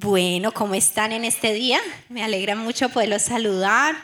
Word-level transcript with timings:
Bueno, 0.00 0.52
¿cómo 0.52 0.74
están 0.74 1.10
en 1.10 1.24
este 1.24 1.52
día? 1.52 1.80
Me 2.08 2.22
alegra 2.22 2.54
mucho 2.54 2.88
poderlos 2.88 3.22
saludar. 3.22 3.96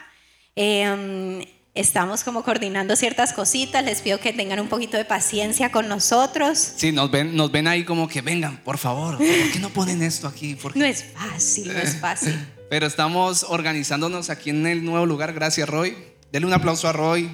Em, 0.53 1.45
estamos 1.73 2.25
como 2.25 2.43
coordinando 2.43 2.97
ciertas 2.97 3.31
cositas. 3.31 3.81
Les 3.85 4.01
pido 4.01 4.19
que 4.19 4.33
tengan 4.33 4.59
un 4.59 4.67
poquito 4.67 4.97
de 4.97 5.05
paciencia 5.05 5.71
con 5.71 5.87
nosotros. 5.87 6.57
Sí, 6.57 6.91
nos 6.91 7.09
ven, 7.11 7.37
nos 7.37 7.49
ven 7.49 7.69
ahí 7.69 7.85
como 7.85 8.09
que 8.09 8.21
vengan, 8.21 8.57
por 8.57 8.77
favor. 8.77 9.15
¿Por 9.15 9.25
qué 9.25 9.59
no 9.61 9.69
ponen 9.69 10.01
esto 10.01 10.27
aquí? 10.27 10.57
No 10.73 10.83
es 10.83 11.05
fácil, 11.13 11.71
no 11.71 11.79
es 11.79 11.95
fácil. 12.01 12.45
Pero 12.69 12.87
estamos 12.87 13.45
organizándonos 13.47 14.29
aquí 14.29 14.49
en 14.49 14.67
el 14.67 14.83
nuevo 14.83 15.05
lugar. 15.05 15.31
Gracias, 15.31 15.69
Roy. 15.69 15.95
Denle 16.29 16.47
un 16.47 16.53
aplauso 16.53 16.89
a 16.89 16.91
Roy. 16.91 17.33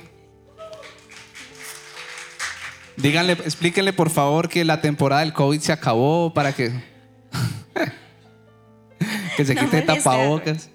Díganle, 2.95 3.33
explíquenle 3.33 3.91
por 3.91 4.11
favor 4.11 4.49
que 4.49 4.63
la 4.65 4.81
temporada 4.81 5.21
del 5.21 5.33
COVID 5.33 5.59
se 5.59 5.71
acabó 5.71 6.31
para 6.35 6.53
que, 6.53 6.90
que 9.41 9.45
se 9.45 9.55
No 9.55 9.61
quite 9.61 9.77
moleste, 9.77 10.03
tapabocas. 10.03 10.69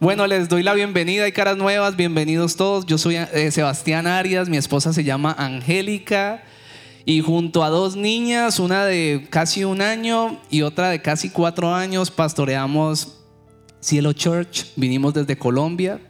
Bueno, 0.00 0.26
les 0.26 0.48
doy 0.48 0.62
la 0.62 0.74
bienvenida, 0.74 1.24
hay 1.24 1.32
caras 1.32 1.56
nuevas, 1.56 1.96
bienvenidos 1.96 2.56
todos. 2.56 2.86
Yo 2.86 2.98
soy 2.98 3.16
eh, 3.16 3.50
Sebastián 3.50 4.06
Arias, 4.06 4.48
mi 4.48 4.56
esposa 4.56 4.92
se 4.92 5.04
llama 5.04 5.34
Angélica 5.38 6.42
y 7.04 7.20
junto 7.20 7.62
a 7.62 7.68
dos 7.68 7.96
niñas, 7.96 8.58
una 8.58 8.84
de 8.84 9.26
casi 9.30 9.64
un 9.64 9.80
año 9.80 10.40
y 10.50 10.62
otra 10.62 10.90
de 10.90 11.02
casi 11.02 11.30
cuatro 11.30 11.74
años, 11.74 12.10
pastoreamos 12.10 13.20
Cielo 13.80 14.12
Church. 14.12 14.66
Vinimos 14.76 15.14
desde 15.14 15.36
Colombia 15.36 16.00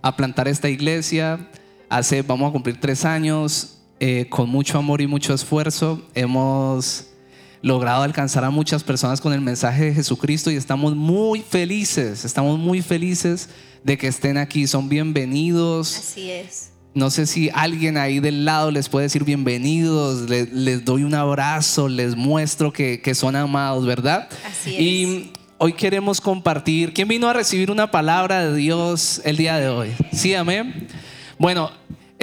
a 0.00 0.16
plantar 0.16 0.48
esta 0.48 0.68
iglesia. 0.68 1.50
Hace, 1.88 2.22
vamos 2.22 2.48
a 2.48 2.52
cumplir 2.52 2.80
tres 2.80 3.04
años, 3.04 3.82
eh, 4.00 4.26
con 4.30 4.48
mucho 4.48 4.78
amor 4.78 5.00
y 5.00 5.06
mucho 5.06 5.34
esfuerzo. 5.34 6.02
Hemos 6.14 7.11
logrado 7.62 8.02
alcanzar 8.02 8.44
a 8.44 8.50
muchas 8.50 8.82
personas 8.82 9.20
con 9.20 9.32
el 9.32 9.40
mensaje 9.40 9.86
de 9.86 9.94
Jesucristo 9.94 10.50
y 10.50 10.56
estamos 10.56 10.94
muy 10.96 11.40
felices, 11.40 12.24
estamos 12.24 12.58
muy 12.58 12.82
felices 12.82 13.48
de 13.84 13.96
que 13.98 14.08
estén 14.08 14.36
aquí. 14.36 14.66
Son 14.66 14.88
bienvenidos. 14.88 15.96
Así 15.96 16.30
es. 16.30 16.70
No 16.94 17.08
sé 17.10 17.26
si 17.26 17.48
alguien 17.54 17.96
ahí 17.96 18.20
del 18.20 18.44
lado 18.44 18.70
les 18.70 18.88
puede 18.90 19.04
decir 19.06 19.24
bienvenidos, 19.24 20.28
le- 20.28 20.46
les, 20.46 20.84
doy 20.84 21.04
un 21.04 21.14
abrazo, 21.14 21.88
les 21.88 22.16
muestro 22.16 22.72
que, 22.72 23.00
que 23.00 23.14
son 23.14 23.34
amados, 23.34 23.86
¿verdad? 23.86 24.28
Así 24.46 24.70
Y 24.78 25.32
hoy 25.56 25.72
queremos 25.72 26.20
compartir. 26.20 26.92
¿Quién 26.92 27.08
vino 27.08 27.28
a 27.28 27.32
recibir 27.32 27.70
una 27.70 27.90
palabra 27.90 28.44
de 28.46 28.54
Dios 28.56 29.22
el 29.24 29.36
día 29.38 29.56
de 29.56 29.68
hoy? 29.68 29.90
Sí, 30.12 30.34
amén. 30.34 30.86
Bueno, 31.38 31.70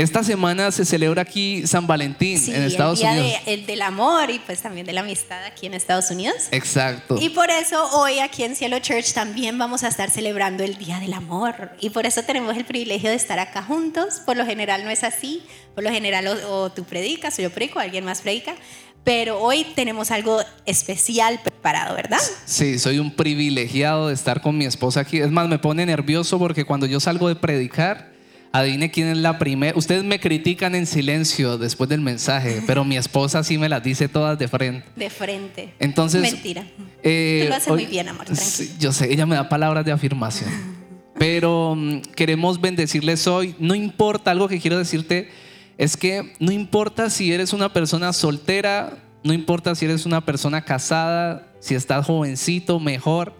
esta 0.02 0.24
semana 0.24 0.72
se 0.72 0.86
celebra 0.86 1.22
aquí 1.22 1.66
San 1.68 1.88
Valentín 1.88 2.40
Sí, 2.40 2.54
en 2.54 2.64
Estados 2.64 3.00
el 3.00 3.08
día 3.10 3.12
Unidos. 3.22 3.46
de- 3.46 3.54
el 3.54 3.66
del 3.66 3.82
amor 3.82 4.30
y 4.30 4.40
pues 4.40 4.62
también 4.62 4.86
de 4.86 4.94
la 4.94 5.02
amistad 5.02 5.44
aquí 5.46 5.66
en 5.68 5.74
Estados 5.74 6.10
Unidos. 6.12 6.36
Exacto. 6.52 7.18
Y 7.22 7.30
por 7.30 7.50
eso 7.50 7.84
hoy 7.98 8.20
aquí 8.20 8.44
en 8.44 8.56
Cielo 8.56 8.80
Church 8.80 9.14
también 9.14 9.58
vamos 9.58 9.84
a 9.84 9.88
estar 9.90 10.10
celebrando 10.10 10.64
el 10.64 10.78
Día 10.78 11.00
del 11.00 11.14
Amor. 11.14 11.72
Y 11.80 11.90
por 11.90 12.06
eso 12.06 12.24
tenemos 12.24 12.56
el 12.58 12.66
privilegio 12.66 13.10
de 13.10 13.16
estar 13.16 13.40
acá 13.40 13.62
juntos. 13.64 14.22
Por 14.26 14.38
lo 14.38 14.46
general 14.46 14.84
no 14.84 14.90
es 14.90 15.04
así. 15.04 15.44
Por 15.76 15.84
lo 15.84 15.92
general 15.92 16.28
o, 16.28 16.56
o 16.64 16.72
tú 16.72 16.84
predicas 16.84 17.38
o 17.40 17.42
yo 17.42 17.50
predico, 17.52 17.80
alguien 17.80 18.06
más 18.06 18.22
predica. 18.22 18.56
Pero 19.04 19.40
hoy 19.40 19.66
tenemos 19.76 20.12
algo 20.12 20.42
especial 20.66 21.40
preparado, 21.42 21.96
¿verdad? 21.96 22.20
Sí, 22.46 22.78
soy 22.80 23.00
un 23.00 23.16
privilegiado 23.16 24.10
de 24.10 24.14
estar 24.14 24.42
con 24.42 24.58
mi 24.58 24.66
esposa 24.66 25.00
aquí. 25.00 25.20
Es 25.20 25.32
más, 25.32 25.48
me 25.48 25.58
pone 25.58 25.86
nervioso 25.86 26.38
porque 26.38 26.66
cuando 26.66 26.86
yo 26.86 27.00
salgo 27.00 27.28
de 27.30 27.36
predicar, 27.36 28.12
adivine 28.52 28.90
quién 28.92 29.08
es 29.10 29.18
la 29.18 29.38
primera. 29.40 29.78
Ustedes 29.78 30.04
me 30.04 30.20
critican 30.20 30.74
en 30.76 30.86
silencio 30.86 31.58
después 31.58 31.90
del 31.90 32.02
mensaje, 32.02 32.62
pero 32.68 32.84
mi 32.84 32.98
esposa 32.98 33.44
sí 33.44 33.58
me 33.58 33.70
las 33.70 33.84
dice 33.84 34.08
todas 34.08 34.38
de 34.40 34.48
frente. 34.48 34.88
De 34.96 35.10
frente. 35.10 35.74
Entonces, 35.80 36.22
Mentira. 36.22 36.66
eh, 37.04 37.42
Tú 37.44 37.50
lo 37.50 37.56
haces 37.56 37.68
hoy- 37.70 37.84
muy 37.84 37.92
bien, 37.92 38.10
amor, 38.10 38.26
tranquilo. 38.26 38.70
Yo 38.80 38.92
sé, 38.92 39.12
ella 39.12 39.26
me 39.26 39.36
da 39.36 39.48
palabras 39.50 39.86
de 39.86 39.92
afirmación. 39.92 40.50
Pero 41.20 41.76
mm, 41.76 42.00
queremos 42.16 42.62
bendecirles 42.62 43.28
hoy. 43.28 43.56
No 43.60 43.76
importa, 43.76 44.32
algo 44.32 44.48
que 44.48 44.60
quiero 44.60 44.78
decirte 44.78 45.30
es 45.78 45.96
que 45.98 46.34
no 46.40 46.52
importa 46.52 47.10
si 47.10 47.32
eres 47.34 47.52
una 47.54 47.72
persona 47.74 48.14
soltera, 48.14 48.98
no 49.24 49.34
importa 49.34 49.76
si 49.76 49.86
eres 49.86 50.06
una 50.06 50.26
persona 50.26 50.64
casada, 50.64 51.48
si 51.60 51.76
estás 51.76 52.06
jovencito, 52.06 52.80
mejor. 52.80 53.34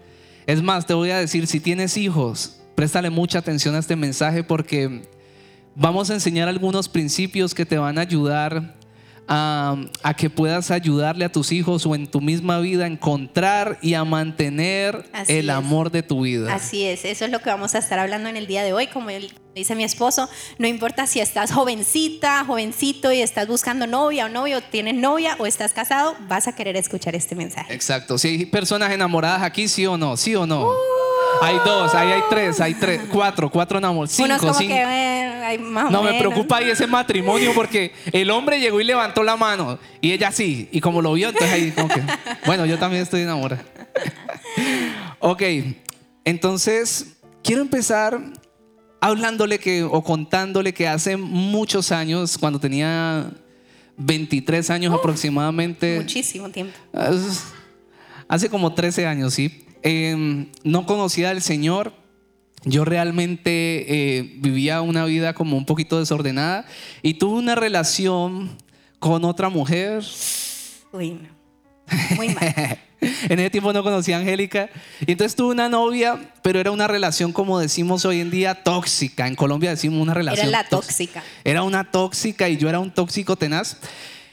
Es 0.46 0.62
más, 0.62 0.86
te 0.86 0.94
voy 0.94 1.10
a 1.10 1.18
decir, 1.18 1.46
si 1.46 1.58
tienes 1.60 1.96
hijos, 1.96 2.59
préstale 2.80 3.10
mucha 3.10 3.40
atención 3.40 3.74
a 3.74 3.78
este 3.78 3.94
mensaje 3.94 4.42
porque 4.42 5.02
vamos 5.74 6.08
a 6.08 6.14
enseñar 6.14 6.48
algunos 6.48 6.88
principios 6.88 7.54
que 7.54 7.66
te 7.66 7.76
van 7.76 7.98
a 7.98 8.00
ayudar 8.00 8.74
a, 9.28 9.76
a 10.02 10.14
que 10.14 10.30
puedas 10.30 10.70
ayudarle 10.70 11.26
a 11.26 11.28
tus 11.30 11.52
hijos 11.52 11.84
o 11.84 11.94
en 11.94 12.06
tu 12.06 12.22
misma 12.22 12.58
vida 12.58 12.84
a 12.84 12.86
encontrar 12.86 13.78
y 13.82 13.92
a 13.92 14.04
mantener 14.06 15.04
Así 15.12 15.34
el 15.34 15.50
es. 15.50 15.54
amor 15.54 15.90
de 15.90 16.02
tu 16.02 16.22
vida. 16.22 16.54
Así 16.54 16.86
es, 16.86 17.04
eso 17.04 17.26
es 17.26 17.30
lo 17.30 17.40
que 17.40 17.50
vamos 17.50 17.74
a 17.74 17.80
estar 17.80 17.98
hablando 17.98 18.30
en 18.30 18.38
el 18.38 18.46
día 18.46 18.62
de 18.62 18.72
hoy. 18.72 18.86
Como 18.86 19.10
dice 19.54 19.74
mi 19.74 19.84
esposo, 19.84 20.30
no 20.56 20.66
importa 20.66 21.06
si 21.06 21.20
estás 21.20 21.52
jovencita, 21.52 22.46
jovencito 22.46 23.12
y 23.12 23.20
estás 23.20 23.46
buscando 23.46 23.86
novia 23.86 24.24
o 24.24 24.28
novio, 24.30 24.62
tienes 24.62 24.94
novia 24.94 25.36
o 25.38 25.44
estás 25.44 25.74
casado, 25.74 26.16
vas 26.28 26.48
a 26.48 26.54
querer 26.54 26.78
escuchar 26.78 27.14
este 27.14 27.34
mensaje. 27.34 27.74
Exacto. 27.74 28.16
Si 28.16 28.28
hay 28.28 28.46
personas 28.46 28.90
enamoradas 28.90 29.42
aquí, 29.42 29.68
sí 29.68 29.84
o 29.84 29.98
no, 29.98 30.16
sí 30.16 30.34
o 30.34 30.46
no. 30.46 30.66
Hay 31.42 31.56
dos, 31.64 31.94
ahí 31.94 32.10
hay 32.12 32.22
tres, 32.28 32.60
hay 32.60 32.74
tres, 32.74 33.00
cuatro, 33.10 33.50
cuatro 33.50 33.78
enamorados, 33.78 34.18
Uno 34.18 34.34
es 34.34 34.40
cinco, 34.40 34.52
como 34.52 34.58
cinco. 34.58 34.74
que 34.74 34.80
eh, 34.82 35.44
hay 35.44 35.58
más 35.58 35.86
o 35.86 35.90
No, 35.90 36.02
me 36.02 36.12
menos. 36.12 36.26
preocupa 36.26 36.58
ahí 36.58 36.70
ese 36.70 36.86
matrimonio 36.86 37.52
porque 37.54 37.92
el 38.12 38.30
hombre 38.30 38.60
llegó 38.60 38.80
y 38.80 38.84
levantó 38.84 39.22
la 39.22 39.36
mano 39.36 39.78
y 40.00 40.12
ella 40.12 40.30
sí. 40.32 40.68
Y 40.72 40.80
como 40.80 41.00
lo 41.02 41.12
vio, 41.14 41.28
entonces 41.30 41.52
ahí 41.52 41.70
como 41.72 41.88
que, 41.88 42.02
bueno, 42.46 42.66
yo 42.66 42.78
también 42.78 43.02
estoy 43.02 43.22
enamorada. 43.22 43.64
ok, 45.18 45.42
entonces 46.24 47.16
quiero 47.42 47.62
empezar 47.62 48.20
hablándole 49.00 49.58
que 49.58 49.82
o 49.82 50.02
contándole 50.02 50.74
que 50.74 50.86
hace 50.86 51.16
muchos 51.16 51.90
años, 51.90 52.36
cuando 52.38 52.60
tenía 52.60 53.30
23 53.96 54.68
años 54.70 54.94
aproximadamente, 54.94 55.96
Muchísimo 56.00 56.48
tiempo. 56.50 56.76
es- 56.92 57.44
Hace 58.28 58.48
como 58.48 58.72
13 58.74 59.06
años, 59.08 59.34
sí. 59.34 59.64
Eh, 59.82 60.46
no 60.64 60.86
conocía 60.86 61.30
al 61.30 61.42
Señor. 61.42 61.92
Yo 62.64 62.84
realmente 62.84 63.86
eh, 63.88 64.34
vivía 64.36 64.82
una 64.82 65.06
vida 65.06 65.32
como 65.32 65.56
un 65.56 65.64
poquito 65.64 65.98
desordenada 65.98 66.66
y 67.02 67.14
tuve 67.14 67.38
una 67.38 67.54
relación 67.54 68.50
con 68.98 69.24
otra 69.24 69.48
mujer. 69.48 70.02
Uy, 70.92 71.12
no. 71.12 71.28
Muy 72.16 72.28
mal. 72.28 72.78
en 73.00 73.38
ese 73.38 73.50
tiempo 73.50 73.72
no 73.72 73.82
conocía 73.82 74.16
a 74.16 74.20
Angélica. 74.20 74.68
Y 75.06 75.12
entonces 75.12 75.34
tuve 75.34 75.52
una 75.52 75.68
novia, 75.68 76.32
pero 76.42 76.60
era 76.60 76.70
una 76.70 76.86
relación, 76.86 77.32
como 77.32 77.58
decimos 77.58 78.04
hoy 78.04 78.20
en 78.20 78.30
día, 78.30 78.62
tóxica. 78.62 79.26
En 79.26 79.34
Colombia 79.34 79.70
decimos 79.70 80.00
una 80.00 80.14
relación 80.14 80.48
Era 80.48 80.62
la 80.62 80.68
tóxica. 80.68 81.20
tóxica. 81.20 81.24
Era 81.44 81.62
una 81.62 81.90
tóxica 81.90 82.48
y 82.48 82.56
yo 82.56 82.68
era 82.68 82.78
un 82.78 82.90
tóxico 82.90 83.36
tenaz. 83.36 83.78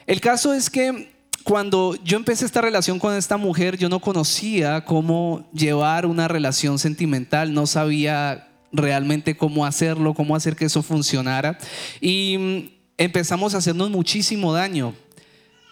El 0.05 0.21
caso 0.21 0.53
es 0.53 0.69
que 0.69 1.16
cuando 1.47 1.95
yo 2.03 2.17
empecé 2.17 2.43
esta 2.43 2.59
relación 2.59 2.99
con 2.99 3.15
esta 3.15 3.37
mujer, 3.37 3.77
yo 3.77 3.87
no 3.87 4.01
conocía 4.01 4.83
cómo 4.83 5.47
llevar 5.53 6.05
una 6.05 6.27
relación 6.27 6.77
sentimental, 6.77 7.53
no 7.53 7.65
sabía 7.67 8.49
realmente 8.73 9.37
cómo 9.37 9.65
hacerlo, 9.65 10.13
cómo 10.13 10.35
hacer 10.35 10.57
que 10.57 10.65
eso 10.65 10.83
funcionara. 10.83 11.57
Y 12.01 12.37
mm, 12.37 12.69
empezamos 12.97 13.55
a 13.55 13.59
hacernos 13.59 13.89
muchísimo 13.89 14.51
daño. 14.51 14.93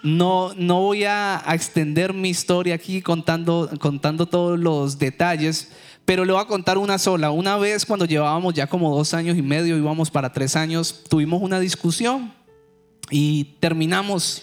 No, 0.02 0.54
no 0.56 0.80
voy 0.80 1.04
a, 1.04 1.44
extender 1.50 2.14
mi 2.14 2.30
historia 2.30 2.76
aquí 2.76 3.02
contando, 3.02 3.70
contando 3.82 4.28
todos 4.28 4.58
los 4.58 4.98
detalles, 4.98 5.74
pero 6.06 6.24
le 6.24 6.32
voy 6.32 6.42
a 6.42 6.46
contar 6.46 6.78
una 6.78 6.98
sola. 6.98 7.32
Una 7.32 7.58
vez 7.58 7.86
cuando 7.86 8.06
llevábamos 8.06 8.54
ya 8.54 8.68
como 8.68 8.96
dos 8.96 9.14
años 9.14 9.38
y 9.38 9.42
medio, 9.42 9.76
íbamos 9.76 10.10
para 10.10 10.32
tres 10.32 10.56
años, 10.56 11.04
tuvimos 11.10 11.42
una 11.42 11.60
discusión 11.60 12.34
y 13.12 13.58
terminamos. 13.60 14.42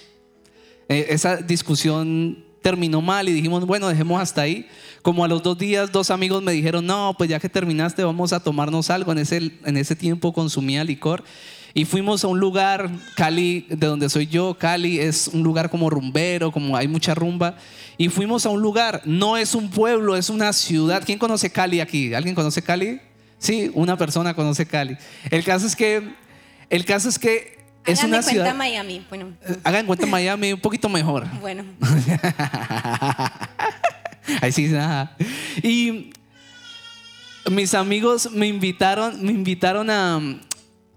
Eh, 0.92 1.06
esa 1.08 1.36
discusión 1.36 2.44
terminó 2.60 3.00
mal 3.00 3.28
y 3.28 3.32
dijimos, 3.32 3.66
bueno, 3.66 3.88
dejemos 3.88 4.20
hasta 4.20 4.42
ahí. 4.42 4.69
Como 5.00 5.25
a 5.25 5.28
los 5.28 5.42
dos 5.42 5.58
días, 5.58 5.91
dos 5.91 6.10
amigos 6.10 6.42
me 6.42 6.53
dijeron, 6.53 6.86
no, 6.86 7.15
pues 7.16 7.28
ya 7.30 7.41
que 7.41 7.48
terminaste, 7.48 8.04
vamos 8.04 8.33
a 8.33 8.41
tomarnos 8.41 8.91
algo. 8.91 9.12
En 9.12 9.18
ese, 9.18 9.53
en 9.65 9.77
ese 9.77 9.97
tiempo 9.97 10.33
consumía 10.33 10.84
licor. 10.84 11.24
Y 11.74 11.86
fuimos 11.86 12.22
a 12.22 12.28
un 12.28 12.39
lugar, 12.39 12.91
Cali, 13.16 13.66
de 13.71 13.86
donde 13.86 14.10
soy 14.10 14.27
yo, 14.27 14.54
Cali 14.59 14.98
es 14.98 15.28
un 15.28 15.42
lugar 15.42 15.71
como 15.71 15.89
rumbero, 15.89 16.53
como 16.53 16.77
hay 16.77 16.86
mucha 16.86 17.15
rumba. 17.15 17.56
Y 17.97 18.10
fuimos 18.10 18.44
a 18.44 18.50
un 18.50 18.60
lugar, 18.60 19.00
no 19.06 19.39
es 19.39 19.54
un 19.54 19.71
pueblo, 19.71 20.15
es 20.15 20.28
una 20.28 20.53
ciudad. 20.53 21.03
¿Quién 21.04 21.18
conoce 21.18 21.50
Cali 21.50 21.80
aquí? 21.80 22.12
¿Alguien 22.12 22.34
conoce 22.34 22.60
Cali? 22.60 23.00
Sí, 23.39 23.71
una 23.74 23.97
persona 23.97 24.34
conoce 24.34 24.66
Cali. 24.66 24.98
El 25.30 25.42
caso 25.44 25.66
es 25.66 25.74
que, 25.74 26.12
el 26.68 26.84
caso 26.84 27.09
es 27.09 27.18
que 27.18 27.61
es 27.84 27.98
Hagan 27.98 28.10
de 28.10 28.16
una 28.16 28.22
cuenta 28.24 28.30
ciudad. 28.30 28.54
Miami. 28.54 29.04
Bueno, 29.08 29.26
Eh, 29.46 29.56
Hagan 29.64 29.86
cuenta 29.86 30.06
Miami 30.06 30.52
un 30.52 30.60
poquito 30.60 30.88
mejor. 30.88 31.26
bueno. 31.40 31.64
Ahí 34.40 34.52
sí, 34.52 34.68
nada. 34.68 35.16
Y 35.62 36.10
mis 37.50 37.74
amigos 37.74 38.30
me 38.32 38.46
invitaron, 38.46 39.22
me 39.24 39.32
invitaron 39.32 39.90
a, 39.90 40.20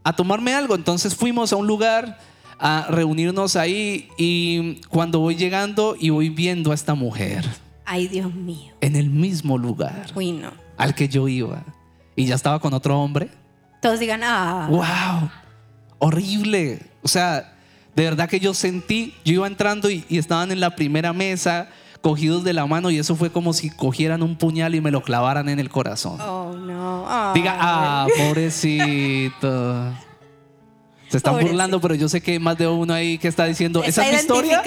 a 0.03 0.15
tomarme 0.15 0.53
algo. 0.53 0.75
Entonces 0.75 1.15
fuimos 1.15 1.51
a 1.51 1.55
un 1.55 1.67
lugar 1.67 2.19
a 2.59 2.87
reunirnos 2.89 3.55
ahí 3.57 4.07
y 4.17 4.75
cuando 4.87 5.19
voy 5.19 5.35
llegando 5.35 5.97
y 5.99 6.09
voy 6.11 6.29
viendo 6.29 6.71
a 6.71 6.75
esta 6.75 6.93
mujer, 6.93 7.43
Ay, 7.83 8.07
Dios 8.07 8.33
mío. 8.33 8.73
en 8.79 8.95
el 8.95 9.09
mismo 9.09 9.57
lugar 9.57 10.05
Uy, 10.15 10.31
no. 10.31 10.51
al 10.77 10.95
que 10.95 11.09
yo 11.09 11.27
iba. 11.27 11.63
Y 12.15 12.27
ya 12.27 12.35
estaba 12.35 12.59
con 12.59 12.73
otro 12.73 12.97
hombre. 12.97 13.29
Todos 13.81 13.99
digan, 13.99 14.21
ah. 14.23 14.67
¡Wow! 14.69 15.29
Horrible. 15.99 16.79
O 17.01 17.07
sea, 17.07 17.53
de 17.95 18.03
verdad 18.03 18.29
que 18.29 18.39
yo 18.39 18.53
sentí, 18.53 19.13
yo 19.23 19.33
iba 19.33 19.47
entrando 19.47 19.89
y, 19.89 20.05
y 20.09 20.17
estaban 20.17 20.51
en 20.51 20.59
la 20.59 20.75
primera 20.75 21.13
mesa, 21.13 21.69
cogidos 22.01 22.43
de 22.43 22.53
la 22.53 22.65
mano, 22.65 22.91
y 22.91 22.99
eso 22.99 23.15
fue 23.15 23.31
como 23.31 23.53
si 23.53 23.69
cogieran 23.69 24.21
un 24.21 24.35
puñal 24.35 24.75
y 24.75 24.81
me 24.81 24.91
lo 24.91 25.01
clavaran 25.01 25.49
en 25.49 25.59
el 25.59 25.69
corazón. 25.69 26.19
Oh, 26.21 26.53
no. 26.53 27.33
Diga, 27.33 27.57
ah, 27.59 28.07
pobrecito. 28.17 29.93
Se 31.09 31.17
están 31.17 31.33
Pobrecito. 31.33 31.51
burlando, 31.53 31.81
pero 31.81 31.95
yo 31.95 32.09
sé 32.09 32.21
que 32.21 32.31
hay 32.33 32.39
más 32.39 32.57
de 32.57 32.67
uno 32.67 32.93
ahí 32.93 33.17
que 33.17 33.27
está 33.27 33.45
diciendo, 33.45 33.83
¿esa 33.83 34.05
es 34.05 34.11
mi 34.11 34.19
historia? 34.19 34.61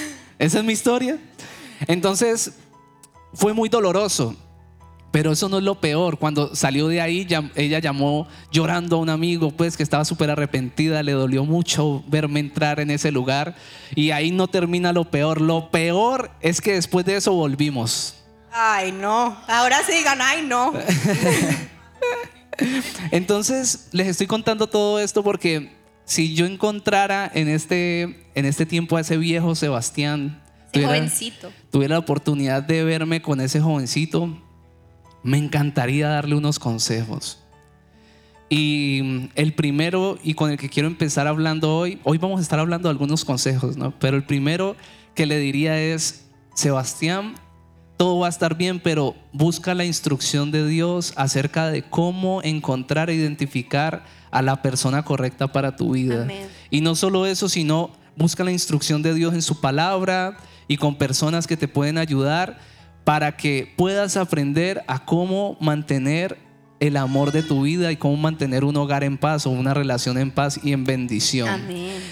Esa 0.38 0.58
es 0.58 0.64
mi 0.64 0.74
historia. 0.74 1.18
Entonces, 1.86 2.52
fue 3.32 3.54
muy 3.54 3.70
doloroso. 3.70 4.36
Pero 5.16 5.32
eso 5.32 5.48
no 5.48 5.56
es 5.56 5.64
lo 5.64 5.80
peor. 5.80 6.18
Cuando 6.18 6.54
salió 6.54 6.88
de 6.88 7.00
ahí, 7.00 7.26
ella 7.54 7.78
llamó 7.78 8.28
llorando 8.52 8.96
a 8.96 8.98
un 8.98 9.08
amigo, 9.08 9.50
pues 9.50 9.74
que 9.74 9.82
estaba 9.82 10.04
súper 10.04 10.28
arrepentida, 10.28 11.02
le 11.02 11.12
dolió 11.12 11.46
mucho 11.46 12.04
verme 12.06 12.40
entrar 12.40 12.80
en 12.80 12.90
ese 12.90 13.10
lugar. 13.10 13.56
Y 13.94 14.10
ahí 14.10 14.30
no 14.30 14.46
termina 14.46 14.92
lo 14.92 15.10
peor. 15.10 15.40
Lo 15.40 15.70
peor 15.70 16.30
es 16.42 16.60
que 16.60 16.74
después 16.74 17.06
de 17.06 17.16
eso 17.16 17.32
volvimos. 17.32 18.14
Ay, 18.52 18.92
no. 18.92 19.34
Ahora 19.48 19.78
sí 19.86 19.92
digan, 19.96 20.18
ay, 20.20 20.42
no. 20.46 20.74
Entonces, 23.10 23.88
les 23.92 24.08
estoy 24.08 24.26
contando 24.26 24.66
todo 24.66 25.00
esto 25.00 25.22
porque 25.22 25.72
si 26.04 26.34
yo 26.34 26.44
encontrara 26.44 27.30
en 27.34 27.48
este, 27.48 28.26
en 28.34 28.44
este 28.44 28.66
tiempo 28.66 28.98
a 28.98 29.00
ese 29.00 29.16
viejo 29.16 29.54
Sebastián, 29.54 30.42
Ese 30.64 30.72
tuviera- 30.72 30.88
jovencito. 30.94 31.52
tuviera 31.70 31.94
la 31.94 32.00
oportunidad 32.00 32.62
de 32.62 32.84
verme 32.84 33.22
con 33.22 33.40
ese 33.40 33.60
jovencito, 33.60 34.42
me 35.26 35.38
encantaría 35.38 36.08
darle 36.08 36.36
unos 36.36 36.60
consejos. 36.60 37.40
Y 38.48 39.28
el 39.34 39.54
primero, 39.54 40.18
y 40.22 40.34
con 40.34 40.52
el 40.52 40.56
que 40.56 40.68
quiero 40.68 40.86
empezar 40.86 41.26
hablando 41.26 41.76
hoy, 41.76 41.98
hoy 42.04 42.16
vamos 42.16 42.38
a 42.38 42.42
estar 42.42 42.60
hablando 42.60 42.88
de 42.88 42.92
algunos 42.92 43.24
consejos, 43.24 43.76
¿no? 43.76 43.92
Pero 43.98 44.16
el 44.16 44.22
primero 44.22 44.76
que 45.16 45.26
le 45.26 45.40
diría 45.40 45.80
es, 45.80 46.26
Sebastián, 46.54 47.34
todo 47.96 48.20
va 48.20 48.26
a 48.26 48.30
estar 48.30 48.56
bien, 48.56 48.78
pero 48.78 49.16
busca 49.32 49.74
la 49.74 49.84
instrucción 49.84 50.52
de 50.52 50.64
Dios 50.64 51.12
acerca 51.16 51.70
de 51.70 51.82
cómo 51.82 52.40
encontrar 52.44 53.10
e 53.10 53.14
identificar 53.14 54.04
a 54.30 54.42
la 54.42 54.62
persona 54.62 55.02
correcta 55.04 55.48
para 55.48 55.74
tu 55.74 55.94
vida. 55.94 56.22
Amén. 56.22 56.46
Y 56.70 56.82
no 56.82 56.94
solo 56.94 57.26
eso, 57.26 57.48
sino 57.48 57.90
busca 58.16 58.44
la 58.44 58.52
instrucción 58.52 59.02
de 59.02 59.12
Dios 59.12 59.34
en 59.34 59.42
su 59.42 59.60
palabra 59.60 60.36
y 60.68 60.76
con 60.76 60.94
personas 60.94 61.48
que 61.48 61.56
te 61.56 61.66
pueden 61.66 61.98
ayudar 61.98 62.60
para 63.06 63.36
que 63.36 63.72
puedas 63.76 64.16
aprender 64.16 64.82
a 64.88 65.04
cómo 65.04 65.56
mantener 65.60 66.38
el 66.80 66.96
amor 66.96 67.30
de 67.30 67.44
tu 67.44 67.62
vida 67.62 67.92
y 67.92 67.96
cómo 67.96 68.16
mantener 68.16 68.64
un 68.64 68.76
hogar 68.76 69.04
en 69.04 69.16
paz 69.16 69.46
o 69.46 69.50
una 69.50 69.74
relación 69.74 70.18
en 70.18 70.32
paz 70.32 70.58
y 70.60 70.72
en 70.72 70.82
bendición. 70.82 71.48
Amén. 71.48 72.02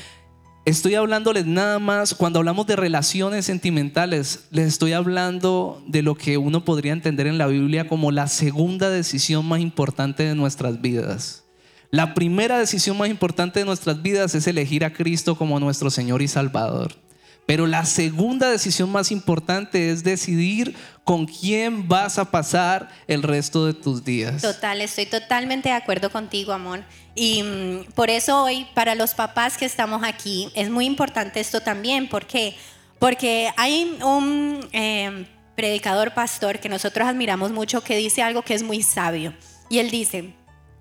Estoy 0.65 0.95
hablándoles 0.95 1.47
nada 1.47 1.81
más, 1.81 2.15
cuando 2.15 2.39
hablamos 2.39 2.69
de 2.69 2.77
relaciones 2.77 3.45
sentimentales, 3.45 4.47
les 4.53 4.69
estoy 4.69 4.93
hablando 4.93 5.83
de 5.89 6.03
lo 6.03 6.15
que 6.15 6.39
uno 6.39 6.65
podría 6.65 6.93
entender 6.93 7.27
en 7.27 7.39
la 7.39 7.49
Biblia 7.49 7.89
como 7.89 8.13
la 8.13 8.29
segunda 8.29 8.89
decisión 8.89 9.45
más 9.47 9.59
importante 9.59 10.23
de 10.23 10.37
nuestras 10.37 10.81
vidas. 10.81 11.43
La 11.91 12.15
primera 12.15 12.57
decisión 12.57 12.97
más 12.97 13.09
importante 13.09 13.59
de 13.59 13.67
nuestras 13.67 14.01
vidas 14.01 14.37
es 14.37 14.47
elegir 14.47 14.85
a 14.85 14.93
Cristo 14.93 15.35
como 15.35 15.59
nuestro 15.59 15.91
Señor 15.91 16.23
y 16.23 16.29
Salvador. 16.29 17.04
Pero 17.47 17.67
la 17.67 17.85
segunda 17.85 18.51
decisión 18.51 18.91
más 18.91 19.11
importante 19.11 19.91
es 19.91 20.03
decidir 20.03 20.75
con 21.05 21.27
quién 21.27 21.87
vas 21.87 22.19
a 22.19 22.31
pasar 22.31 22.89
el 23.07 23.23
resto 23.23 23.67
de 23.67 23.75
tus 23.75 24.05
días. 24.05 24.41
Total, 24.41 24.81
estoy 24.81 25.07
totalmente 25.07 25.69
de 25.69 25.75
acuerdo 25.75 26.11
contigo, 26.11 26.53
amor. 26.53 26.83
Y 27.15 27.43
mm, 27.43 27.93
por 27.93 28.09
eso 28.09 28.45
hoy, 28.45 28.67
para 28.75 28.95
los 28.95 29.15
papás 29.15 29.59
que 29.59 29.67
estamos 29.67 30.03
aquí, 30.03 30.51
es 30.55 30.71
muy 30.71 30.87
importante 30.87 31.41
esto 31.41 31.61
también. 31.61 32.09
¿Por 32.09 32.27
qué? 32.27 32.57
Porque 32.99 33.51
hay 33.59 33.99
un 34.03 34.67
eh, 34.73 35.27
predicador 35.55 36.15
pastor 36.15 36.59
que 36.59 36.71
nosotros 36.71 37.07
admiramos 37.07 37.53
mucho 37.53 37.83
que 37.83 37.97
dice 37.97 38.23
algo 38.23 38.43
que 38.43 38.55
es 38.55 38.63
muy 38.63 38.83
sabio. 38.83 39.35
Y 39.69 39.79
él 39.79 39.91
dice, 39.91 40.35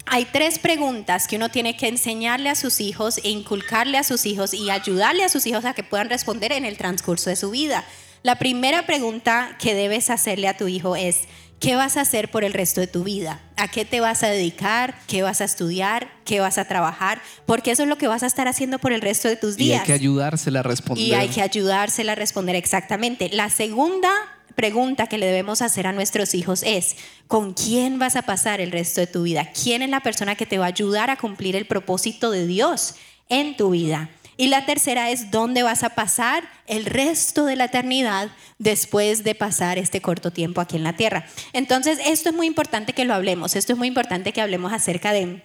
hay 0.05 0.25
tres 0.25 0.59
preguntas 0.59 1.27
que 1.27 1.37
uno 1.37 1.49
tiene 1.49 1.75
que 1.77 1.87
enseñarle 1.87 2.49
a 2.49 2.55
sus 2.55 2.79
hijos 2.81 3.19
e 3.23 3.29
inculcarle 3.29 3.97
a 3.97 4.03
sus 4.03 4.25
hijos 4.25 4.53
y 4.53 4.69
ayudarle 4.69 5.23
a 5.23 5.29
sus 5.29 5.45
hijos 5.45 5.65
a 5.65 5.73
que 5.73 5.83
puedan 5.83 6.09
responder 6.09 6.51
en 6.51 6.65
el 6.65 6.77
transcurso 6.77 7.29
de 7.29 7.35
su 7.35 7.51
vida. 7.51 7.83
La 8.21 8.37
primera 8.37 8.85
pregunta 8.85 9.57
que 9.59 9.73
debes 9.73 10.09
hacerle 10.09 10.47
a 10.47 10.55
tu 10.57 10.67
hijo 10.67 10.95
es, 10.95 11.21
¿qué 11.59 11.75
vas 11.75 11.97
a 11.97 12.01
hacer 12.01 12.31
por 12.31 12.43
el 12.43 12.53
resto 12.53 12.79
de 12.81 12.87
tu 12.87 13.03
vida? 13.03 13.41
¿A 13.57 13.69
qué 13.69 13.85
te 13.85 13.99
vas 14.01 14.23
a 14.23 14.27
dedicar? 14.27 14.95
¿Qué 15.07 15.23
vas 15.23 15.41
a 15.41 15.45
estudiar? 15.45 16.09
¿Qué 16.25 16.39
vas 16.39 16.57
a 16.57 16.65
trabajar? 16.65 17.21
Porque 17.45 17.71
eso 17.71 17.83
es 17.83 17.89
lo 17.89 17.97
que 17.97 18.07
vas 18.07 18.23
a 18.23 18.27
estar 18.27 18.47
haciendo 18.47 18.79
por 18.79 18.93
el 18.93 19.01
resto 19.01 19.27
de 19.27 19.35
tus 19.35 19.55
Y 19.55 19.65
días. 19.65 19.81
hay 19.81 19.87
que 19.87 19.93
ayudársela 19.93 20.59
a 20.59 20.63
responder. 20.63 21.05
Y 21.05 21.13
hay 21.13 21.29
que 21.29 21.41
ayudársela 21.41 22.13
a 22.13 22.15
responder 22.15 22.55
exactamente. 22.55 23.29
La 23.33 23.49
segunda 23.49 24.11
pregunta 24.55 25.07
que 25.07 25.17
le 25.17 25.25
debemos 25.25 25.61
hacer 25.61 25.87
a 25.87 25.91
nuestros 25.91 26.33
hijos 26.33 26.63
es, 26.63 26.95
¿con 27.27 27.53
quién 27.53 27.99
vas 27.99 28.15
a 28.15 28.21
pasar 28.21 28.61
el 28.61 28.71
resto 28.71 29.01
de 29.01 29.07
tu 29.07 29.23
vida? 29.23 29.51
¿Quién 29.51 29.81
es 29.81 29.89
la 29.89 30.01
persona 30.01 30.35
que 30.35 30.45
te 30.45 30.57
va 30.57 30.65
a 30.65 30.69
ayudar 30.69 31.09
a 31.09 31.17
cumplir 31.17 31.55
el 31.55 31.65
propósito 31.65 32.31
de 32.31 32.47
Dios 32.47 32.95
en 33.29 33.57
tu 33.57 33.71
vida? 33.71 34.09
Y 34.35 34.47
la 34.47 34.65
tercera 34.65 35.11
es, 35.11 35.29
¿dónde 35.31 35.63
vas 35.63 35.83
a 35.83 35.89
pasar 35.89 36.43
el 36.65 36.85
resto 36.85 37.45
de 37.45 37.55
la 37.55 37.65
eternidad 37.65 38.29
después 38.57 39.23
de 39.23 39.35
pasar 39.35 39.77
este 39.77 40.01
corto 40.01 40.31
tiempo 40.31 40.59
aquí 40.59 40.75
en 40.75 40.83
la 40.83 40.95
tierra? 40.95 41.25
Entonces, 41.53 41.99
esto 42.05 42.29
es 42.29 42.35
muy 42.35 42.47
importante 42.47 42.93
que 42.93 43.05
lo 43.05 43.13
hablemos, 43.13 43.55
esto 43.55 43.73
es 43.73 43.77
muy 43.77 43.87
importante 43.87 44.33
que 44.33 44.41
hablemos 44.41 44.73
acerca 44.73 45.13
de... 45.13 45.43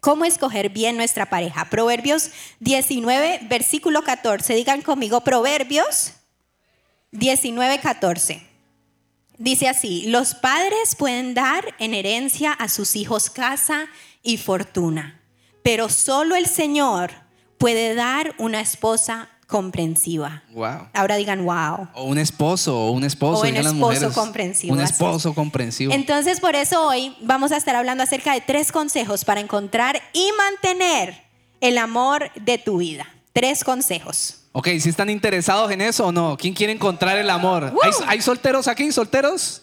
¿Cómo 0.00 0.24
escoger 0.24 0.68
bien 0.68 0.96
nuestra 0.96 1.28
pareja? 1.28 1.64
Proverbios 1.70 2.30
19, 2.60 3.40
versículo 3.48 4.02
14. 4.02 4.54
Digan 4.54 4.80
conmigo, 4.82 5.22
Proverbios 5.22 6.12
19, 7.10 7.80
14. 7.80 8.47
Dice 9.38 9.68
así, 9.68 10.06
los 10.08 10.34
padres 10.34 10.96
pueden 10.96 11.32
dar 11.32 11.64
en 11.78 11.94
herencia 11.94 12.52
a 12.52 12.68
sus 12.68 12.96
hijos 12.96 13.30
casa 13.30 13.86
y 14.22 14.36
fortuna, 14.36 15.20
pero 15.62 15.88
solo 15.88 16.34
el 16.34 16.46
Señor 16.46 17.12
puede 17.56 17.94
dar 17.94 18.34
una 18.38 18.60
esposa 18.60 19.28
comprensiva. 19.46 20.42
Wow. 20.52 20.88
Ahora 20.92 21.16
digan, 21.16 21.44
wow. 21.44 21.88
O 21.94 22.04
un 22.04 22.18
esposo, 22.18 22.78
o 22.78 22.90
un 22.90 23.04
esposo. 23.04 23.42
O 23.42 23.48
un 23.48 23.56
esposo 23.56 23.74
mujeres. 23.74 24.12
comprensivo, 24.12 24.74
Un 24.74 24.80
esposo 24.80 25.34
comprensivo. 25.34 25.92
Entonces, 25.92 26.40
por 26.40 26.54
eso 26.54 26.86
hoy 26.86 27.16
vamos 27.22 27.52
a 27.52 27.56
estar 27.56 27.74
hablando 27.76 28.02
acerca 28.02 28.34
de 28.34 28.40
tres 28.40 28.72
consejos 28.72 29.24
para 29.24 29.40
encontrar 29.40 30.02
y 30.12 30.30
mantener 30.36 31.24
el 31.60 31.78
amor 31.78 32.30
de 32.34 32.58
tu 32.58 32.78
vida. 32.78 33.06
Tres 33.38 33.62
consejos. 33.64 34.36
ok, 34.52 34.68
si 34.80 34.88
están 34.88 35.08
interesados 35.10 35.70
en 35.70 35.80
eso 35.80 36.06
o 36.06 36.12
no. 36.12 36.36
¿Quién 36.36 36.54
quiere 36.54 36.72
encontrar 36.72 37.16
el 37.18 37.30
amor? 37.30 37.72
¿Hay, 37.82 37.92
hay 38.06 38.20
solteros 38.22 38.66
aquí? 38.68 38.90
¿Solteros? 38.92 39.62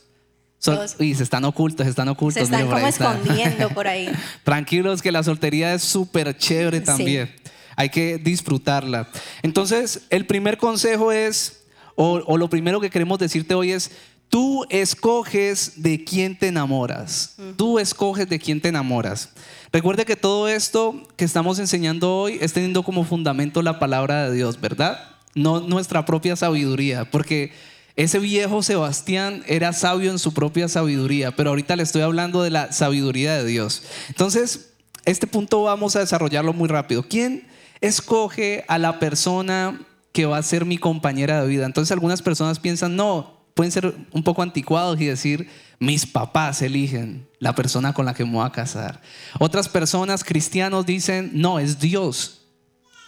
Sol- 0.60 0.76
Todos. 0.78 0.96
Uy, 1.00 1.14
se 1.14 1.24
están 1.24 1.44
ocultos, 1.46 1.84
se 1.84 1.90
están 1.90 2.08
ocultos. 2.08 2.36
Se 2.36 2.44
están 2.44 2.64
mira, 2.64 2.76
como 2.76 2.88
está. 2.88 3.14
escondiendo 3.18 3.70
por 3.74 3.88
ahí. 3.88 4.10
Tranquilos 4.44 5.02
que 5.02 5.12
la 5.12 5.22
soltería 5.24 5.74
es 5.74 5.84
súper 5.84 6.38
chévere 6.38 6.80
también. 6.82 7.36
Hay 7.76 7.90
que 7.90 8.18
disfrutarla. 8.18 9.10
Entonces, 9.44 10.04
el 10.10 10.26
primer 10.26 10.58
consejo 10.58 11.12
es, 11.12 11.64
o, 11.96 12.22
o 12.26 12.38
lo 12.38 12.50
primero 12.50 12.80
que 12.80 12.90
queremos 12.90 13.20
decirte 13.20 13.54
hoy 13.54 13.74
es, 13.74 13.92
tú 14.30 14.66
escoges 14.70 15.82
de 15.82 16.04
quién 16.04 16.38
te 16.38 16.48
enamoras. 16.48 17.36
Tú 17.58 17.80
escoges 17.80 18.28
de 18.28 18.40
quién 18.40 18.62
te 18.62 18.70
enamoras. 18.70 19.30
Recuerde 19.72 20.06
que 20.06 20.16
todo 20.16 20.48
esto 20.48 21.08
que 21.16 21.26
estamos 21.26 21.60
enseñando 21.60 22.16
hoy 22.16 22.38
es 22.42 22.54
teniendo 22.54 22.84
como 22.84 23.04
fundamento 23.04 23.62
la 23.62 23.80
palabra 23.80 24.30
de 24.30 24.36
Dios, 24.36 24.60
¿verdad? 24.60 25.00
No 25.34 25.60
nuestra 25.60 26.06
propia 26.06 26.36
sabiduría, 26.36 27.10
porque 27.12 27.52
ese 27.96 28.20
viejo 28.20 28.62
Sebastián 28.62 29.44
era 29.48 29.72
sabio 29.72 30.12
en 30.12 30.20
su 30.20 30.34
propia 30.34 30.68
sabiduría, 30.68 31.32
pero 31.36 31.52
ahorita 31.52 31.76
le 31.76 31.84
estoy 31.84 32.02
hablando 32.02 32.44
de 32.44 32.50
la 32.50 32.72
sabiduría 32.74 33.36
de 33.36 33.46
Dios. 33.46 33.84
Entonces, 34.10 34.74
este 35.06 35.28
punto 35.28 35.64
vamos 35.64 35.96
a 35.96 36.00
desarrollarlo 36.00 36.52
muy 36.52 36.68
rápido. 36.68 37.04
¿Quién 37.08 37.48
escoge 37.80 38.66
a 38.68 38.78
la 38.80 39.00
persona 39.00 39.82
que 40.12 40.26
va 40.26 40.38
a 40.38 40.44
ser 40.44 40.66
mi 40.66 40.78
compañera 40.78 41.42
de 41.42 41.48
vida? 41.48 41.66
Entonces, 41.66 41.92
algunas 41.92 42.22
personas 42.22 42.60
piensan, 42.60 42.96
no, 42.96 43.35
pueden 43.56 43.72
ser 43.72 43.96
un 44.12 44.22
poco 44.22 44.44
anticuados 44.44 45.02
y 45.02 45.06
decir, 45.06 45.50
mis 45.80 46.06
papás 46.06 46.62
eligen 46.62 47.28
la 47.40 47.56
persona 47.56 47.94
con 47.94 48.06
la 48.06 48.14
que 48.14 48.26
me 48.26 48.34
voy 48.34 48.46
a 48.46 48.52
casar. 48.52 49.02
Otras 49.40 49.68
personas, 49.70 50.24
cristianos, 50.24 50.86
dicen, 50.86 51.32
no, 51.34 51.58
es 51.58 51.80
Dios 51.80 52.42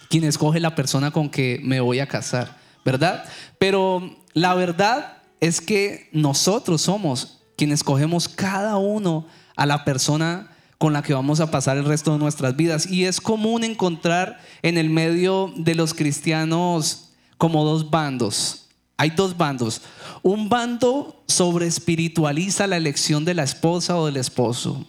quien 0.10 0.24
escoge 0.24 0.60
la 0.60 0.74
persona 0.74 1.12
con 1.12 1.30
que 1.30 1.60
me 1.64 1.82
voy 1.82 2.00
a 2.00 2.08
casar, 2.08 2.58
¿verdad? 2.86 3.26
Pero 3.60 4.18
la 4.34 4.56
verdad 4.56 5.18
es 5.40 5.60
que 5.62 6.10
nosotros 6.14 6.82
somos 6.82 7.40
quienes 7.58 7.80
escogemos 7.80 8.30
cada 8.30 8.78
uno 8.78 9.28
a 9.56 9.66
la 9.66 9.84
persona 9.84 10.56
con 10.78 10.94
la 10.94 11.02
que 11.02 11.14
vamos 11.14 11.40
a 11.40 11.52
pasar 11.52 11.78
el 11.78 11.86
resto 11.86 12.14
de 12.14 12.20
nuestras 12.20 12.56
vidas. 12.56 12.86
Y 12.86 13.06
es 13.06 13.20
común 13.20 13.64
encontrar 13.64 14.40
en 14.62 14.78
el 14.78 14.90
medio 14.90 15.52
de 15.58 15.76
los 15.76 15.94
cristianos 15.94 17.10
como 17.38 17.66
dos 17.66 17.90
bandos. 17.90 18.67
Hay 18.98 19.12
dos 19.12 19.38
bandos. 19.38 19.82
Un 20.24 20.50
bando 20.50 21.24
sobre 21.28 21.68
espiritualiza 21.68 22.66
la 22.66 22.78
elección 22.78 23.26
de 23.26 23.36
la 23.36 23.44
esposa 23.44 23.96
o 23.96 24.08
del 24.08 24.18
esposo. 24.18 24.86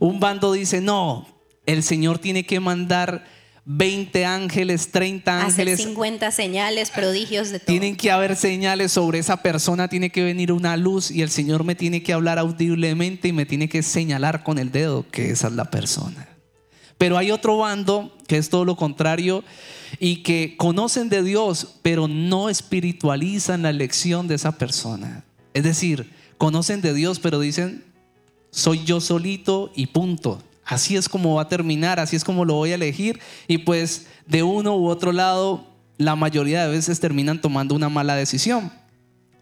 Un 0.00 0.18
bando 0.18 0.52
dice, 0.52 0.80
no, 0.80 1.28
el 1.64 1.84
Señor 1.84 2.18
tiene 2.18 2.44
que 2.44 2.58
mandar 2.58 3.24
20 3.64 4.24
ángeles, 4.24 4.90
30 4.90 5.44
ángeles. 5.44 5.74
Hacer 5.74 5.86
50 5.86 6.30
señales, 6.32 6.90
prodigios 6.90 7.50
de 7.50 7.60
todo. 7.60 7.66
Tienen 7.66 7.96
que 7.96 8.10
haber 8.10 8.34
señales 8.34 8.90
sobre 8.90 9.20
esa 9.20 9.36
persona, 9.42 9.86
tiene 9.86 10.10
que 10.10 10.24
venir 10.24 10.50
una 10.50 10.76
luz 10.76 11.12
y 11.12 11.22
el 11.22 11.30
Señor 11.30 11.62
me 11.62 11.76
tiene 11.76 12.02
que 12.02 12.12
hablar 12.12 12.40
audiblemente 12.40 13.28
y 13.28 13.32
me 13.32 13.46
tiene 13.46 13.68
que 13.68 13.84
señalar 13.84 14.42
con 14.42 14.58
el 14.58 14.72
dedo 14.72 15.06
que 15.08 15.30
esa 15.30 15.46
es 15.46 15.52
la 15.52 15.70
persona. 15.70 16.31
Pero 16.98 17.18
hay 17.18 17.30
otro 17.30 17.58
bando 17.58 18.16
que 18.26 18.36
es 18.38 18.48
todo 18.48 18.64
lo 18.64 18.76
contrario 18.76 19.44
y 19.98 20.22
que 20.22 20.56
conocen 20.56 21.08
de 21.08 21.22
Dios, 21.22 21.76
pero 21.82 22.08
no 22.08 22.48
espiritualizan 22.48 23.62
la 23.62 23.70
elección 23.70 24.28
de 24.28 24.36
esa 24.36 24.58
persona. 24.58 25.24
Es 25.54 25.64
decir, 25.64 26.10
conocen 26.38 26.80
de 26.80 26.94
Dios, 26.94 27.18
pero 27.18 27.40
dicen, 27.40 27.84
soy 28.50 28.84
yo 28.84 29.00
solito 29.00 29.72
y 29.74 29.86
punto. 29.86 30.42
Así 30.64 30.96
es 30.96 31.08
como 31.08 31.34
va 31.34 31.42
a 31.42 31.48
terminar, 31.48 31.98
así 31.98 32.16
es 32.16 32.24
como 32.24 32.44
lo 32.44 32.54
voy 32.54 32.72
a 32.72 32.76
elegir. 32.76 33.20
Y 33.48 33.58
pues 33.58 34.06
de 34.26 34.42
uno 34.42 34.76
u 34.76 34.88
otro 34.88 35.12
lado, 35.12 35.66
la 35.98 36.16
mayoría 36.16 36.64
de 36.64 36.72
veces 36.72 37.00
terminan 37.00 37.40
tomando 37.40 37.74
una 37.74 37.88
mala 37.88 38.14
decisión. 38.14 38.72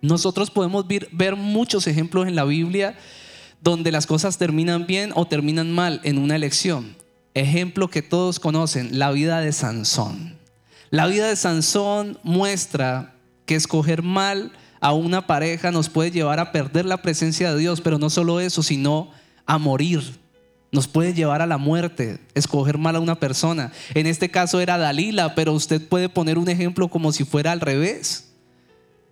Nosotros 0.02 0.50
podemos 0.50 0.86
ver, 0.86 1.36
muchos 1.36 1.86
ejemplos 1.86 2.26
en 2.26 2.34
la 2.34 2.44
Biblia 2.44 2.96
donde 3.60 3.92
las 3.92 4.06
cosas 4.06 4.38
terminan 4.38 4.86
bien 4.86 5.12
o 5.14 5.26
terminan 5.26 5.70
mal 5.70 6.00
en 6.04 6.18
una 6.18 6.36
elección. 6.36 6.96
Ejemplo 7.34 7.88
que 7.88 8.02
todos 8.02 8.40
conocen, 8.40 8.98
la 8.98 9.10
vida 9.12 9.40
de 9.40 9.52
Sansón. 9.52 10.36
La 10.90 11.06
vida 11.06 11.28
de 11.28 11.36
Sansón 11.36 12.18
muestra 12.24 13.14
que 13.46 13.54
escoger 13.54 14.02
mal 14.02 14.52
a 14.80 14.92
una 14.92 15.26
pareja 15.26 15.70
nos 15.70 15.88
puede 15.88 16.10
llevar 16.10 16.40
a 16.40 16.52
perder 16.52 16.86
la 16.86 17.02
presencia 17.02 17.52
de 17.52 17.60
Dios, 17.60 17.80
pero 17.80 17.98
no 17.98 18.10
solo 18.10 18.40
eso, 18.40 18.62
sino 18.62 19.10
a 19.46 19.58
morir. 19.58 20.18
Nos 20.72 20.88
puede 20.88 21.14
llevar 21.14 21.42
a 21.42 21.46
la 21.46 21.58
muerte, 21.58 22.20
escoger 22.34 22.78
mal 22.78 22.96
a 22.96 23.00
una 23.00 23.20
persona. 23.20 23.72
En 23.94 24.06
este 24.06 24.30
caso 24.30 24.60
era 24.60 24.78
Dalila, 24.78 25.34
pero 25.34 25.52
usted 25.52 25.86
puede 25.86 26.08
poner 26.08 26.38
un 26.38 26.48
ejemplo 26.48 26.88
como 26.88 27.12
si 27.12 27.24
fuera 27.24 27.52
al 27.52 27.60
revés. 27.60 28.32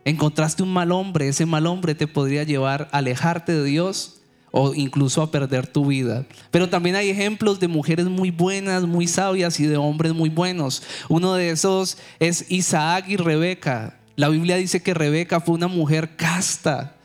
Encontraste 0.04 0.62
un 0.62 0.72
mal 0.72 0.90
hombre, 0.92 1.28
ese 1.28 1.44
mal 1.44 1.66
hombre 1.66 1.94
te 1.94 2.06
podría 2.06 2.44
llevar 2.44 2.88
a 2.92 2.98
alejarte 2.98 3.52
de 3.52 3.64
Dios 3.64 4.17
o 4.50 4.75
incluso 4.75 5.23
a 5.23 5.31
perder 5.31 5.67
tu 5.67 5.87
vida. 5.87 6.25
Pero 6.50 6.69
también 6.69 6.97
hay 6.97 7.11
ejemplos 7.11 7.61
de 7.61 7.69
mujeres 7.69 8.07
muy 8.07 8.31
buenas, 8.31 8.85
muy 8.85 9.07
sabias 9.07 9.61
y 9.61 9.67
de 9.67 9.76
hombres 9.76 10.14
muy 10.14 10.31
buenos. 10.31 10.83
Uno 11.09 11.35
de 11.35 11.50
esos 11.50 11.99
es 12.19 12.47
Isaac 12.50 13.07
y 13.09 13.17
Rebeca. 13.17 13.99
La 14.17 14.28
Biblia 14.28 14.57
dice 14.57 14.83
que 14.83 14.95
Rebeca 14.95 15.40
fue 15.40 15.55
una 15.55 15.69
mujer 15.69 16.17
casta 16.17 16.97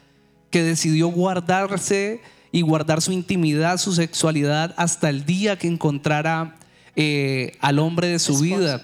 que 0.50 0.64
decidió 0.64 1.08
guardarse 1.08 2.22
y 2.52 2.62
guardar 2.62 3.02
su 3.02 3.12
intimidad, 3.12 3.78
su 3.78 3.94
sexualidad 3.94 4.74
hasta 4.78 5.10
el 5.10 5.26
día 5.26 5.58
que 5.58 5.68
encontrara 5.68 6.56
eh, 6.96 7.58
al 7.60 7.80
hombre 7.80 8.08
de 8.08 8.20
su 8.20 8.40
vida. 8.40 8.84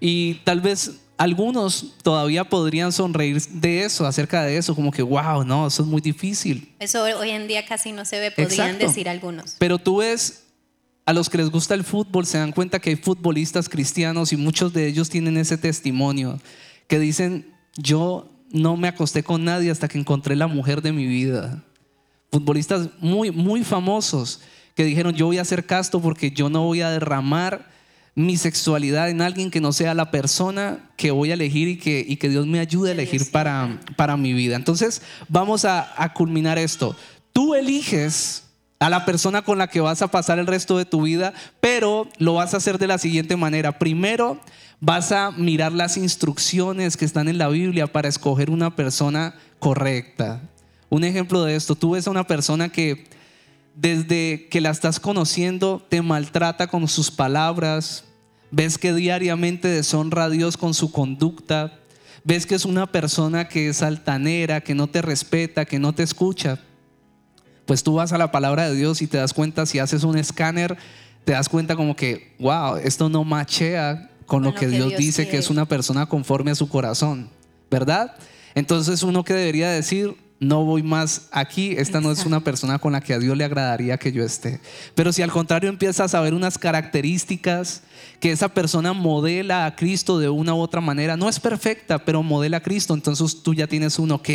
Y 0.00 0.34
tal 0.44 0.60
vez 0.60 1.00
algunos 1.24 1.94
todavía 2.02 2.44
podrían 2.44 2.92
sonreír 2.92 3.40
de 3.48 3.84
eso, 3.84 4.06
acerca 4.06 4.44
de 4.44 4.58
eso, 4.58 4.74
como 4.74 4.90
que, 4.90 5.00
wow, 5.00 5.42
no, 5.42 5.66
eso 5.66 5.82
es 5.82 5.88
muy 5.88 6.02
difícil. 6.02 6.74
Eso 6.78 7.02
hoy 7.02 7.30
en 7.30 7.48
día 7.48 7.64
casi 7.64 7.92
no 7.92 8.04
se 8.04 8.20
ve, 8.20 8.30
podrían 8.30 8.72
Exacto. 8.72 8.86
decir 8.86 9.08
algunos. 9.08 9.56
Pero 9.58 9.78
tú 9.78 9.98
ves, 9.98 10.44
a 11.06 11.14
los 11.14 11.30
que 11.30 11.38
les 11.38 11.48
gusta 11.48 11.72
el 11.72 11.82
fútbol, 11.82 12.26
se 12.26 12.36
dan 12.36 12.52
cuenta 12.52 12.78
que 12.78 12.90
hay 12.90 12.96
futbolistas 12.96 13.70
cristianos 13.70 14.34
y 14.34 14.36
muchos 14.36 14.74
de 14.74 14.86
ellos 14.86 15.08
tienen 15.08 15.38
ese 15.38 15.56
testimonio, 15.56 16.38
que 16.88 16.98
dicen, 16.98 17.54
yo 17.78 18.30
no 18.50 18.76
me 18.76 18.88
acosté 18.88 19.22
con 19.22 19.44
nadie 19.44 19.70
hasta 19.70 19.88
que 19.88 19.98
encontré 19.98 20.36
la 20.36 20.46
mujer 20.46 20.82
de 20.82 20.92
mi 20.92 21.06
vida. 21.06 21.64
Futbolistas 22.30 22.90
muy, 23.00 23.30
muy 23.30 23.64
famosos 23.64 24.42
que 24.74 24.84
dijeron, 24.84 25.14
yo 25.14 25.24
voy 25.24 25.38
a 25.38 25.44
ser 25.46 25.64
casto 25.64 26.02
porque 26.02 26.32
yo 26.32 26.50
no 26.50 26.64
voy 26.64 26.82
a 26.82 26.90
derramar 26.90 27.72
mi 28.14 28.36
sexualidad 28.36 29.10
en 29.10 29.20
alguien 29.22 29.50
que 29.50 29.60
no 29.60 29.72
sea 29.72 29.94
la 29.94 30.10
persona 30.10 30.90
que 30.96 31.10
voy 31.10 31.30
a 31.30 31.34
elegir 31.34 31.68
y 31.68 31.78
que, 31.78 32.04
y 32.06 32.16
que 32.16 32.28
Dios 32.28 32.46
me 32.46 32.60
ayude 32.60 32.90
a 32.90 32.92
elegir 32.92 33.30
para, 33.30 33.80
para 33.96 34.16
mi 34.16 34.32
vida. 34.32 34.56
Entonces, 34.56 35.02
vamos 35.28 35.64
a, 35.64 35.92
a 36.00 36.12
culminar 36.12 36.58
esto. 36.58 36.96
Tú 37.32 37.54
eliges 37.54 38.44
a 38.78 38.88
la 38.88 39.04
persona 39.04 39.42
con 39.42 39.58
la 39.58 39.68
que 39.68 39.80
vas 39.80 40.02
a 40.02 40.08
pasar 40.08 40.38
el 40.38 40.46
resto 40.46 40.78
de 40.78 40.84
tu 40.84 41.02
vida, 41.02 41.32
pero 41.60 42.08
lo 42.18 42.34
vas 42.34 42.54
a 42.54 42.58
hacer 42.58 42.78
de 42.78 42.86
la 42.86 42.98
siguiente 42.98 43.36
manera. 43.36 43.78
Primero, 43.78 44.40
vas 44.80 45.10
a 45.10 45.30
mirar 45.32 45.72
las 45.72 45.96
instrucciones 45.96 46.96
que 46.96 47.04
están 47.04 47.28
en 47.28 47.38
la 47.38 47.48
Biblia 47.48 47.86
para 47.86 48.08
escoger 48.08 48.50
una 48.50 48.76
persona 48.76 49.34
correcta. 49.58 50.42
Un 50.90 51.02
ejemplo 51.02 51.42
de 51.42 51.56
esto, 51.56 51.74
tú 51.74 51.92
ves 51.92 52.06
a 52.06 52.10
una 52.10 52.26
persona 52.26 52.68
que 52.68 53.06
desde 53.74 54.48
que 54.50 54.60
la 54.60 54.70
estás 54.70 55.00
conociendo 55.00 55.84
te 55.88 56.02
maltrata 56.02 56.66
con 56.66 56.86
sus 56.88 57.10
palabras, 57.10 58.04
ves 58.50 58.78
que 58.78 58.92
diariamente 58.92 59.68
deshonra 59.68 60.24
a 60.24 60.30
Dios 60.30 60.56
con 60.56 60.74
su 60.74 60.92
conducta, 60.92 61.78
ves 62.22 62.46
que 62.46 62.54
es 62.54 62.64
una 62.64 62.86
persona 62.86 63.48
que 63.48 63.68
es 63.68 63.82
altanera, 63.82 64.60
que 64.60 64.74
no 64.74 64.86
te 64.86 65.02
respeta, 65.02 65.64
que 65.64 65.78
no 65.78 65.92
te 65.92 66.02
escucha, 66.02 66.60
pues 67.66 67.82
tú 67.82 67.94
vas 67.94 68.12
a 68.12 68.18
la 68.18 68.30
palabra 68.30 68.68
de 68.68 68.76
Dios 68.76 69.02
y 69.02 69.06
te 69.06 69.18
das 69.18 69.32
cuenta, 69.32 69.66
si 69.66 69.78
haces 69.78 70.04
un 70.04 70.18
escáner, 70.18 70.76
te 71.24 71.32
das 71.32 71.48
cuenta 71.48 71.76
como 71.76 71.96
que, 71.96 72.34
wow, 72.38 72.76
esto 72.76 73.08
no 73.08 73.24
machea 73.24 74.10
con 74.26 74.42
lo 74.42 74.54
que 74.54 74.68
Dios 74.68 74.96
dice 74.96 75.28
que 75.28 75.38
es 75.38 75.50
una 75.50 75.66
persona 75.66 76.06
conforme 76.06 76.50
a 76.50 76.54
su 76.54 76.68
corazón, 76.68 77.30
¿verdad? 77.70 78.14
Entonces 78.54 79.02
uno 79.02 79.24
que 79.24 79.34
debería 79.34 79.70
decir, 79.70 80.16
no 80.40 80.64
voy 80.64 80.82
más 80.82 81.28
aquí, 81.30 81.74
esta 81.78 82.00
no 82.00 82.10
es 82.10 82.26
una 82.26 82.40
persona 82.40 82.78
con 82.78 82.92
la 82.92 83.00
que 83.00 83.14
a 83.14 83.18
Dios 83.18 83.36
le 83.36 83.44
agradaría 83.44 83.96
que 83.96 84.12
yo 84.12 84.24
esté. 84.24 84.60
Pero 84.94 85.12
si 85.12 85.22
al 85.22 85.30
contrario 85.30 85.70
empiezas 85.70 86.14
a 86.14 86.20
ver 86.20 86.34
unas 86.34 86.58
características 86.58 87.82
que 88.20 88.32
esa 88.32 88.48
persona 88.48 88.92
modela 88.92 89.66
a 89.66 89.76
Cristo 89.76 90.18
de 90.18 90.28
una 90.28 90.54
u 90.54 90.58
otra 90.58 90.80
manera, 90.80 91.16
no 91.16 91.28
es 91.28 91.40
perfecta, 91.40 92.04
pero 92.04 92.22
modela 92.22 92.58
a 92.58 92.62
Cristo, 92.62 92.94
entonces 92.94 93.42
tú 93.42 93.54
ya 93.54 93.66
tienes 93.66 93.98
un 93.98 94.10
ok, 94.10 94.28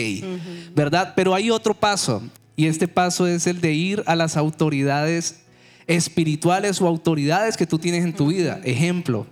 ¿verdad? 0.75 1.13
Pero 1.15 1.35
hay 1.35 1.51
otro 1.51 1.73
paso, 1.73 2.23
y 2.55 2.67
este 2.67 2.87
paso 2.87 3.27
es 3.27 3.47
el 3.47 3.61
de 3.61 3.73
ir 3.73 4.03
a 4.05 4.15
las 4.15 4.35
autoridades 4.35 5.41
espirituales 5.87 6.81
o 6.81 6.87
autoridades 6.87 7.57
que 7.57 7.65
tú 7.65 7.79
tienes 7.79 8.03
en 8.03 8.13
tu 8.13 8.27
vida. 8.27 8.59
Ejemplo, 8.63 9.27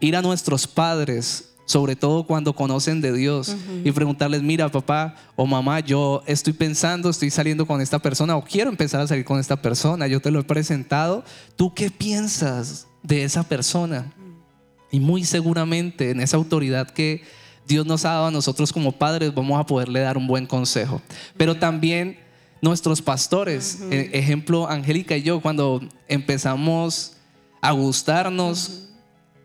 ir 0.00 0.16
a 0.16 0.22
nuestros 0.22 0.66
padres, 0.66 1.54
sobre 1.66 1.96
todo 1.96 2.24
cuando 2.24 2.54
conocen 2.54 3.00
de 3.00 3.12
Dios 3.12 3.54
y 3.84 3.90
preguntarles, 3.90 4.42
mira 4.42 4.70
papá 4.70 5.16
o 5.34 5.46
mamá, 5.46 5.80
yo 5.80 6.22
estoy 6.26 6.52
pensando, 6.52 7.10
estoy 7.10 7.28
saliendo 7.28 7.66
con 7.66 7.80
esta 7.80 7.98
persona 7.98 8.36
o 8.36 8.44
quiero 8.44 8.70
empezar 8.70 9.00
a 9.00 9.06
salir 9.06 9.24
con 9.24 9.38
esta 9.38 9.60
persona, 9.60 10.06
yo 10.06 10.20
te 10.20 10.30
lo 10.30 10.40
he 10.40 10.44
presentado, 10.44 11.24
¿tú 11.56 11.74
qué 11.74 11.90
piensas 11.90 12.86
de 13.02 13.24
esa 13.24 13.42
persona? 13.42 14.12
Y 14.92 15.00
muy 15.00 15.24
seguramente 15.24 16.10
en 16.12 16.20
esa 16.20 16.36
autoridad 16.36 16.88
que 16.88 17.24
Dios 17.66 17.84
nos 17.84 18.04
ha 18.04 18.10
dado 18.10 18.26
a 18.26 18.30
nosotros 18.30 18.72
como 18.72 18.92
padres 18.92 19.34
vamos 19.34 19.60
a 19.60 19.66
poderle 19.66 20.00
dar 20.00 20.16
un 20.16 20.28
buen 20.28 20.46
consejo. 20.46 21.02
Pero 21.36 21.56
también 21.56 22.16
nuestros 22.62 23.02
pastores, 23.02 23.80
eh, 23.90 24.10
ejemplo, 24.12 24.68
Angélica 24.68 25.16
y 25.16 25.22
yo, 25.22 25.40
cuando 25.40 25.82
empezamos 26.06 27.14
a 27.60 27.72
gustarnos, 27.72 28.85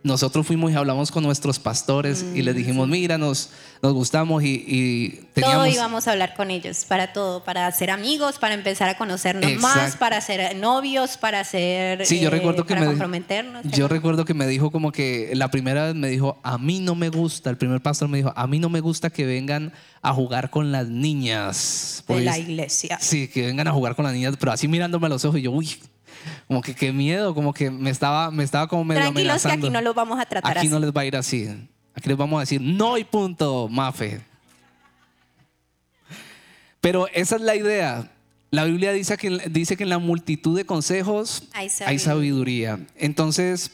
nosotros 0.03 0.47
fuimos 0.47 0.71
y 0.71 0.75
hablamos 0.75 1.11
con 1.11 1.23
nuestros 1.23 1.59
pastores 1.59 2.25
y 2.33 2.41
les 2.41 2.55
dijimos, 2.55 2.87
mira, 2.87 3.17
nos, 3.17 3.49
nos 3.81 3.93
gustamos 3.93 4.43
y, 4.43 4.63
y 4.67 5.09
Todo 5.09 5.25
teníamos... 5.33 5.73
íbamos 5.73 6.07
a 6.07 6.11
hablar 6.11 6.33
con 6.33 6.49
ellos, 6.49 6.85
para 6.85 7.13
todo, 7.13 7.43
para 7.43 7.71
ser 7.71 7.91
amigos, 7.91 8.39
para 8.39 8.55
empezar 8.55 8.89
a 8.89 8.97
conocernos 8.97 9.53
más, 9.61 9.95
para 9.97 10.19
ser 10.21 10.55
novios, 10.55 11.17
para 11.17 11.43
ser... 11.43 12.05
Sí, 12.05 12.19
yo 12.19 12.29
eh, 12.29 12.31
recuerdo 12.31 12.65
que 12.65 12.73
para 12.73 12.81
me 12.81 12.87
comprometernos. 12.87 13.63
yo 13.65 13.87
recuerdo 13.87 14.25
que 14.25 14.33
me 14.33 14.47
dijo 14.47 14.71
como 14.71 14.91
que 14.91 15.31
la 15.35 15.51
primera 15.51 15.85
vez 15.85 15.95
me 15.95 16.09
dijo, 16.09 16.39
a 16.41 16.57
mí 16.57 16.79
no 16.79 16.95
me 16.95 17.09
gusta, 17.09 17.49
el 17.49 17.57
primer 17.57 17.81
pastor 17.81 18.07
me 18.09 18.17
dijo, 18.17 18.33
a 18.35 18.47
mí 18.47 18.57
no 18.57 18.69
me 18.69 18.79
gusta 18.79 19.11
que 19.11 19.25
vengan 19.25 19.71
a 20.01 20.13
jugar 20.13 20.49
con 20.49 20.71
las 20.71 20.87
niñas. 20.87 22.03
de 22.07 22.13
Pues, 22.13 22.25
la 22.25 22.37
iglesia. 22.39 22.97
Sí, 22.99 23.27
que 23.27 23.45
vengan 23.45 23.67
a 23.67 23.71
jugar 23.71 23.95
con 23.95 24.05
las 24.05 24.13
niñas, 24.13 24.35
pero 24.39 24.51
así 24.51 24.67
mirándome 24.67 25.05
a 25.05 25.09
los 25.09 25.23
ojos 25.25 25.39
y 25.39 25.43
yo, 25.43 25.51
uy, 25.51 25.77
como 26.47 26.61
que 26.61 26.75
qué 26.75 26.91
miedo, 26.91 27.33
como 27.33 27.53
que 27.53 27.69
me 27.69 27.89
estaba, 27.89 28.31
me 28.31 28.43
estaba 28.43 28.67
como 28.67 28.83
medio 28.83 29.01
Tranquilos 29.01 29.43
que 29.43 29.51
aquí 29.51 29.69
no 29.69 29.81
los 29.81 29.95
vamos 29.95 30.19
a 30.19 30.25
tratar 30.25 30.51
Aquí 30.51 30.67
así. 30.67 30.69
no 30.69 30.79
les 30.79 30.91
va 30.91 31.01
a 31.01 31.05
ir 31.05 31.15
así. 31.15 31.47
Aquí 31.93 32.09
les 32.09 32.17
vamos 32.17 32.37
a 32.37 32.41
decir 32.41 32.61
no 32.61 32.97
y 32.97 33.03
punto, 33.03 33.67
Mafe. 33.69 34.21
Pero 36.79 37.07
esa 37.13 37.35
es 37.35 37.41
la 37.41 37.55
idea. 37.55 38.11
La 38.49 38.65
Biblia 38.65 38.91
dice 38.91 39.15
que, 39.17 39.29
dice 39.49 39.77
que 39.77 39.83
en 39.83 39.89
la 39.89 39.99
multitud 39.99 40.57
de 40.57 40.65
consejos 40.65 41.43
Hay 41.53 41.69
hay 41.85 41.99
sabiduría. 41.99 42.79
Entonces, 42.97 43.71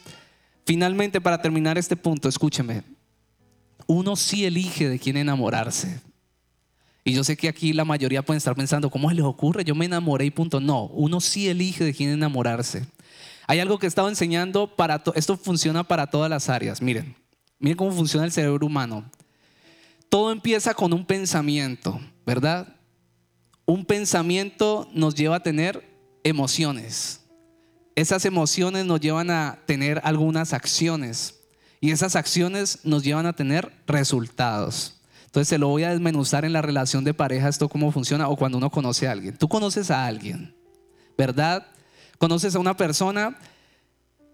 finalmente, 0.66 1.20
para 1.20 1.42
terminar 1.42 1.77
este 1.77 1.96
punto, 1.96 2.30
escúcheme. 2.30 2.84
Uno 3.88 4.16
sí 4.16 4.46
elige 4.46 4.89
de 4.89 5.00
quién 5.00 5.18
enamorarse. 5.18 6.01
Y 7.08 7.14
yo 7.14 7.24
sé 7.24 7.38
que 7.38 7.48
aquí 7.48 7.72
la 7.72 7.86
mayoría 7.86 8.22
pueden 8.22 8.36
estar 8.40 8.54
pensando, 8.54 8.90
¿cómo 8.90 9.08
se 9.08 9.16
les 9.16 9.24
ocurre? 9.24 9.64
Yo 9.64 9.74
me 9.76 9.86
enamoré 9.86 10.26
y 10.26 10.30
punto. 10.30 10.60
No, 10.60 10.88
uno 10.88 11.22
sí 11.22 11.48
elige 11.48 11.86
de 11.86 11.94
quién 11.94 12.10
enamorarse. 12.10 12.86
Hay 13.48 13.60
algo 13.62 13.80
que 13.80 13.86
he 13.86 13.88
estado 13.88 14.10
enseñando 14.10 14.68
para 14.76 15.02
to- 15.02 15.14
esto 15.16 15.38
funciona 15.38 15.86
para 15.86 16.08
todas 16.08 16.30
las 16.30 16.50
áreas. 16.50 16.82
Miren, 16.82 17.16
miren 17.60 17.78
cómo 17.78 17.94
funciona 17.94 18.26
el 18.26 18.34
cerebro 18.34 18.66
humano. 18.66 19.10
todo 20.10 20.34
empieza 20.34 20.74
con 20.74 20.92
un 20.92 21.06
pensamiento, 21.06 21.98
¿verdad? 22.26 22.76
Un 23.66 23.86
pensamiento 23.86 24.90
nos 24.94 25.16
lleva 25.16 25.38
a 25.38 25.44
tener 25.44 25.82
emociones. 26.26 27.22
Esas 27.96 28.26
emociones 28.26 28.86
nos 28.86 29.00
llevan 29.00 29.32
a 29.32 29.60
tener 29.66 30.02
algunas 30.04 30.52
acciones 30.52 31.40
y 31.80 31.92
esas 31.92 32.18
acciones 32.18 32.80
nos 32.84 33.04
llevan 33.04 33.26
a 33.28 33.34
tener 33.34 33.72
resultados. 33.88 34.97
Entonces 35.38 35.50
se 35.50 35.60
lo 35.60 35.67
voy 35.67 35.84
a 35.84 35.91
desmenuzar 35.91 36.46
en 36.46 36.53
la 36.53 36.63
relación 36.63 37.03
de 37.03 37.13
pareja, 37.13 37.48
esto 37.48 37.70
cómo 37.70 37.91
funciona 37.91 38.27
o 38.27 38.36
cuando 38.36 38.58
uno 38.58 38.72
conoce 38.72 39.08
a 39.08 39.12
alguien. 39.12 39.38
Tú 39.38 39.48
conoces 39.48 39.91
a 39.91 40.08
alguien, 40.08 40.56
¿verdad? 41.15 41.67
Conoces 42.17 42.56
a 42.56 42.60
una 42.60 42.75
persona 42.75 43.38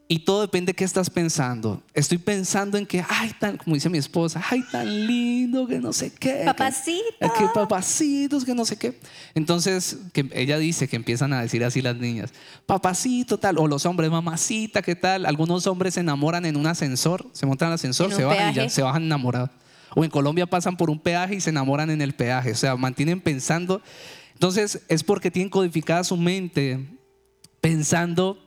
y 0.07 0.19
todo 0.19 0.39
depende 0.39 0.69
de 0.69 0.75
qué 0.77 0.85
estás 0.85 1.09
pensando. 1.09 1.83
Estoy 1.93 2.19
pensando 2.19 2.77
en 2.77 2.85
que, 2.85 3.03
ay, 3.09 3.33
tan, 3.37 3.57
como 3.57 3.73
dice 3.73 3.89
mi 3.89 3.97
esposa, 3.97 4.41
ay, 4.49 4.63
tan 4.71 5.05
lindo, 5.05 5.67
que 5.67 5.77
no 5.77 5.91
sé 5.91 6.09
qué. 6.09 6.43
Papacito. 6.45 7.03
Que, 7.19 7.27
que 7.37 7.49
papacitos, 7.53 8.45
que 8.45 8.55
no 8.55 8.63
sé 8.63 8.77
qué. 8.77 8.97
Entonces, 9.35 9.97
que 10.13 10.29
ella 10.31 10.57
dice 10.57 10.87
que 10.87 10.95
empiezan 10.95 11.33
a 11.33 11.41
decir 11.41 11.65
así 11.65 11.81
las 11.81 11.97
niñas, 11.97 12.31
papacito, 12.65 13.37
tal, 13.37 13.57
o 13.57 13.67
los 13.67 13.85
hombres, 13.85 14.09
mamacita, 14.09 14.81
¿qué 14.81 14.95
tal? 14.95 15.25
Algunos 15.25 15.67
hombres 15.67 15.95
se 15.95 15.99
enamoran 15.99 16.45
en 16.45 16.55
un 16.55 16.65
ascensor, 16.65 17.27
se 17.33 17.45
montan 17.45 17.67
al 17.67 17.73
ascensor, 17.73 18.13
se 18.13 18.23
bajan 18.23 18.53
y 18.53 18.55
ya 18.55 18.69
se 18.69 18.81
bajan 18.81 19.03
enamorados. 19.03 19.49
O 19.95 20.03
en 20.03 20.09
Colombia 20.09 20.45
pasan 20.45 20.77
por 20.77 20.89
un 20.89 20.99
peaje 20.99 21.35
y 21.35 21.41
se 21.41 21.49
enamoran 21.49 21.89
en 21.89 22.01
el 22.01 22.13
peaje. 22.13 22.51
O 22.51 22.55
sea, 22.55 22.75
mantienen 22.75 23.21
pensando. 23.21 23.81
Entonces, 24.33 24.81
es 24.87 25.03
porque 25.03 25.31
tienen 25.31 25.49
codificada 25.49 26.03
su 26.03 26.17
mente 26.17 26.79
pensando 27.61 28.43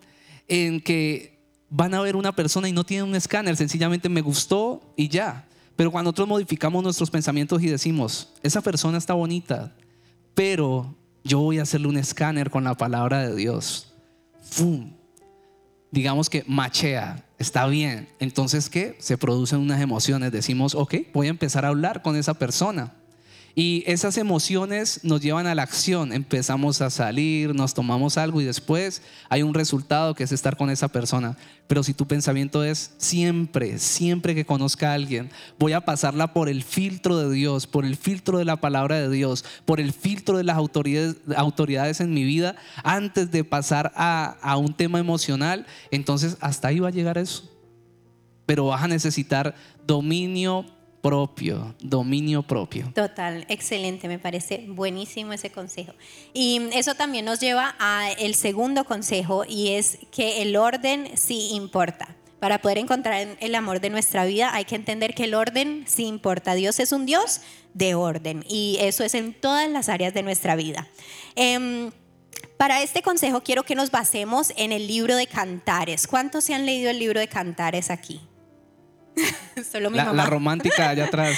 en 0.49 0.81
que 0.81 1.37
van 1.69 1.95
a 1.95 2.01
ver 2.01 2.17
una 2.17 2.35
persona 2.35 2.69
y 2.69 2.73
no 2.73 2.85
tienen 2.85 3.09
un 3.09 3.15
escáner, 3.15 3.57
sencillamente 3.57 4.09
me 4.09 4.21
gustó 4.21 4.93
y 4.97 5.09
ya. 5.09 5.47
Pero 5.75 5.91
cuando 5.91 6.09
nosotros 6.09 6.29
modificamos 6.29 6.83
nuestros 6.83 7.11
pensamientos 7.11 7.63
y 7.63 7.69
decimos, 7.69 8.33
esa 8.43 8.61
persona 8.61 8.99
está 8.99 9.15
bonita, 9.15 9.75
pero 10.35 10.95
yo 11.23 11.41
voy 11.41 11.59
a 11.59 11.63
hacerle 11.63 11.89
un 11.89 11.99
escáner 11.99 12.51
con 12.51 12.65
la 12.65 12.75
palabra 12.75 13.27
de 13.27 13.35
Dios. 13.35 13.93
¡Fum! 14.43 14.96
Digamos 15.91 16.29
que 16.29 16.45
machea, 16.47 17.25
está 17.39 17.67
bien. 17.67 18.09
Entonces, 18.19 18.69
¿qué? 18.69 18.97
Se 18.99 19.17
producen 19.17 19.61
unas 19.61 19.81
emociones. 19.81 20.33
Decimos, 20.33 20.75
ok, 20.75 20.95
voy 21.13 21.29
a 21.29 21.31
empezar 21.31 21.65
a 21.65 21.69
hablar 21.69 22.03
con 22.03 22.17
esa 22.17 22.35
persona. 22.35 22.95
Y 23.59 23.85
esas 23.87 24.19
emociones 24.19 25.01
nos 25.03 25.23
llevan 25.23 25.47
a 25.47 25.55
la 25.55 25.63
acción. 25.63 26.13
Empezamos 26.13 26.83
a 26.83 26.91
salir, 26.91 27.55
nos 27.55 27.73
tomamos 27.73 28.19
algo 28.19 28.43
y 28.43 28.45
después 28.45 29.01
hay 29.31 29.43
un 29.43 29.55
resultado 29.55 30.15
que 30.15 30.25
es 30.25 30.33
estar 30.33 30.59
con 30.59 30.69
esa 30.69 30.89
persona. 30.89 31.39
Pero 31.67 31.83
si 31.83 31.95
tu 31.95 32.07
pensamiento 32.07 32.63
es 32.63 32.93
siempre, 32.99 33.79
siempre 33.79 34.35
que 34.35 34.45
conozca 34.45 34.91
a 34.91 34.95
alguien, 34.95 35.31
voy 35.59 35.73
a 35.73 35.87
pasarla 35.87 36.35
por 36.35 36.51
el 36.51 36.63
filtro 36.65 37.17
de 37.17 37.35
Dios, 37.35 37.67
por 37.67 37.87
el 37.87 37.97
filtro 37.97 38.37
de 38.37 38.45
la 38.45 38.61
palabra 38.61 39.01
de 39.01 39.09
Dios, 39.09 39.43
por 39.65 39.81
el 39.81 39.95
filtro 39.95 40.37
de 40.37 40.45
las 40.45 40.59
autoridades, 40.59 41.17
autoridades 41.35 42.01
en 42.03 42.13
mi 42.13 42.25
vida, 42.25 42.57
antes 42.85 43.31
de 43.31 43.43
pasar 43.43 43.91
a, 43.97 44.37
a 44.43 44.59
un 44.59 44.75
tema 44.75 44.99
emocional, 44.99 45.65
entonces 45.91 46.37
hasta 46.41 46.69
ahí 46.69 46.81
va 46.81 46.89
a 46.89 46.93
llegar 46.93 47.17
eso. 47.17 47.51
Pero 48.45 48.67
vas 48.67 48.83
a 48.83 48.89
necesitar 48.89 49.55
dominio 49.87 50.76
propio, 51.07 51.75
dominio 51.81 52.43
propio. 52.43 52.91
Total, 52.95 53.47
excelente, 53.49 54.09
me 54.09 54.19
parece 54.19 54.65
buenísimo 54.69 55.33
ese 55.33 55.51
consejo. 55.51 55.93
Y 56.35 56.61
eso 56.73 56.95
también 56.95 57.25
nos 57.25 57.41
lleva 57.41 57.75
a 57.79 58.11
el 58.13 58.35
segundo 58.35 58.85
consejo 58.85 59.45
y 59.49 59.73
es 59.73 59.99
que 60.11 60.43
el 60.43 60.57
orden 60.57 61.11
sí 61.15 61.51
importa. 61.53 62.09
Para 62.41 62.61
poder 62.61 62.79
encontrar 62.79 63.37
el 63.41 63.55
amor 63.55 63.81
de 63.81 63.91
nuestra 63.91 64.25
vida 64.25 64.55
hay 64.55 64.65
que 64.65 64.75
entender 64.75 65.15
que 65.15 65.25
el 65.25 65.35
orden 65.35 65.85
sí 65.87 66.05
importa. 66.05 66.55
Dios 66.55 66.79
es 66.81 66.93
un 66.93 67.07
Dios 67.07 67.41
de 67.73 67.95
orden 67.95 68.45
y 68.49 68.77
eso 68.81 69.05
es 69.05 69.15
en 69.15 69.33
todas 69.33 69.71
las 69.71 69.89
áreas 69.89 70.13
de 70.13 70.23
nuestra 70.23 70.55
vida. 70.55 70.87
Em, 71.35 71.93
para 72.57 72.83
este 72.83 73.03
consejo 73.03 73.43
quiero 73.43 73.63
que 73.63 73.75
nos 73.75 73.91
basemos 73.91 74.53
en 74.57 74.73
el 74.73 74.87
libro 74.87 75.17
de 75.17 75.27
Cantares. 75.27 76.07
¿Cuántos 76.07 76.45
se 76.45 76.55
han 76.55 76.67
leído 76.67 76.91
el 76.91 76.99
libro 76.99 77.21
de 77.21 77.29
Cantares 77.29 77.91
aquí? 77.91 78.21
Solo 79.73 79.91
mi 79.91 79.97
la, 79.97 80.13
la, 80.13 80.27
romántica 80.27 80.91
allá 80.91 81.05
atrás. 81.07 81.37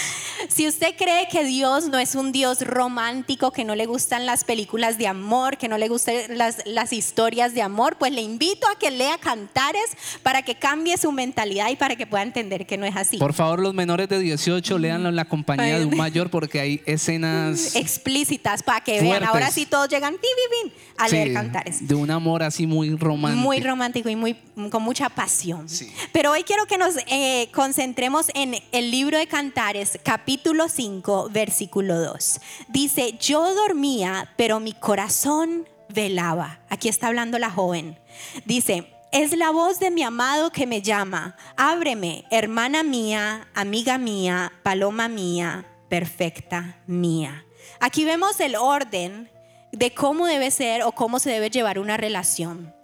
si 0.48 0.66
usted 0.66 0.94
cree 0.96 1.28
que 1.30 1.44
Dios 1.44 1.88
no 1.88 1.98
es 1.98 2.14
un 2.14 2.32
Dios 2.32 2.62
romántico, 2.62 3.52
que 3.52 3.64
no 3.64 3.76
le 3.76 3.86
gustan 3.86 4.26
las 4.26 4.44
películas 4.44 4.98
de 4.98 5.06
amor, 5.06 5.56
que 5.56 5.68
no 5.68 5.78
le 5.78 5.88
gustan 5.88 6.14
las, 6.30 6.66
las 6.66 6.92
historias 6.92 7.54
de 7.54 7.62
amor, 7.62 7.96
pues 7.96 8.12
le 8.12 8.20
invito 8.20 8.66
a 8.68 8.78
que 8.78 8.90
lea 8.90 9.18
Cantares 9.18 9.96
para 10.22 10.42
que 10.42 10.56
cambie 10.56 10.96
su 10.96 11.12
mentalidad 11.12 11.70
y 11.70 11.76
para 11.76 11.96
que 11.96 12.06
pueda 12.06 12.22
entender 12.22 12.66
que 12.66 12.76
no 12.76 12.86
es 12.86 12.96
así. 12.96 13.18
Por 13.18 13.34
favor, 13.34 13.60
los 13.60 13.74
menores 13.74 14.08
de 14.08 14.18
18, 14.18 14.78
léanlo 14.78 15.08
en 15.08 15.16
la 15.16 15.26
compañía 15.26 15.78
de 15.78 15.84
un 15.84 15.96
mayor 15.96 16.30
porque 16.30 16.60
hay 16.60 16.82
escenas 16.86 17.76
explícitas 17.76 18.62
para 18.62 18.80
que 18.80 19.00
vean. 19.00 19.24
Ahora 19.24 19.50
sí 19.50 19.66
todos 19.66 19.88
llegan 19.88 20.16
a 20.96 21.08
leer 21.08 21.32
Cantares. 21.32 21.86
De 21.86 21.94
un 21.94 22.10
amor 22.10 22.42
así 22.42 22.66
muy 22.66 22.96
romántico. 22.96 23.42
Muy 23.42 23.60
romántico 23.60 24.08
y 24.08 24.16
muy, 24.16 24.36
con 24.70 24.82
mucha 24.82 25.08
pasión. 25.08 25.66
Pero 26.12 26.32
hoy 26.32 26.42
quiero 26.42 26.66
que 26.66 26.78
nos 26.78 26.96
eh, 27.06 27.48
concentremos 27.68 28.30
en 28.32 28.54
el 28.72 28.90
libro 28.90 29.18
de 29.18 29.26
Cantares, 29.26 29.98
capítulo 30.02 30.70
5, 30.70 31.28
versículo 31.30 32.00
2. 32.00 32.40
Dice, 32.68 33.18
yo 33.20 33.54
dormía, 33.54 34.32
pero 34.38 34.58
mi 34.58 34.72
corazón 34.72 35.68
velaba. 35.90 36.60
Aquí 36.70 36.88
está 36.88 37.08
hablando 37.08 37.38
la 37.38 37.50
joven. 37.50 37.98
Dice, 38.46 38.90
es 39.12 39.36
la 39.36 39.50
voz 39.50 39.80
de 39.80 39.90
mi 39.90 40.02
amado 40.02 40.50
que 40.50 40.66
me 40.66 40.80
llama. 40.80 41.36
Ábreme, 41.58 42.24
hermana 42.30 42.82
mía, 42.82 43.48
amiga 43.54 43.98
mía, 43.98 44.50
paloma 44.62 45.08
mía, 45.08 45.66
perfecta 45.90 46.80
mía. 46.86 47.44
Aquí 47.80 48.06
vemos 48.06 48.40
el 48.40 48.56
orden 48.56 49.30
de 49.72 49.92
cómo 49.92 50.26
debe 50.26 50.50
ser 50.50 50.84
o 50.84 50.92
cómo 50.92 51.18
se 51.18 51.28
debe 51.28 51.50
llevar 51.50 51.78
una 51.78 51.98
relación 51.98 52.77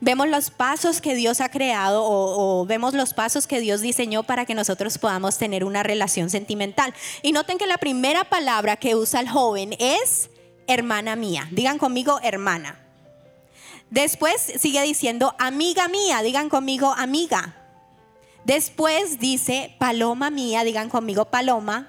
vemos 0.00 0.28
los 0.28 0.50
pasos 0.50 1.00
que 1.00 1.14
Dios 1.14 1.40
ha 1.40 1.48
creado 1.48 2.02
o, 2.04 2.64
vemos 2.66 2.94
los 2.94 3.14
pasos 3.14 3.46
que 3.46 3.60
Dios 3.60 3.80
diseñó 3.80 4.22
para 4.22 4.46
que 4.46 4.54
nosotros 4.54 4.98
podamos 4.98 5.38
tener 5.38 5.64
una 5.64 5.82
relación 5.82 6.30
sentimental. 6.30 6.94
Y 7.22 7.32
noten 7.32 7.58
que 7.58 7.66
la 7.66 7.78
primera 7.78 8.24
palabra 8.24 8.76
que 8.76 8.94
usa 8.94 9.20
el 9.20 9.28
joven 9.28 9.74
es 9.78 10.30
hermana 10.66 11.16
mía. 11.16 11.48
Digan 11.50 11.78
conmigo 11.78 12.20
hermana. 12.22 12.78
Después 13.90 14.40
sigue 14.58 14.82
diciendo 14.82 15.34
amiga 15.38 15.88
mía. 15.88 16.22
Digan 16.22 16.48
conmigo 16.48 16.94
amiga. 16.96 17.56
Después 18.44 19.18
dice 19.18 19.74
paloma 19.78 20.30
mía. 20.30 20.64
Digan 20.64 20.88
conmigo 20.88 21.26
paloma. 21.26 21.88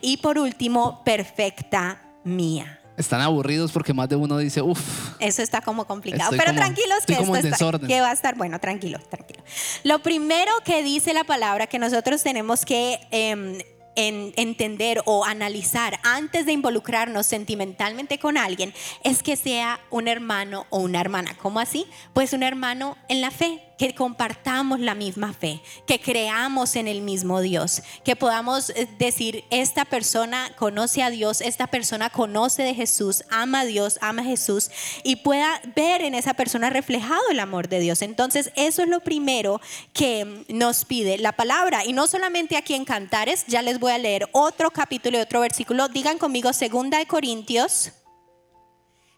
Y 0.00 0.18
por 0.18 0.38
último, 0.38 1.02
perfecta 1.04 2.02
mía. 2.24 2.80
Están 2.96 3.20
aburridos 3.20 3.72
porque 3.72 3.92
más 3.92 4.08
de 4.08 4.16
uno 4.16 4.38
dice, 4.38 4.62
uff. 4.62 4.80
Eso 5.18 5.42
está 5.42 5.60
como 5.60 5.86
complicado. 5.86 6.34
Pero 6.36 6.54
tranquilos 6.54 7.04
que 7.06 7.14
esto 7.14 7.34
está, 7.36 7.78
que 7.86 8.00
va 8.00 8.10
a 8.10 8.12
estar 8.12 8.36
bueno, 8.36 8.60
tranquilo, 8.60 8.98
tranquilo. 9.10 9.42
Lo 9.82 10.00
primero 10.00 10.52
que 10.64 10.82
dice 10.82 11.12
la 11.12 11.24
palabra 11.24 11.66
que 11.66 11.78
nosotros 11.78 12.22
tenemos 12.22 12.64
que 12.64 13.00
em, 13.10 13.58
entender 13.96 15.02
o 15.06 15.24
analizar 15.24 15.98
antes 16.02 16.46
de 16.46 16.52
involucrarnos 16.52 17.26
sentimentalmente 17.26 18.18
con 18.18 18.36
alguien 18.36 18.72
es 19.02 19.22
que 19.22 19.36
sea 19.36 19.80
un 19.90 20.08
hermano 20.08 20.66
o 20.70 20.78
una 20.78 21.00
hermana. 21.00 21.36
¿Cómo 21.40 21.60
así? 21.60 21.86
Pues 22.12 22.32
un 22.32 22.42
hermano 22.42 22.96
en 23.08 23.20
la 23.20 23.30
fe 23.30 23.62
que 23.78 23.94
compartamos 23.94 24.80
la 24.80 24.94
misma 24.94 25.32
fe, 25.32 25.60
que 25.86 26.00
creamos 26.00 26.76
en 26.76 26.88
el 26.88 27.00
mismo 27.00 27.40
Dios, 27.40 27.82
que 28.04 28.16
podamos 28.16 28.70
eh, 28.70 28.88
decir, 28.98 29.44
esta 29.50 29.84
persona 29.84 30.52
conoce 30.56 31.02
a 31.02 31.10
Dios, 31.10 31.40
esta 31.40 31.66
persona 31.66 32.10
conoce 32.10 32.62
de 32.62 32.74
Jesús, 32.74 33.24
ama 33.30 33.60
a 33.60 33.64
Dios, 33.64 33.98
ama 34.00 34.22
a 34.22 34.24
Jesús 34.24 34.70
y 35.02 35.16
pueda 35.16 35.60
ver 35.74 36.02
en 36.02 36.14
esa 36.14 36.34
persona 36.34 36.70
reflejado 36.70 37.22
el 37.30 37.40
amor 37.40 37.68
de 37.68 37.80
Dios. 37.80 38.02
Entonces, 38.02 38.52
eso 38.56 38.82
es 38.82 38.88
lo 38.88 39.00
primero 39.00 39.60
que 39.92 40.44
nos 40.48 40.84
pide 40.84 41.18
la 41.18 41.32
palabra. 41.32 41.84
Y 41.84 41.92
no 41.92 42.06
solamente 42.06 42.56
aquí 42.56 42.74
en 42.74 42.84
Cantares, 42.84 43.44
ya 43.46 43.62
les 43.62 43.78
voy 43.78 43.92
a 43.92 43.98
leer 43.98 44.28
otro 44.32 44.70
capítulo 44.70 45.18
y 45.18 45.22
otro 45.22 45.40
versículo. 45.40 45.88
Digan 45.88 46.18
conmigo, 46.18 46.52
segunda 46.52 46.98
de 46.98 47.06
Corintios 47.06 47.92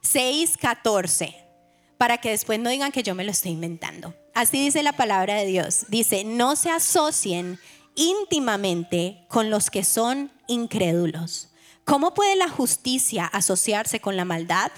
6, 0.02 0.56
14 0.58 1.46
para 1.98 2.18
que 2.18 2.30
después 2.30 2.58
no 2.58 2.70
digan 2.70 2.92
que 2.92 3.02
yo 3.02 3.14
me 3.14 3.24
lo 3.24 3.30
estoy 3.30 3.52
inventando. 3.52 4.14
Así 4.36 4.62
dice 4.62 4.82
la 4.82 4.92
palabra 4.92 5.36
de 5.36 5.46
Dios. 5.46 5.86
Dice, 5.88 6.22
no 6.22 6.56
se 6.56 6.68
asocien 6.68 7.58
íntimamente 7.94 9.24
con 9.28 9.48
los 9.48 9.70
que 9.70 9.82
son 9.82 10.30
incrédulos. 10.46 11.48
¿Cómo 11.86 12.12
puede 12.12 12.36
la 12.36 12.50
justicia 12.50 13.24
asociarse 13.24 13.98
con 13.98 14.14
la 14.14 14.26
maldad? 14.26 14.70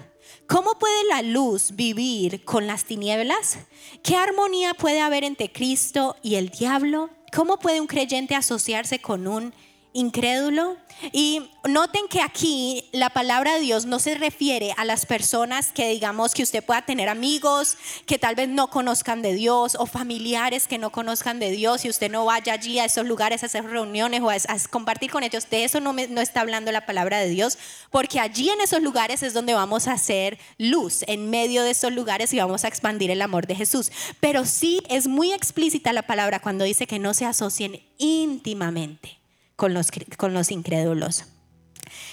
¿Cómo 0.47 0.79
puede 0.79 1.03
la 1.09 1.23
luz 1.23 1.73
vivir 1.75 2.45
con 2.45 2.69
las 2.69 2.85
tinieblas? 2.85 3.59
¿Qué 4.05 4.15
armonía 4.15 4.75
puede 4.75 5.01
haber 5.01 5.25
entre 5.25 5.51
Cristo 5.51 6.15
y 6.23 6.37
el 6.37 6.51
diablo? 6.51 7.11
¿Cómo 7.35 7.59
puede 7.59 7.81
un 7.81 7.89
creyente 7.89 8.37
asociarse 8.37 9.01
con 9.01 9.27
un 9.27 9.53
incrédulo. 9.99 10.77
Y 11.13 11.51
noten 11.65 12.09
que 12.09 12.21
aquí 12.23 12.89
la 12.93 13.11
palabra 13.11 13.55
de 13.55 13.61
Dios 13.61 13.87
no 13.87 14.01
se 14.01 14.17
refiere 14.17 14.75
a 14.77 14.85
las 14.85 15.07
personas 15.07 15.71
que 15.71 15.91
digamos 15.91 16.35
que 16.35 16.43
usted 16.43 16.65
pueda 16.65 16.83
tener 16.83 17.09
amigos 17.09 17.77
que 18.05 18.19
tal 18.19 18.35
vez 18.35 18.49
no 18.49 18.69
conozcan 18.69 19.23
de 19.23 19.33
Dios 19.33 19.77
o 19.79 19.87
familiares 19.87 20.67
que 20.67 20.77
no 20.77 20.91
conozcan 20.91 21.39
de 21.39 21.53
Dios 21.53 21.85
y 21.85 21.89
usted 21.89 22.11
no 22.11 22.25
vaya 22.25 22.55
allí 22.55 22.81
a 22.81 22.85
esos 22.85 23.07
lugares 23.07 23.43
a 23.43 23.47
hacer 23.47 23.65
reuniones 23.65 24.23
o 24.23 24.31
a, 24.31 24.37
compartir 24.71 25.11
con 25.11 25.23
ellos. 25.23 25.49
De 25.49 25.63
eso 25.63 25.79
no, 25.81 25.93
no 25.93 26.21
está 26.21 26.41
hablando 26.41 26.73
la 26.73 26.87
palabra 26.87 27.21
de 27.21 27.29
Dios, 27.29 27.59
porque 27.91 28.19
allí 28.19 28.49
en 28.51 28.61
esos 28.61 28.83
lugares 28.83 29.23
es 29.23 29.35
donde 29.35 29.55
vamos 29.55 29.87
a 29.87 29.93
hacer 29.93 30.39
luz, 30.59 31.05
en 31.07 31.31
medio 31.31 31.63
de 31.63 31.71
esos 31.71 31.93
lugares 31.93 32.33
y 32.33 32.39
vamos 32.39 32.65
a 32.65 32.69
expandir 32.69 33.13
el 33.13 33.23
amor 33.23 33.47
de 33.47 33.55
Jesús. 33.55 33.93
Pero 34.19 34.45
sí 34.45 34.83
es 34.89 35.07
muy 35.07 35.33
explícita 35.33 35.93
la 35.93 36.03
palabra 36.03 36.41
cuando 36.41 36.65
dice 36.65 36.89
que 36.89 36.99
no 36.99 37.15
se 37.15 37.25
asocien 37.25 37.81
íntimamente 37.99 39.19
con 39.59 39.75
los, 39.75 39.91
con 40.17 40.35
los 40.35 40.53
incrédulos. 40.53 41.25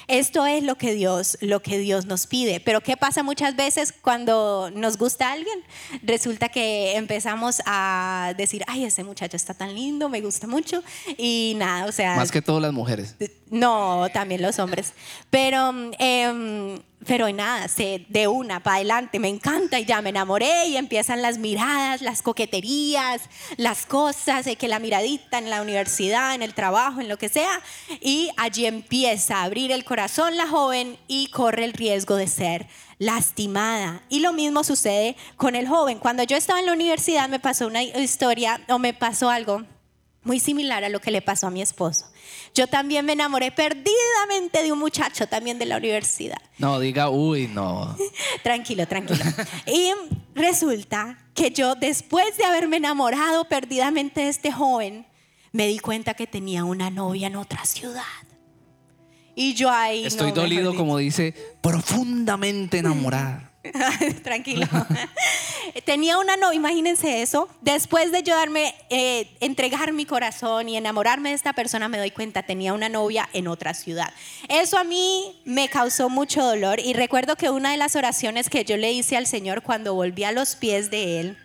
Esto 0.08 0.47
es 0.47 0.63
lo 0.63 0.77
que 0.77 0.95
Dios, 0.95 1.38
lo 1.41 1.62
que 1.62 1.77
Dios 1.77 2.08
nos 2.08 2.25
pide. 2.25 2.60
Pero 2.60 2.81
¿qué 2.81 2.97
pasa 2.97 3.21
muchas 3.21 3.55
veces 3.55 3.93
cuando 3.93 4.71
nos 4.73 4.97
gusta 4.97 5.31
alguien? 5.31 5.60
Resulta 6.01 6.49
que 6.49 6.95
empezamos 6.95 7.62
a 7.67 8.34
decir, 8.36 8.63
ay, 8.65 8.86
ese 8.86 9.03
muchacho 9.03 9.38
está 9.38 9.53
tan 9.53 9.75
lindo, 9.75 10.10
me 10.10 10.21
gusta 10.21 10.47
mucho. 10.47 10.84
Y 11.17 11.53
nada, 11.58 11.86
o 11.86 11.91
sea... 11.91 12.15
Más 12.15 12.31
que 12.31 12.41
todas 12.41 12.63
las 12.63 12.73
mujeres. 12.73 13.15
No, 13.49 14.08
también 14.13 14.41
los 14.41 14.60
hombres. 14.60 14.93
Pero... 15.29 15.73
Eh, 15.99 16.79
pero 17.05 17.31
nada, 17.31 17.67
se, 17.67 18.05
de 18.10 18.27
una 18.27 18.62
para 18.62 18.77
adelante, 18.77 19.19
me 19.19 19.29
encanta 19.29 19.79
y 19.79 19.86
ya 19.86 20.01
me 20.01 20.10
enamoré 20.10 20.67
y 20.67 20.77
empiezan 20.77 21.21
las 21.21 21.38
miradas, 21.38 22.01
las 22.01 22.21
coqueterías, 22.21 23.21
las 23.58 23.86
cosas, 23.86 24.45
de 24.45 24.55
que 24.55 24.67
la 24.67 24.79
miradita 24.79 25.38
en 25.38 25.49
la 25.49 25.62
universidad, 25.62 26.34
en 26.34 26.41
el 26.41 26.53
trabajo, 26.53 27.01
en 27.01 27.08
lo 27.08 27.17
que 27.17 27.29
sea, 27.29 27.62
y 28.01 28.29
allí 28.38 28.65
empieza 28.65 29.38
a 29.38 29.43
abrir 29.43 29.71
el 29.71 29.86
corazón 29.86 30.36
la 30.36 30.47
joven 30.47 30.97
y 31.08 31.27
corre 31.27 31.65
el 31.65 31.73
riesgo 31.73 32.15
de 32.15 32.27
ser 32.27 32.67
lastimada. 32.97 34.01
Y 34.10 34.19
lo 34.21 34.34
mismo 34.34 34.63
sucede 34.63 35.15
con 35.38 35.55
el 35.55 35.67
joven. 35.67 35.99
Cuando 35.99 36.23
yo 36.23 36.38
estaba 36.38 36.60
en 36.60 36.65
la 36.65 36.73
universidad 36.73 37.29
me 37.29 37.39
pasó 37.39 37.67
una 37.67 37.84
historia 37.84 38.62
o 38.67 38.79
me 38.79 38.93
pasó 38.93 39.29
algo 39.29 39.63
muy 40.23 40.39
similar 40.39 40.84
a 40.84 40.89
lo 40.89 40.99
que 40.99 41.12
le 41.12 41.21
pasó 41.21 41.47
a 41.47 41.51
mi 41.51 41.62
esposo. 41.62 42.08
Yo 42.56 42.68
también 42.68 43.06
me 43.06 43.12
enamoré 43.12 43.52
perdidamente 43.52 44.63
de 44.63 44.72
un 44.72 44.80
muchacho 44.80 45.28
también 45.28 45.60
de 45.60 45.65
la 45.65 45.76
universidad. 45.76 46.41
No, 46.58 46.80
diga, 46.80 47.10
uy, 47.10 47.48
no. 47.48 47.98
tranquilo, 48.44 48.88
tranquilo. 48.88 49.26
y 49.68 49.91
resulta 50.34 51.18
que 51.34 51.52
yo 51.52 51.76
después 51.76 52.38
de 52.38 52.46
haberme 52.46 52.78
enamorado 52.78 53.44
perdidamente 53.50 54.22
de 54.22 54.30
este 54.30 54.54
joven, 54.54 55.06
me 55.52 55.68
di 55.68 55.80
cuenta 55.80 56.13
que 56.13 56.28
tenía 56.28 56.63
una 56.63 56.89
novia 56.89 57.28
en 57.28 57.36
otra 57.36 57.65
ciudad. 57.65 58.04
Y 59.36 59.54
yo 59.54 59.70
ahí... 59.70 60.06
Estoy 60.06 60.32
dolido, 60.32 60.76
como 60.76 60.98
dice, 60.98 61.34
profundamente 61.62 62.78
enamorada. 62.78 63.52
Tranquilo. 64.23 64.67
Tenía 65.86 66.17
una 66.17 66.38
novia, 66.38 66.56
imagínense 66.56 67.21
eso. 67.21 67.49
Después 67.62 68.12
de 68.12 68.23
yo 68.23 68.36
darme, 68.36 68.75
eh, 68.89 69.30
entregar 69.39 69.93
mi 69.93 70.06
corazón 70.06 70.69
y 70.69 70.78
enamorarme 70.78 71.30
de 71.30 71.36
esta 71.36 71.54
persona, 71.54 71.89
me 71.89 71.97
doy 71.97 72.12
cuenta, 72.12 72.43
tenía 72.43 72.73
una 72.73 72.89
novia 72.89 73.30
en 73.34 73.47
otra 73.47 73.73
ciudad. 73.73 74.13
Eso 74.47 74.78
a 74.78 74.84
mí 74.84 75.41
me 75.45 75.69
causó 75.69 76.10
mucho 76.10 76.43
dolor 76.43 76.80
y 76.80 76.93
recuerdo 76.93 77.36
que 77.36 77.49
una 77.49 77.71
de 77.71 77.78
las 77.78 77.95
oraciones 77.95 78.49
que 78.49 78.63
yo 78.63 78.78
le 78.78 78.91
hice 78.91 79.17
al 79.17 79.28
Señor 79.28 79.63
cuando 79.63 79.93
volví 79.93 80.23
a 80.23 80.32
los 80.32 80.56
pies 80.56 80.91
de 80.91 81.19
Él, 81.19 81.38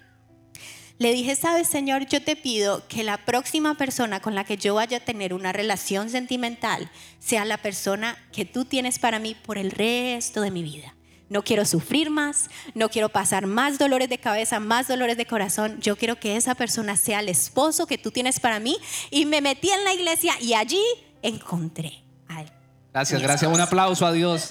le 0.99 1.13
dije, 1.15 1.35
sabes 1.35 1.67
Señor, 1.67 2.07
yo 2.07 2.23
te 2.23 2.37
pido 2.37 2.87
que 2.87 3.05
la 3.05 3.25
próxima 3.25 3.75
persona 3.75 4.21
con 4.21 4.35
la 4.35 4.45
que 4.45 4.59
yo 4.59 4.75
vaya 4.75 4.99
a 4.99 5.01
tener 5.01 5.33
una 5.33 5.51
relación 5.51 6.11
sentimental 6.11 6.91
sea 7.19 7.47
la 7.47 7.57
persona 7.57 8.19
que 8.33 8.45
tú 8.45 8.67
tienes 8.67 8.99
para 8.99 9.19
mí 9.19 9.35
por 9.35 9.57
el 9.57 9.71
resto 9.71 10.43
de 10.43 10.51
mi 10.51 10.63
vida 10.63 10.95
no 11.31 11.43
quiero 11.43 11.65
sufrir 11.65 12.11
más, 12.11 12.51
no 12.75 12.91
quiero 12.91 13.09
pasar 13.09 13.47
más 13.47 13.79
dolores 13.79 14.11
de 14.11 14.19
cabeza, 14.19 14.61
más 14.61 14.89
dolores 14.89 15.17
de 15.17 15.27
corazón. 15.27 15.79
Yo 15.81 15.97
quiero 15.97 16.21
que 16.21 16.37
esa 16.37 16.55
persona 16.55 16.97
sea 16.97 17.21
el 17.21 17.29
esposo 17.29 17.87
que 17.87 17.97
tú 17.97 18.11
tienes 18.11 18.41
para 18.41 18.61
mí. 18.61 18.77
Y 19.11 19.25
me 19.25 19.41
metí 19.41 19.71
en 19.71 19.85
la 19.85 19.95
iglesia 19.95 20.35
y 20.41 20.55
allí 20.55 20.83
encontré 21.23 22.03
a 22.29 22.43
él. 22.43 22.51
Gracias, 22.93 23.23
gracias. 23.23 23.51
Un 23.51 23.61
aplauso 23.61 24.05
a 24.05 24.13
Dios. 24.13 24.51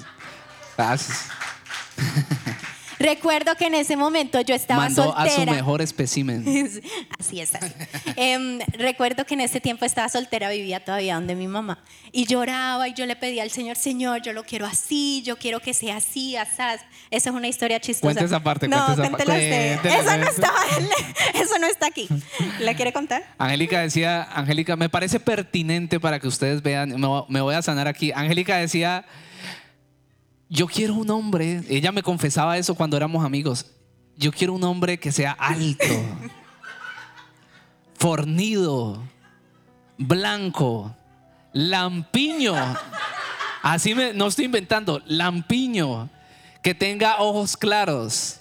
Gracias. 0.78 1.26
Recuerdo 3.00 3.56
que 3.56 3.68
en 3.68 3.76
ese 3.76 3.96
momento 3.96 4.42
yo 4.42 4.54
estaba 4.54 4.84
Mandó 4.84 5.04
soltera. 5.04 5.24
a 5.24 5.46
su 5.46 5.52
mejor 5.52 5.82
espécimen. 5.82 6.44
así 7.20 7.40
es. 7.40 7.52
Em, 8.18 8.60
recuerdo 8.74 9.26
que 9.26 9.36
en 9.36 9.42
ese 9.42 9.62
tiempo 9.62 9.86
estaba 9.86 10.10
soltera, 10.10 10.50
vivía 10.50 10.84
todavía 10.84 11.16
donde 11.16 11.34
mi 11.36 11.48
mamá. 11.48 11.80
Y 12.12 12.26
lloraba 12.26 12.90
y 12.90 12.94
yo 12.94 13.06
le 13.06 13.16
pedía 13.16 13.44
al 13.44 13.52
Señor, 13.52 13.78
Señor, 13.78 14.22
yo 14.22 14.34
lo 14.34 14.44
quiero 14.44 14.66
así, 14.66 15.24
yo 15.26 15.38
quiero 15.38 15.62
que 15.62 15.74
sea 15.74 15.98
así, 15.98 16.36
asaz. 16.36 16.82
Esa 17.10 17.30
es 17.30 17.36
una 17.36 17.48
historia 17.48 17.80
chistosa. 17.80 18.02
Cuente 18.14 18.26
esa 18.26 18.44
parte, 18.44 18.68
no, 18.68 18.92
esa 18.92 19.10
parte. 19.10 19.74
Eso 19.74 20.18
no, 20.18 20.28
estaba, 20.28 20.60
eso 21.34 21.58
no 21.60 21.68
está 21.68 21.88
aquí. 21.88 22.10
¿La 22.60 22.74
quiere 22.74 22.92
contar? 22.92 23.24
Angélica 23.38 23.80
decía, 23.80 24.24
Angélica, 24.34 24.76
me 24.76 24.90
parece 24.90 25.22
pertinente 25.22 26.02
para 26.02 26.20
que 26.20 26.28
ustedes 26.28 26.62
vean, 26.62 26.96
me 27.30 27.42
voy 27.42 27.56
a 27.56 27.62
sanar 27.62 27.88
aquí. 27.88 28.12
Angélica 28.14 28.58
decía 28.58 29.06
yo 30.50 30.68
quiero 30.68 30.96
un 30.96 31.10
hombre, 31.12 31.64
ella 31.70 31.92
me 31.92 32.02
confesaba 32.02 32.58
eso 32.58 32.74
cuando 32.74 32.98
éramos 32.98 33.24
amigos, 33.24 33.68
yo 34.18 34.32
quiero 34.32 34.54
un 34.54 34.64
hombre 34.64 35.00
que 35.00 35.12
sea 35.12 35.32
alto, 35.32 35.86
fornido, 37.94 39.02
blanco, 39.98 40.96
lampiño. 41.54 42.56
Así 43.62 43.94
me, 43.94 44.14
no 44.14 44.28
estoy 44.28 44.46
inventando, 44.46 45.02
lampiño, 45.06 46.10
que 46.64 46.74
tenga 46.74 47.20
ojos 47.20 47.56
claros. 47.56 48.40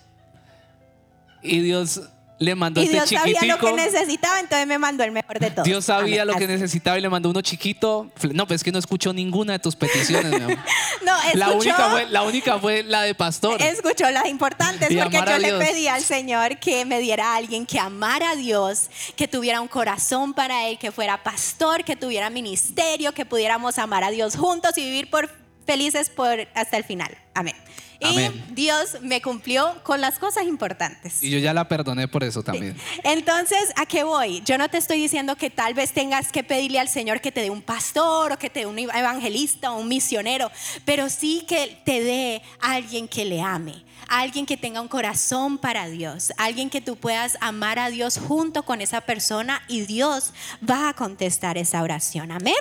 Y 1.42 1.60
Dios 1.60 2.08
le 2.38 2.54
mandó 2.54 2.80
y 2.80 2.84
este 2.84 2.96
Dios 2.96 3.10
sabía 3.10 3.42
lo 3.44 3.58
que 3.58 3.72
necesitaba, 3.72 4.40
entonces 4.40 4.66
me 4.66 4.78
mandó 4.78 5.04
el 5.04 5.10
mejor 5.10 5.38
de 5.38 5.50
todos. 5.50 5.64
Dios 5.64 5.84
sabía 5.84 6.24
lo 6.24 6.34
que 6.36 6.46
necesitaba 6.46 6.98
y 6.98 7.00
le 7.00 7.08
mandó 7.08 7.30
uno 7.30 7.40
chiquito. 7.40 8.10
No, 8.32 8.46
pues 8.46 8.60
es 8.60 8.64
que 8.64 8.72
no 8.72 8.78
escuchó 8.78 9.12
ninguna 9.12 9.54
de 9.54 9.58
tus 9.58 9.74
peticiones, 9.76 10.30
mi 10.30 10.44
amor. 10.44 10.58
No, 11.02 11.14
escuchó, 11.22 11.38
la 11.38 11.52
única 11.52 11.90
fue 11.90 12.06
la 12.06 12.22
única 12.22 12.58
fue 12.58 12.82
la 12.82 13.02
de 13.02 13.14
pastor. 13.14 13.60
Escuchó 13.60 14.10
las 14.10 14.26
importantes 14.26 14.88
porque 14.88 15.22
yo 15.26 15.38
le 15.38 15.52
pedí 15.54 15.88
al 15.88 16.02
Señor 16.02 16.58
que 16.58 16.84
me 16.84 17.00
diera 17.00 17.32
a 17.32 17.36
alguien 17.36 17.66
que 17.66 17.78
amara 17.78 18.30
a 18.30 18.36
Dios, 18.36 18.90
que 19.16 19.28
tuviera 19.28 19.60
un 19.60 19.68
corazón 19.68 20.34
para 20.34 20.68
él, 20.68 20.78
que 20.78 20.92
fuera 20.92 21.22
pastor, 21.22 21.84
que 21.84 21.96
tuviera 21.96 22.30
ministerio, 22.30 23.12
que 23.12 23.24
pudiéramos 23.24 23.78
amar 23.78 24.04
a 24.04 24.10
Dios 24.10 24.36
juntos 24.36 24.76
y 24.76 24.84
vivir 24.84 25.10
por 25.10 25.30
felices 25.66 26.10
por 26.10 26.48
hasta 26.54 26.76
el 26.76 26.84
final. 26.84 27.16
Amén. 27.34 27.54
Y 28.00 28.30
Dios 28.54 28.98
me 29.02 29.20
cumplió 29.20 29.82
con 29.82 30.00
las 30.00 30.18
cosas 30.18 30.44
importantes. 30.44 31.22
Y 31.22 31.30
yo 31.30 31.38
ya 31.38 31.52
la 31.52 31.66
perdoné 31.66 32.06
por 32.06 32.22
eso 32.22 32.42
también. 32.42 32.76
Entonces, 33.02 33.72
¿a 33.76 33.86
qué 33.86 34.04
voy? 34.04 34.40
Yo 34.44 34.56
no 34.56 34.68
te 34.68 34.78
estoy 34.78 35.00
diciendo 35.00 35.34
que 35.34 35.50
tal 35.50 35.74
vez 35.74 35.92
tengas 35.92 36.30
que 36.30 36.44
pedirle 36.44 36.78
al 36.78 36.88
Señor 36.88 37.20
que 37.20 37.32
te 37.32 37.40
dé 37.40 37.50
un 37.50 37.62
pastor 37.62 38.32
o 38.32 38.38
que 38.38 38.50
te 38.50 38.60
dé 38.60 38.66
un 38.66 38.78
evangelista 38.78 39.72
o 39.72 39.80
un 39.80 39.88
misionero, 39.88 40.50
pero 40.84 41.08
sí 41.08 41.44
que 41.48 41.80
te 41.84 42.00
dé 42.02 42.42
alguien 42.60 43.08
que 43.08 43.24
le 43.24 43.40
ame, 43.40 43.84
alguien 44.06 44.46
que 44.46 44.56
tenga 44.56 44.80
un 44.80 44.88
corazón 44.88 45.58
para 45.58 45.88
Dios, 45.88 46.32
alguien 46.36 46.70
que 46.70 46.80
tú 46.80 46.96
puedas 46.96 47.36
amar 47.40 47.80
a 47.80 47.90
Dios 47.90 48.18
junto 48.18 48.62
con 48.62 48.80
esa 48.80 49.00
persona 49.00 49.62
y 49.66 49.82
Dios 49.82 50.32
va 50.68 50.88
a 50.88 50.94
contestar 50.94 51.58
esa 51.58 51.82
oración. 51.82 52.30
Amén. 52.30 52.54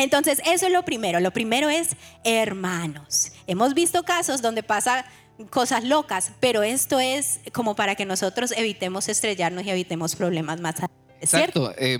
Entonces, 0.00 0.40
eso 0.46 0.66
es 0.66 0.72
lo 0.72 0.82
primero. 0.82 1.20
Lo 1.20 1.30
primero 1.30 1.68
es 1.68 1.90
hermanos. 2.24 3.32
Hemos 3.46 3.74
visto 3.74 4.02
casos 4.02 4.40
donde 4.40 4.62
pasa 4.62 5.04
cosas 5.50 5.84
locas, 5.84 6.32
pero 6.40 6.62
esto 6.62 6.98
es 6.98 7.40
como 7.52 7.76
para 7.76 7.94
que 7.94 8.06
nosotros 8.06 8.52
evitemos 8.56 9.10
estrellarnos 9.10 9.64
y 9.64 9.70
evitemos 9.70 10.16
problemas 10.16 10.58
más 10.60 10.76
Exacto. 11.20 11.74
Eh, 11.76 11.98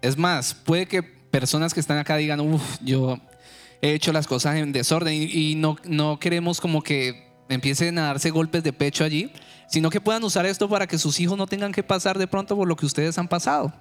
es 0.00 0.16
más, 0.16 0.54
puede 0.54 0.86
que 0.86 1.02
personas 1.02 1.74
que 1.74 1.80
están 1.80 1.98
acá 1.98 2.16
digan, 2.16 2.38
uff, 2.38 2.78
yo 2.82 3.18
he 3.80 3.94
hecho 3.94 4.12
las 4.12 4.28
cosas 4.28 4.56
en 4.56 4.70
desorden 4.70 5.14
y, 5.14 5.56
no, 5.56 5.76
no 5.84 6.20
queremos 6.20 6.60
como 6.60 6.82
que 6.82 7.32
empiecen 7.48 7.98
a 7.98 8.02
darse 8.02 8.30
golpes 8.30 8.62
de 8.62 8.72
pecho 8.72 9.02
allí, 9.02 9.32
sino 9.68 9.90
que 9.90 10.00
puedan 10.00 10.22
usar 10.22 10.46
esto 10.46 10.68
para 10.68 10.86
que 10.86 10.98
sus 10.98 11.18
hijos 11.18 11.36
no 11.36 11.48
tengan 11.48 11.72
que 11.72 11.82
pasar 11.82 12.16
de 12.16 12.28
pronto 12.28 12.54
por 12.54 12.68
lo 12.68 12.76
que 12.76 12.86
ustedes 12.86 13.18
han 13.18 13.26
pasado 13.26 13.72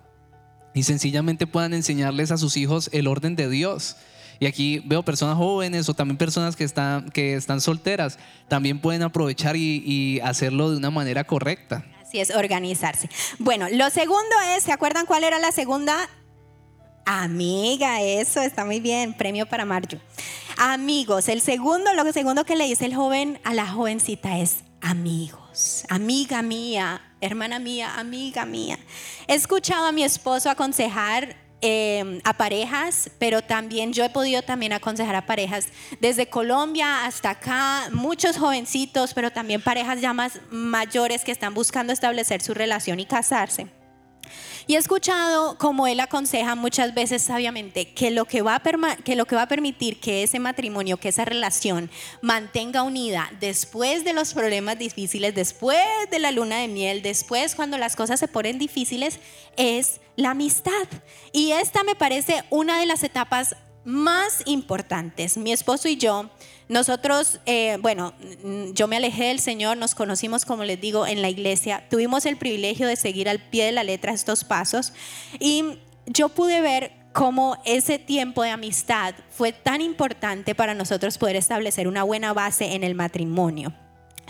y 0.73 0.83
sencillamente 0.83 1.47
puedan 1.47 1.73
enseñarles 1.73 2.31
a 2.31 2.37
sus 2.37 2.57
hijos 2.57 2.89
el 2.93 3.07
orden 3.07 3.35
de 3.35 3.49
Dios. 3.49 3.97
Y 4.39 4.47
aquí 4.47 4.81
veo 4.85 5.03
personas 5.03 5.37
jóvenes 5.37 5.87
o 5.87 5.93
también 5.93 6.17
personas 6.17 6.55
que 6.55 6.63
están, 6.63 7.11
que 7.11 7.35
están 7.35 7.61
solteras, 7.61 8.17
también 8.47 8.79
pueden 8.81 9.03
aprovechar 9.03 9.55
y, 9.55 10.19
hacerlo 10.23 10.71
de 10.71 10.77
una 10.77 10.89
manera 10.89 11.23
correcta. 11.23 11.85
Así 12.01 12.19
es, 12.19 12.31
organizarse. 12.31 13.07
Bueno, 13.37 13.67
lo 13.71 13.89
segundo 13.91 14.35
es, 14.55 14.63
¿se 14.63 14.71
acuerdan 14.71 15.05
cuál 15.05 15.23
era 15.23 15.37
la 15.37 15.51
segunda? 15.51 16.09
Amiga, 17.05 18.01
eso 18.01 18.41
está 18.41 18.65
muy 18.65 18.79
bien, 18.79 19.13
premio 19.13 19.45
para 19.45 19.63
Marjo. 19.63 19.97
Amigos, 20.57 21.29
el 21.29 21.41
segundo, 21.41 21.93
lo 21.93 22.11
segundo 22.11 22.43
que 22.43 22.55
le 22.55 22.65
dice 22.65 22.85
el 22.85 22.95
joven 22.95 23.39
a 23.43 23.53
la 23.53 23.67
jovencita 23.67 24.39
es 24.39 24.63
amigos, 24.81 25.85
amiga 25.89 26.41
mía, 26.41 27.10
hermana 27.21 27.59
mía, 27.59 27.93
amiga 27.97 28.45
mía. 28.45 28.77
He 29.27 29.35
escuchado 29.35 29.85
a 29.85 29.91
mi 29.91 30.03
esposo 30.03 30.49
aconsejar 30.49 31.35
eh, 31.61 32.19
a 32.23 32.33
parejas, 32.33 33.11
pero 33.19 33.43
también 33.43 33.93
yo 33.93 34.03
he 34.03 34.09
podido 34.09 34.41
también 34.41 34.73
aconsejar 34.73 35.15
a 35.15 35.27
parejas 35.27 35.67
desde 35.99 36.27
Colombia 36.27 37.05
hasta 37.05 37.29
acá, 37.29 37.89
muchos 37.91 38.37
jovencitos, 38.37 39.13
pero 39.13 39.31
también 39.31 39.61
parejas 39.61 40.01
ya 40.01 40.11
más 40.11 40.39
mayores 40.49 41.23
que 41.23 41.31
están 41.31 41.53
buscando 41.53 41.93
establecer 41.93 42.41
su 42.41 42.55
relación 42.55 42.99
y 42.99 43.05
casarse. 43.05 43.67
Y 44.67 44.75
he 44.75 44.77
escuchado 44.77 45.57
como 45.57 45.87
él 45.87 45.99
aconseja 45.99 46.55
muchas 46.55 46.93
veces 46.93 47.21
sabiamente 47.21 47.93
que 47.93 48.11
lo 48.11 48.25
que, 48.25 48.41
va 48.41 48.55
a 48.55 48.95
que 49.03 49.15
lo 49.15 49.25
que 49.25 49.35
va 49.35 49.43
a 49.43 49.47
permitir 49.47 49.99
que 49.99 50.23
ese 50.23 50.39
matrimonio, 50.39 50.97
que 50.97 51.09
esa 51.09 51.25
relación 51.25 51.89
mantenga 52.21 52.83
unida 52.83 53.29
después 53.39 54.03
de 54.03 54.13
los 54.13 54.33
problemas 54.33 54.77
difíciles, 54.77 55.35
después 55.35 55.79
de 56.09 56.19
la 56.19 56.31
luna 56.31 56.57
de 56.57 56.67
miel, 56.67 57.01
después 57.01 57.55
cuando 57.55 57.77
las 57.77 57.95
cosas 57.95 58.19
se 58.19 58.27
ponen 58.27 58.59
difíciles, 58.59 59.19
es 59.57 60.01
la 60.15 60.31
amistad. 60.31 60.87
Y 61.31 61.51
esta 61.51 61.83
me 61.83 61.95
parece 61.95 62.43
una 62.49 62.79
de 62.79 62.85
las 62.85 63.03
etapas 63.03 63.55
más 63.83 64.43
importantes. 64.45 65.37
Mi 65.37 65.51
esposo 65.51 65.87
y 65.87 65.97
yo, 65.97 66.29
nosotros, 66.71 67.41
eh, 67.45 67.77
bueno, 67.81 68.13
mm, 68.45 68.71
yo 68.71 68.87
me 68.87 68.95
alejé 68.95 69.25
del 69.25 69.41
Señor, 69.41 69.75
nos 69.75 69.93
conocimos, 69.93 70.45
como 70.45 70.63
les 70.63 70.79
digo, 70.79 71.05
en 71.05 71.21
la 71.21 71.27
iglesia, 71.27 71.83
tuvimos 71.89 72.25
el 72.25 72.37
privilegio 72.37 72.87
de 72.87 72.95
seguir 72.95 73.27
al 73.27 73.39
pie 73.39 73.65
de 73.65 73.73
la 73.73 73.83
letra 73.83 74.13
estos 74.13 74.45
pasos 74.45 74.93
y 75.37 75.79
yo 76.05 76.29
pude 76.29 76.61
ver 76.61 76.93
cómo 77.11 77.57
ese 77.65 77.99
tiempo 77.99 78.43
de 78.43 78.51
amistad 78.51 79.15
fue 79.31 79.51
tan 79.51 79.81
importante 79.81 80.55
para 80.55 80.73
nosotros 80.73 81.17
poder 81.17 81.35
establecer 81.35 81.89
una 81.89 82.03
buena 82.03 82.31
base 82.31 82.73
en 82.73 82.85
el 82.85 82.95
matrimonio. 82.95 83.73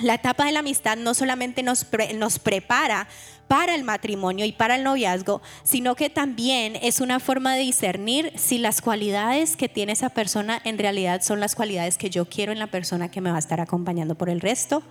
La 0.02 0.16
etapa 0.16 0.46
de 0.46 0.52
la 0.52 0.60
amistad 0.60 0.98
no 0.98 1.14
solamente 1.14 1.64
nos, 1.64 1.86
nos 2.16 2.40
prepara 2.40 3.08
para 3.48 3.76
el 3.76 3.84
matrimonio 3.84 4.46
y 4.46 4.54
para 4.54 4.76
el 4.76 4.84
noviazgo, 4.84 5.42
sino 5.64 5.96
que 5.96 6.10
también 6.10 6.78
es 6.82 7.02
una 7.02 7.20
forma 7.20 7.54
de 7.54 7.62
discernir 7.62 8.32
si 8.38 8.58
las 8.58 8.82
cualidades 8.82 9.58
que 9.58 9.68
tiene 9.68 9.92
esa 9.92 10.10
persona 10.10 10.62
en 10.64 10.78
realidad 10.78 11.22
son 11.22 11.42
las 11.42 11.54
cualidades 11.54 11.98
que 11.98 12.10
yo 12.10 12.30
quiero 12.30 12.54
en 12.54 12.60
la 12.60 12.68
persona 12.68 13.12
que 13.12 13.20
me 13.20 13.30
va 13.30 13.36
a 13.36 13.40
estar 13.40 13.60
acompañando 13.60 14.16
por 14.16 14.30
el 14.30 14.40
resto 14.40 14.84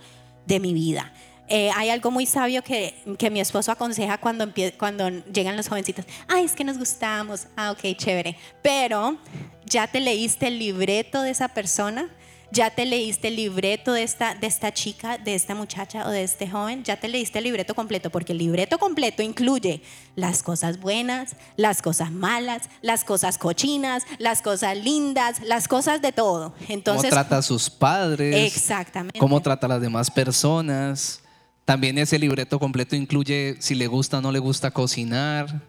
de 0.45 0.59
mi 0.59 0.73
vida. 0.73 1.11
Eh, 1.47 1.69
hay 1.75 1.89
algo 1.89 2.11
muy 2.11 2.25
sabio 2.25 2.63
que, 2.63 2.93
que 3.17 3.29
mi 3.29 3.41
esposo 3.41 3.71
aconseja 3.71 4.19
cuando, 4.19 4.49
cuando 4.77 5.09
llegan 5.09 5.57
los 5.57 5.67
jovencitos. 5.67 6.05
Ay, 6.27 6.45
es 6.45 6.53
que 6.53 6.63
nos 6.63 6.77
gustamos. 6.77 7.47
Ah, 7.57 7.71
ok, 7.71 7.97
chévere. 7.97 8.37
Pero, 8.61 9.17
¿ya 9.65 9.87
te 9.87 9.99
leíste 9.99 10.47
el 10.47 10.59
libreto 10.59 11.21
de 11.21 11.31
esa 11.31 11.49
persona? 11.49 12.09
¿Ya 12.53 12.69
te 12.69 12.85
leíste 12.85 13.29
el 13.29 13.37
libreto 13.37 13.93
de 13.93 14.03
esta, 14.03 14.35
de 14.35 14.45
esta 14.45 14.73
chica, 14.73 15.17
de 15.17 15.35
esta 15.35 15.55
muchacha 15.55 16.05
o 16.05 16.09
de 16.09 16.23
este 16.23 16.49
joven? 16.49 16.83
¿Ya 16.83 16.99
te 16.99 17.07
leíste 17.07 17.37
el 17.37 17.45
libreto 17.45 17.73
completo? 17.73 18.09
Porque 18.09 18.33
el 18.33 18.39
libreto 18.39 18.77
completo 18.77 19.23
incluye 19.23 19.81
las 20.17 20.43
cosas 20.43 20.81
buenas, 20.81 21.37
las 21.55 21.81
cosas 21.81 22.11
malas, 22.11 22.63
las 22.81 23.05
cosas 23.05 23.37
cochinas, 23.37 24.03
las 24.19 24.41
cosas 24.41 24.77
lindas, 24.77 25.41
las 25.45 25.69
cosas 25.69 26.01
de 26.01 26.11
todo. 26.11 26.53
Entonces, 26.67 27.09
¿Cómo 27.09 27.21
trata 27.21 27.37
a 27.37 27.41
sus 27.41 27.69
padres? 27.69 28.53
Exactamente. 28.53 29.17
¿Cómo 29.17 29.41
trata 29.41 29.67
a 29.67 29.69
las 29.69 29.81
demás 29.81 30.11
personas? 30.11 31.21
También 31.63 31.97
ese 31.99 32.19
libreto 32.19 32.59
completo 32.59 32.97
incluye 32.97 33.55
si 33.59 33.75
le 33.75 33.87
gusta 33.87 34.17
o 34.17 34.21
no 34.21 34.33
le 34.33 34.39
gusta 34.39 34.71
cocinar. 34.71 35.61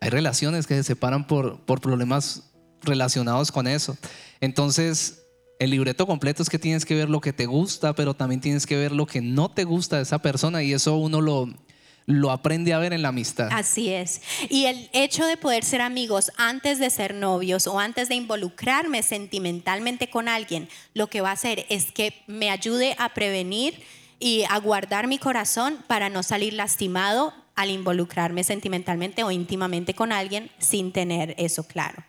Hay 0.00 0.10
relaciones 0.10 0.68
que 0.68 0.74
se 0.76 0.84
separan 0.84 1.26
por, 1.26 1.58
por 1.62 1.80
problemas 1.80 2.52
relacionados 2.82 3.50
con 3.50 3.66
eso. 3.66 3.96
Entonces, 4.40 5.19
el 5.60 5.70
libreto 5.70 6.06
completo 6.06 6.42
es 6.42 6.48
que 6.48 6.58
tienes 6.58 6.86
que 6.86 6.94
ver 6.94 7.10
lo 7.10 7.20
que 7.20 7.34
te 7.34 7.44
gusta, 7.44 7.94
pero 7.94 8.14
también 8.14 8.40
tienes 8.40 8.66
que 8.66 8.76
ver 8.76 8.92
lo 8.92 9.06
que 9.06 9.20
no 9.20 9.50
te 9.50 9.64
gusta 9.64 9.96
de 9.96 10.02
esa 10.02 10.18
persona 10.20 10.62
y 10.62 10.72
eso 10.72 10.96
uno 10.96 11.20
lo, 11.20 11.50
lo 12.06 12.30
aprende 12.30 12.72
a 12.72 12.78
ver 12.78 12.94
en 12.94 13.02
la 13.02 13.08
amistad. 13.08 13.50
Así 13.52 13.90
es. 13.90 14.22
Y 14.48 14.64
el 14.64 14.88
hecho 14.94 15.26
de 15.26 15.36
poder 15.36 15.62
ser 15.62 15.82
amigos 15.82 16.32
antes 16.38 16.78
de 16.78 16.88
ser 16.88 17.14
novios 17.14 17.66
o 17.66 17.78
antes 17.78 18.08
de 18.08 18.14
involucrarme 18.14 19.02
sentimentalmente 19.02 20.08
con 20.08 20.28
alguien, 20.28 20.66
lo 20.94 21.08
que 21.08 21.20
va 21.20 21.28
a 21.28 21.34
hacer 21.34 21.66
es 21.68 21.92
que 21.92 22.22
me 22.26 22.48
ayude 22.48 22.96
a 22.98 23.12
prevenir 23.12 23.82
y 24.18 24.44
a 24.48 24.58
guardar 24.60 25.08
mi 25.08 25.18
corazón 25.18 25.76
para 25.86 26.08
no 26.08 26.22
salir 26.22 26.54
lastimado 26.54 27.34
al 27.54 27.68
involucrarme 27.68 28.44
sentimentalmente 28.44 29.24
o 29.24 29.30
íntimamente 29.30 29.92
con 29.92 30.10
alguien 30.10 30.50
sin 30.58 30.90
tener 30.90 31.34
eso 31.36 31.64
claro. 31.64 32.02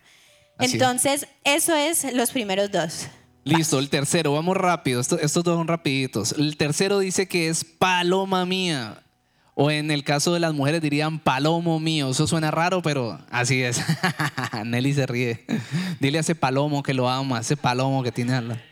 Entonces, 0.58 1.26
eso 1.44 1.76
es 1.76 2.14
los 2.14 2.30
primeros 2.30 2.70
dos. 2.70 3.08
Listo, 3.44 3.78
el 3.78 3.88
tercero, 3.88 4.32
vamos 4.32 4.56
rápido, 4.56 5.00
estos 5.00 5.32
dos 5.32 5.44
son 5.44 5.66
rapiditos. 5.66 6.32
El 6.32 6.56
tercero 6.56 7.00
dice 7.00 7.26
que 7.26 7.48
es 7.48 7.64
paloma 7.64 8.46
mía. 8.46 9.02
O 9.54 9.70
en 9.70 9.90
el 9.90 10.02
caso 10.02 10.32
de 10.32 10.40
las 10.40 10.54
mujeres 10.54 10.80
dirían 10.80 11.18
palomo 11.18 11.78
mío. 11.78 12.10
Eso 12.10 12.26
suena 12.26 12.50
raro, 12.50 12.80
pero 12.80 13.18
así 13.30 13.62
es. 13.62 13.82
Nelly 14.64 14.94
se 14.94 15.06
ríe. 15.06 15.44
Dile 16.00 16.18
a 16.18 16.20
ese 16.22 16.34
palomo 16.34 16.82
que 16.82 16.94
lo 16.94 17.08
ama, 17.08 17.40
ese 17.40 17.56
palomo 17.56 18.02
que 18.02 18.12
tiene 18.12 18.34
al 18.34 18.62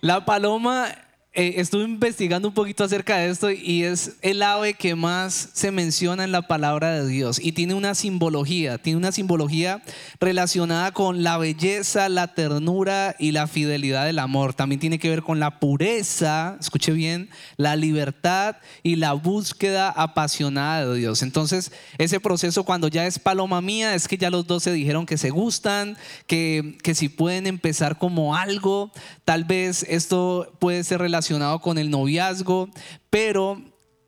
La 0.00 0.24
paloma 0.24 0.88
eh, 1.36 1.54
estuve 1.56 1.82
investigando 1.82 2.46
un 2.46 2.54
poquito 2.54 2.84
acerca 2.84 3.16
de 3.16 3.28
esto 3.28 3.50
y 3.50 3.82
es 3.82 4.12
el 4.22 4.40
ave 4.40 4.74
que 4.74 4.94
más 4.94 5.48
se 5.52 5.72
menciona 5.72 6.22
en 6.22 6.30
la 6.30 6.42
palabra 6.42 6.92
de 6.92 7.08
Dios 7.08 7.40
y 7.42 7.50
tiene 7.50 7.74
una 7.74 7.96
simbología, 7.96 8.78
tiene 8.78 8.98
una 8.98 9.10
simbología 9.10 9.82
relacionada 10.20 10.92
con 10.92 11.24
la 11.24 11.36
belleza, 11.36 12.08
la 12.08 12.34
ternura 12.34 13.16
y 13.18 13.32
la 13.32 13.48
fidelidad 13.48 14.06
del 14.06 14.20
amor. 14.20 14.54
También 14.54 14.78
tiene 14.78 15.00
que 15.00 15.10
ver 15.10 15.22
con 15.22 15.40
la 15.40 15.58
pureza, 15.58 16.56
escuche 16.60 16.92
bien, 16.92 17.28
la 17.56 17.74
libertad 17.74 18.58
y 18.84 18.94
la 18.94 19.12
búsqueda 19.12 19.90
apasionada 19.90 20.86
de 20.86 20.98
Dios. 20.98 21.22
Entonces, 21.22 21.72
ese 21.98 22.20
proceso 22.20 22.62
cuando 22.62 22.86
ya 22.86 23.06
es 23.06 23.18
paloma 23.18 23.60
mía 23.60 23.96
es 23.96 24.06
que 24.06 24.18
ya 24.18 24.30
los 24.30 24.46
dos 24.46 24.62
se 24.62 24.72
dijeron 24.72 25.04
que 25.04 25.18
se 25.18 25.30
gustan, 25.30 25.96
que, 26.28 26.78
que 26.84 26.94
si 26.94 27.08
pueden 27.08 27.48
empezar 27.48 27.98
como 27.98 28.36
algo, 28.36 28.92
tal 29.24 29.42
vez 29.42 29.84
esto 29.88 30.52
puede 30.60 30.84
ser 30.84 31.00
relacionado 31.00 31.23
con 31.60 31.78
el 31.78 31.90
noviazgo, 31.90 32.68
pero 33.10 33.62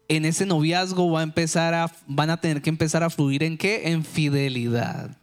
en 0.09 0.25
ese 0.25 0.47
noviazgo 0.47 1.11
va 1.11 1.21
a 1.21 1.25
empezar 1.25 1.75
a, 1.75 1.91
van 2.07 2.31
a 2.31 2.41
tener 2.41 2.63
que 2.63 2.71
empezar 2.71 3.03
a 3.03 3.11
fluir 3.11 3.43
en 3.43 3.59
qué? 3.59 3.91
En 3.91 4.05
fidelidad. 4.05 5.17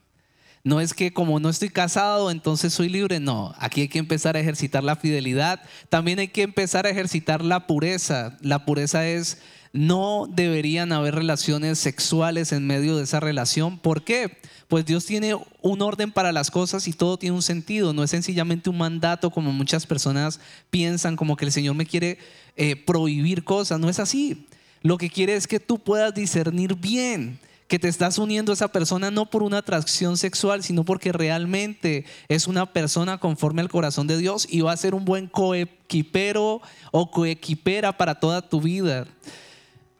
No 0.63 0.79
es 0.79 0.93
que 0.93 1.11
como 1.11 1.39
no 1.39 1.49
estoy 1.49 1.69
casado, 1.69 2.31
entonces 2.31 2.73
soy 2.73 2.87
libre. 2.87 3.19
No, 3.19 3.53
aquí 3.57 3.81
hay 3.81 3.87
que 3.89 3.99
empezar 3.99 4.37
a 4.37 4.39
ejercitar 4.39 4.83
la 4.83 4.95
fidelidad. 4.95 5.61
También 5.89 6.19
hay 6.19 6.29
que 6.29 6.41
empezar 6.41 6.85
a 6.85 6.89
ejercitar 6.89 7.43
la 7.43 7.67
pureza. 7.67 8.37
La 8.41 8.65
pureza 8.65 9.05
es, 9.05 9.39
no 9.73 10.25
deberían 10.29 10.93
haber 10.93 11.15
relaciones 11.15 11.79
sexuales 11.79 12.53
en 12.53 12.65
medio 12.65 12.95
de 12.95 13.03
esa 13.03 13.19
relación. 13.19 13.77
¿Por 13.77 14.05
qué? 14.05 14.37
Pues 14.67 14.85
Dios 14.85 15.05
tiene 15.05 15.35
un 15.61 15.81
orden 15.81 16.11
para 16.11 16.31
las 16.31 16.49
cosas 16.49 16.87
y 16.87 16.93
todo 16.93 17.17
tiene 17.17 17.35
un 17.35 17.41
sentido. 17.41 17.93
No 17.93 18.03
es 18.03 18.11
sencillamente 18.11 18.69
un 18.69 18.77
mandato 18.77 19.29
como 19.29 19.51
muchas 19.51 19.85
personas 19.85 20.39
piensan, 20.69 21.15
como 21.15 21.35
que 21.35 21.45
el 21.45 21.51
Señor 21.51 21.75
me 21.75 21.85
quiere 21.85 22.17
eh, 22.55 22.75
prohibir 22.75 23.43
cosas. 23.43 23.79
No 23.79 23.89
es 23.89 23.99
así. 23.99 24.47
Lo 24.81 24.97
que 24.97 25.09
quiere 25.09 25.35
es 25.35 25.47
que 25.47 25.59
tú 25.59 25.79
puedas 25.79 26.13
discernir 26.13 26.75
bien 26.75 27.39
que 27.67 27.79
te 27.79 27.87
estás 27.87 28.19
uniendo 28.19 28.51
a 28.51 28.53
esa 28.53 28.67
persona 28.67 29.09
no 29.09 29.25
por 29.29 29.41
una 29.41 29.57
atracción 29.57 30.15
sexual, 30.17 30.61
sino 30.61 30.83
porque 30.83 31.11
realmente 31.11 32.05
es 32.27 32.47
una 32.47 32.71
persona 32.71 33.17
conforme 33.17 33.61
al 33.61 33.69
corazón 33.69 34.05
de 34.05 34.17
Dios 34.17 34.47
y 34.47 34.61
va 34.61 34.71
a 34.71 34.77
ser 34.77 34.93
un 34.93 35.05
buen 35.05 35.25
coequipero 35.25 36.61
o 36.91 37.09
coequipera 37.09 37.97
para 37.97 38.19
toda 38.19 38.47
tu 38.47 38.61
vida. 38.61 39.07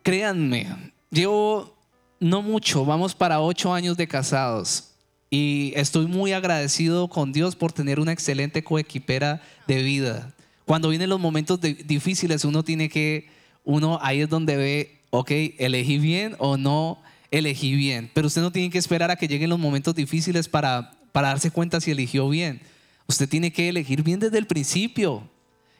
Créanme, 0.04 0.68
llevo 1.10 1.73
no 2.24 2.42
mucho, 2.42 2.86
vamos 2.86 3.14
para 3.14 3.42
ocho 3.42 3.74
años 3.74 3.98
de 3.98 4.08
casados. 4.08 4.92
Y 5.30 5.74
estoy 5.76 6.08
muy 6.08 6.32
agradecido 6.32 7.10
con 7.10 7.34
Dios 7.34 7.56
por 7.56 7.74
tener 7.74 8.00
una 8.00 8.14
excelente 8.14 8.64
coequipera 8.64 9.42
de 9.68 9.84
vida. 9.84 10.34
Cuando 10.66 10.90
vienen 10.90 11.10
los 11.10 11.20
momentos 11.20 11.60
difíciles, 11.60 12.46
uno 12.46 12.64
tiene 12.64 12.88
que, 12.88 13.30
uno 13.66 14.00
ahí 14.02 14.22
es 14.22 14.30
donde 14.30 14.56
ve, 14.56 15.02
ok, 15.10 15.32
elegí 15.58 15.98
bien 15.98 16.36
o 16.40 16.56
no 16.56 17.02
elegí 17.30 17.76
bien. 17.76 18.10
Pero 18.14 18.28
usted 18.28 18.42
no 18.42 18.52
tiene 18.52 18.70
que 18.70 18.78
esperar 18.78 19.12
a 19.12 19.16
que 19.16 19.28
lleguen 19.28 19.50
los 19.50 19.60
momentos 19.60 19.94
difíciles 19.94 20.48
para, 20.48 20.94
para 21.12 21.30
darse 21.30 21.52
cuenta 21.52 21.82
si 21.82 21.92
eligió 21.92 22.30
bien. 22.30 22.62
Usted 23.08 23.28
tiene 23.28 23.52
que 23.52 23.68
elegir 23.68 24.02
bien 24.02 24.20
desde 24.20 24.38
el 24.38 24.48
principio 24.48 25.30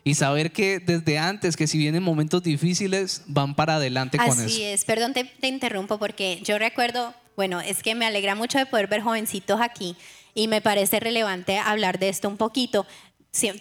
y 0.04 0.16
saber 0.16 0.52
que 0.52 0.80
desde 0.80 1.18
antes, 1.18 1.56
que 1.56 1.68
si 1.68 1.78
vienen 1.78 2.04
momentos 2.04 2.44
difíciles, 2.44 3.22
van 3.26 3.56
para 3.56 3.76
adelante 3.76 4.18
con 4.18 4.28
eso. 4.28 4.42
Así 4.42 4.64
es, 4.64 4.84
perdón, 4.84 5.14
te, 5.14 5.48
interrumpo 5.48 5.98
porque 5.98 6.40
yo 6.44 6.58
recuerdo, 6.58 7.14
bueno, 7.36 7.62
es 7.62 7.82
que 7.82 7.96
me 7.96 8.06
alegra 8.06 8.36
mucho 8.36 8.58
de 8.58 8.66
poder 8.66 8.88
ver 8.88 9.02
jovencitos 9.02 9.62
aquí 9.62 9.96
y 10.34 10.48
me 10.48 10.62
parece 10.62 11.00
relevante 11.00 11.58
hablar 11.58 12.00
de 12.00 12.10
esto 12.10 12.28
un 12.28 12.38
poquito. 12.38 12.86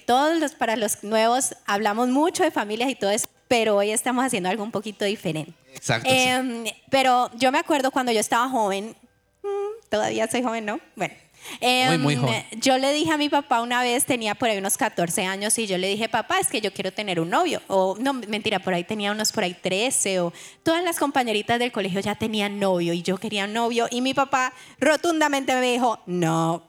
todos 0.04 0.38
los, 0.38 0.52
para 0.52 0.76
los 0.76 1.04
nuevos 1.04 1.54
hablamos 1.66 2.08
mucho 2.08 2.42
de 2.42 2.50
familias 2.50 2.90
y 2.90 2.96
todo 2.96 3.10
eso, 3.10 3.28
pero 3.46 3.76
hoy 3.76 3.90
estamos 3.90 4.24
haciendo 4.24 4.48
algo 4.48 4.64
un 4.64 4.72
poquito 4.72 5.04
diferente. 5.04 5.52
Exacto. 5.74 6.08
Em, 6.10 6.64
pero 6.90 7.30
yo 7.36 7.52
me 7.52 7.58
acuerdo 7.58 7.92
cuando 7.92 8.10
yo 8.10 8.18
estaba 8.18 8.48
joven, 8.48 8.96
mm, 9.42 9.88
todavía 9.88 10.28
soy 10.28 10.42
joven, 10.42 10.64
¿no? 10.64 10.80
Bueno, 10.96 11.14
Em, 11.60 12.00
muy 12.00 12.16
joven. 12.16 12.44
Yo 12.52 12.78
le 12.78 12.92
dije 12.92 13.12
a 13.12 13.18
mi 13.18 13.28
papá 13.28 13.60
una 13.60 13.82
vez, 13.82 14.04
tenía 14.04 14.34
por 14.34 14.48
ahí 14.48 14.58
unos 14.58 14.76
14 14.76 15.24
años, 15.24 15.58
y 15.58 15.66
yo 15.66 15.78
le 15.78 15.88
dije, 15.88 16.08
papá, 16.08 16.38
es 16.38 16.48
que 16.48 16.60
yo 16.60 16.72
quiero 16.72 16.92
tener 16.92 17.20
un 17.20 17.30
novio. 17.30 17.60
O 17.68 17.96
no, 17.98 18.12
mentira, 18.12 18.58
por 18.58 18.74
ahí 18.74 18.84
tenía 18.84 19.12
unos 19.12 19.32
por 19.32 19.44
ahí 19.44 19.54
13, 19.54 20.20
o 20.20 20.32
todas 20.62 20.82
las 20.82 20.98
compañeritas 20.98 21.58
del 21.58 21.72
colegio 21.72 22.00
ya 22.00 22.14
tenían 22.14 22.58
novio, 22.58 22.92
y 22.92 23.02
yo 23.02 23.18
quería 23.18 23.44
un 23.44 23.52
novio. 23.52 23.86
Y 23.90 24.00
mi 24.00 24.14
papá 24.14 24.52
rotundamente 24.80 25.54
me 25.54 25.72
dijo, 25.72 26.00
no. 26.06 26.62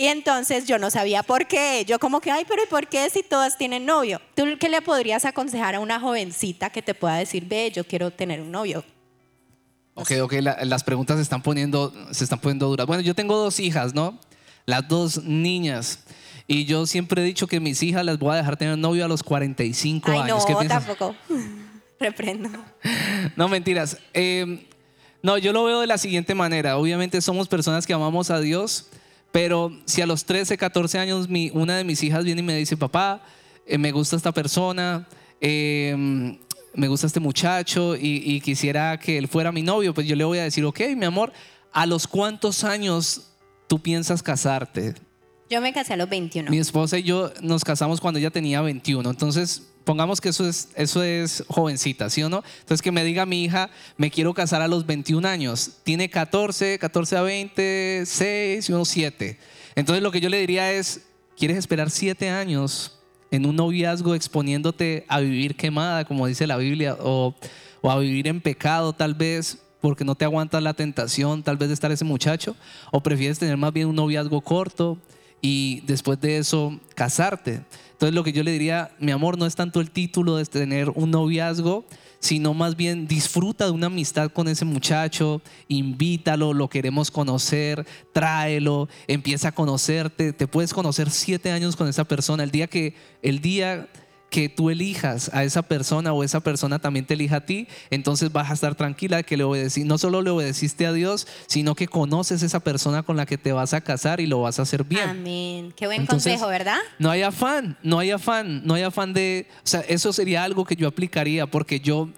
Y 0.00 0.06
entonces 0.06 0.66
yo 0.66 0.78
no 0.78 0.90
sabía 0.90 1.24
por 1.24 1.48
qué. 1.48 1.84
Yo 1.84 1.98
como 1.98 2.20
que, 2.20 2.30
ay, 2.30 2.44
pero 2.48 2.62
¿y 2.62 2.66
por 2.66 2.86
qué 2.86 3.10
si 3.10 3.24
todas 3.24 3.58
tienen 3.58 3.84
novio? 3.84 4.20
¿Tú 4.36 4.44
qué 4.60 4.68
le 4.68 4.80
podrías 4.80 5.24
aconsejar 5.24 5.74
a 5.74 5.80
una 5.80 5.98
jovencita 5.98 6.70
que 6.70 6.82
te 6.82 6.94
pueda 6.94 7.16
decir, 7.16 7.44
ve, 7.46 7.72
yo 7.74 7.84
quiero 7.84 8.12
tener 8.12 8.40
un 8.40 8.52
novio? 8.52 8.84
Ok, 10.00 10.12
ok, 10.22 10.32
la- 10.40 10.58
las 10.64 10.84
preguntas 10.84 11.16
se 11.16 11.22
están, 11.22 11.42
poniendo, 11.42 11.92
se 12.10 12.24
están 12.24 12.38
poniendo 12.38 12.68
duras. 12.68 12.86
Bueno, 12.86 13.02
yo 13.02 13.14
tengo 13.14 13.36
dos 13.36 13.58
hijas, 13.60 13.94
¿no? 13.94 14.18
Las 14.66 14.86
dos 14.88 15.22
niñas. 15.24 16.00
Y 16.46 16.64
yo 16.64 16.86
siempre 16.86 17.20
he 17.22 17.24
dicho 17.24 17.46
que 17.46 17.60
mis 17.60 17.82
hijas 17.82 18.04
las 18.04 18.18
voy 18.18 18.32
a 18.32 18.36
dejar 18.36 18.56
tener 18.56 18.78
novio 18.78 19.04
a 19.04 19.08
los 19.08 19.22
45 19.22 20.10
Ay, 20.10 20.18
años. 20.20 20.46
¿Qué 20.46 20.52
no, 20.54 20.66
tampoco. 20.66 21.14
Reprendo. 22.00 22.48
No, 23.36 23.48
mentiras. 23.48 23.98
Eh, 24.14 24.66
no, 25.22 25.36
yo 25.36 25.52
lo 25.52 25.64
veo 25.64 25.80
de 25.80 25.86
la 25.86 25.98
siguiente 25.98 26.34
manera. 26.34 26.76
Obviamente 26.78 27.20
somos 27.20 27.48
personas 27.48 27.86
que 27.86 27.92
amamos 27.92 28.30
a 28.30 28.40
Dios, 28.40 28.86
pero 29.32 29.72
si 29.84 30.00
a 30.00 30.06
los 30.06 30.24
13, 30.24 30.56
14 30.56 30.98
años 30.98 31.28
mi- 31.28 31.50
una 31.52 31.76
de 31.76 31.84
mis 31.84 32.02
hijas 32.02 32.24
viene 32.24 32.40
y 32.40 32.44
me 32.44 32.56
dice, 32.56 32.76
papá, 32.76 33.22
eh, 33.66 33.76
me 33.78 33.90
gusta 33.90 34.14
esta 34.16 34.32
persona, 34.32 35.06
eh, 35.40 36.38
me 36.74 36.88
gusta 36.88 37.06
este 37.06 37.20
muchacho 37.20 37.96
y, 37.96 38.22
y 38.24 38.40
quisiera 38.40 38.98
que 38.98 39.18
él 39.18 39.28
fuera 39.28 39.52
mi 39.52 39.62
novio, 39.62 39.94
pues 39.94 40.06
yo 40.06 40.16
le 40.16 40.24
voy 40.24 40.38
a 40.38 40.44
decir, 40.44 40.64
ok, 40.64 40.80
mi 40.96 41.06
amor, 41.06 41.32
¿a 41.72 41.86
los 41.86 42.06
cuántos 42.06 42.64
años 42.64 43.30
tú 43.66 43.80
piensas 43.80 44.22
casarte? 44.22 44.94
Yo 45.50 45.60
me 45.62 45.72
casé 45.72 45.94
a 45.94 45.96
los 45.96 46.08
21. 46.08 46.50
Mi 46.50 46.58
esposa 46.58 46.98
y 46.98 47.04
yo 47.04 47.32
nos 47.40 47.64
casamos 47.64 48.00
cuando 48.00 48.18
ella 48.18 48.30
tenía 48.30 48.60
21. 48.60 49.08
Entonces, 49.08 49.62
pongamos 49.84 50.20
que 50.20 50.28
eso 50.28 50.46
es, 50.46 50.68
eso 50.74 51.02
es 51.02 51.42
jovencita, 51.48 52.10
¿sí 52.10 52.22
o 52.22 52.28
no? 52.28 52.44
Entonces, 52.60 52.82
que 52.82 52.92
me 52.92 53.02
diga 53.02 53.24
mi 53.24 53.44
hija, 53.44 53.70
me 53.96 54.10
quiero 54.10 54.34
casar 54.34 54.60
a 54.60 54.68
los 54.68 54.84
21 54.84 55.26
años. 55.26 55.78
Tiene 55.84 56.10
14, 56.10 56.78
14 56.78 57.16
a 57.16 57.22
20, 57.22 58.02
6 58.04 58.68
y 58.68 58.72
unos 58.72 58.88
7. 58.88 59.38
Entonces, 59.74 60.02
lo 60.02 60.10
que 60.10 60.20
yo 60.20 60.28
le 60.28 60.38
diría 60.38 60.70
es, 60.72 61.06
¿quieres 61.34 61.56
esperar 61.56 61.90
7 61.90 62.28
años 62.28 62.97
en 63.30 63.46
un 63.46 63.56
noviazgo 63.56 64.14
exponiéndote 64.14 65.04
a 65.08 65.20
vivir 65.20 65.56
quemada, 65.56 66.04
como 66.04 66.26
dice 66.26 66.46
la 66.46 66.56
Biblia, 66.56 66.96
o, 67.00 67.34
a 67.82 67.98
vivir 67.98 68.28
en 68.28 68.40
pecado 68.40 68.92
tal 68.92 69.14
vez? 69.14 69.58
porque 69.80 70.04
no 70.04 70.16
te 70.16 70.24
aguantas 70.24 70.60
la 70.60 70.74
tentación 70.74 71.44
tal 71.44 71.56
vez 71.56 71.68
de 71.68 71.74
estar 71.74 71.92
ese 71.92 72.04
muchacho, 72.04 72.56
o 72.90 73.00
prefieres 73.00 73.38
tener 73.38 73.56
más 73.56 73.72
bien 73.72 73.86
un 73.86 73.94
noviazgo 73.94 74.40
corto 74.40 74.98
y 75.40 75.82
después 75.86 76.20
de 76.20 76.38
eso 76.38 76.80
casarte. 76.96 77.62
Entonces 77.98 78.14
lo 78.14 78.22
que 78.22 78.30
yo 78.30 78.44
le 78.44 78.52
diría, 78.52 78.92
mi 79.00 79.10
amor, 79.10 79.36
no 79.38 79.44
es 79.44 79.56
tanto 79.56 79.80
el 79.80 79.90
título 79.90 80.36
de 80.36 80.44
tener 80.44 80.88
un 80.90 81.10
noviazgo, 81.10 81.84
sino 82.20 82.54
más 82.54 82.76
bien 82.76 83.08
disfruta 83.08 83.64
de 83.64 83.72
una 83.72 83.88
amistad 83.88 84.30
con 84.30 84.46
ese 84.46 84.64
muchacho, 84.64 85.42
invítalo, 85.66 86.52
lo 86.52 86.68
queremos 86.68 87.10
conocer, 87.10 87.84
tráelo, 88.12 88.88
empieza 89.08 89.48
a 89.48 89.52
conocerte, 89.52 90.32
te 90.32 90.46
puedes 90.46 90.72
conocer 90.72 91.10
siete 91.10 91.50
años 91.50 91.74
con 91.74 91.88
esa 91.88 92.04
persona, 92.04 92.44
el 92.44 92.52
día 92.52 92.68
que, 92.68 92.94
el 93.20 93.40
día 93.40 93.88
que 94.30 94.48
tú 94.48 94.68
elijas 94.68 95.30
a 95.32 95.44
esa 95.44 95.62
persona 95.62 96.12
o 96.12 96.22
esa 96.22 96.40
persona 96.40 96.78
también 96.78 97.06
te 97.06 97.14
elija 97.14 97.36
a 97.36 97.46
ti, 97.46 97.66
entonces 97.90 98.30
vas 98.30 98.50
a 98.50 98.54
estar 98.54 98.74
tranquila 98.74 99.18
de 99.18 99.24
que 99.24 99.36
le 99.36 99.44
obedecí. 99.44 99.84
No 99.84 99.96
solo 99.96 100.20
le 100.20 100.30
obedeciste 100.30 100.86
a 100.86 100.92
Dios, 100.92 101.26
sino 101.46 101.74
que 101.74 101.88
conoces 101.88 102.42
esa 102.42 102.60
persona 102.60 103.02
con 103.02 103.16
la 103.16 103.24
que 103.26 103.38
te 103.38 103.52
vas 103.52 103.72
a 103.72 103.80
casar 103.80 104.20
y 104.20 104.26
lo 104.26 104.42
vas 104.42 104.58
a 104.58 104.62
hacer 104.62 104.84
bien. 104.84 105.08
Amén. 105.08 105.72
Qué 105.74 105.86
buen 105.86 106.02
Entonces, 106.02 106.34
consejo, 106.34 106.50
¿verdad? 106.50 106.78
No 106.98 107.10
hay 107.10 107.22
afán, 107.22 107.78
no 107.82 107.98
hay 107.98 108.10
afán, 108.10 108.62
no 108.66 108.74
hay 108.74 108.82
afán 108.82 109.14
de, 109.14 109.46
o 109.64 109.66
sea, 109.66 109.80
eso 109.80 110.12
sería 110.12 110.44
algo 110.44 110.64
que 110.64 110.76
yo 110.76 110.88
aplicaría 110.88 111.46
porque 111.46 111.80
yo, 111.80 112.10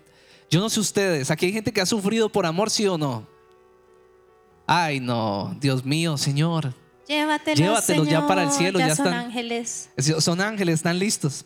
yo 0.51 0.61
no 0.61 0.69
sé 0.69 0.81
ustedes, 0.81 1.31
aquí 1.31 1.47
hay 1.47 1.53
gente 1.53 1.73
que 1.73 1.81
ha 1.81 1.87
sufrido 1.87 2.29
por 2.29 2.45
amor, 2.45 2.71
sí 2.71 2.87
o 2.87 2.99
no. 2.99 3.27
Ay, 4.67 5.01
no, 5.01 5.57
Dios 5.61 5.85
mío, 5.85 6.17
Señor. 6.17 6.75
Llévatelos, 7.07 7.59
Llévatelos 7.59 8.09
ya 8.09 8.27
para 8.29 8.45
el 8.45 8.53
cielo, 8.53 8.79
ya 8.79 8.95
son 8.95 9.07
están. 9.07 9.25
ángeles. 9.25 9.91
Son 10.21 10.41
ángeles, 10.41 10.77
están 10.77 10.99
listos. 10.99 11.45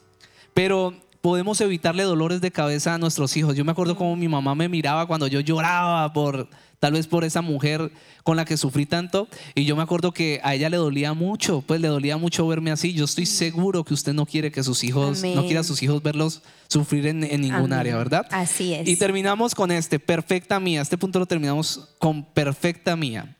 Pero 0.55 0.95
podemos 1.21 1.61
evitarle 1.61 2.03
dolores 2.03 2.41
de 2.41 2.51
cabeza 2.51 2.95
a 2.95 2.99
nuestros 2.99 3.37
hijos. 3.37 3.57
Yo 3.57 3.65
me 3.65 3.73
acuerdo 3.73 3.97
cómo 3.97 4.15
mi 4.15 4.29
mamá 4.29 4.55
me 4.55 4.69
miraba 4.69 5.07
cuando 5.07 5.27
yo 5.27 5.41
lloraba 5.41 6.13
por 6.13 6.49
tal 6.81 6.93
vez 6.93 7.07
por 7.07 7.25
esa 7.25 7.41
mujer 7.41 7.91
con 8.25 8.37
la 8.37 8.45
que 8.45 8.59
sufrí 8.59 8.85
tanto 8.85 9.27
y 9.55 9.65
yo 9.65 9.75
me 9.75 9.83
acuerdo 9.83 10.13
que 10.13 10.39
a 10.45 10.55
ella 10.55 10.69
le 10.69 10.77
dolía 10.77 11.15
mucho, 11.15 11.63
pues 11.63 11.81
le 11.81 11.89
dolía 11.89 12.19
mucho 12.19 12.47
verme 12.47 12.71
así. 12.73 12.93
Yo 12.93 13.07
estoy 13.07 13.25
seguro 13.25 13.85
que 13.85 13.95
usted 13.95 14.13
no 14.13 14.27
quiere 14.27 14.53
que 14.53 14.63
sus 14.63 14.85
hijos 14.85 15.23
no 15.23 15.31
Amén. 15.31 15.45
quiere 15.45 15.61
a 15.61 15.65
sus 15.65 15.83
hijos 15.83 16.03
verlos 16.03 16.43
sufrir 16.69 17.07
en, 17.07 17.25
en 17.25 17.41
ningún 17.41 17.73
Amén. 17.73 17.73
área, 17.73 17.97
¿verdad? 17.97 18.27
Así 18.31 18.75
es. 18.75 18.87
Y 18.87 18.97
terminamos 18.97 19.55
con 19.55 19.71
este, 19.73 19.99
perfecta 19.99 20.61
mía. 20.61 20.83
Este 20.83 20.99
punto 20.99 21.19
lo 21.19 21.27
terminamos 21.27 21.89
con 21.99 22.23
perfecta 22.23 22.97
mía. 22.97 23.35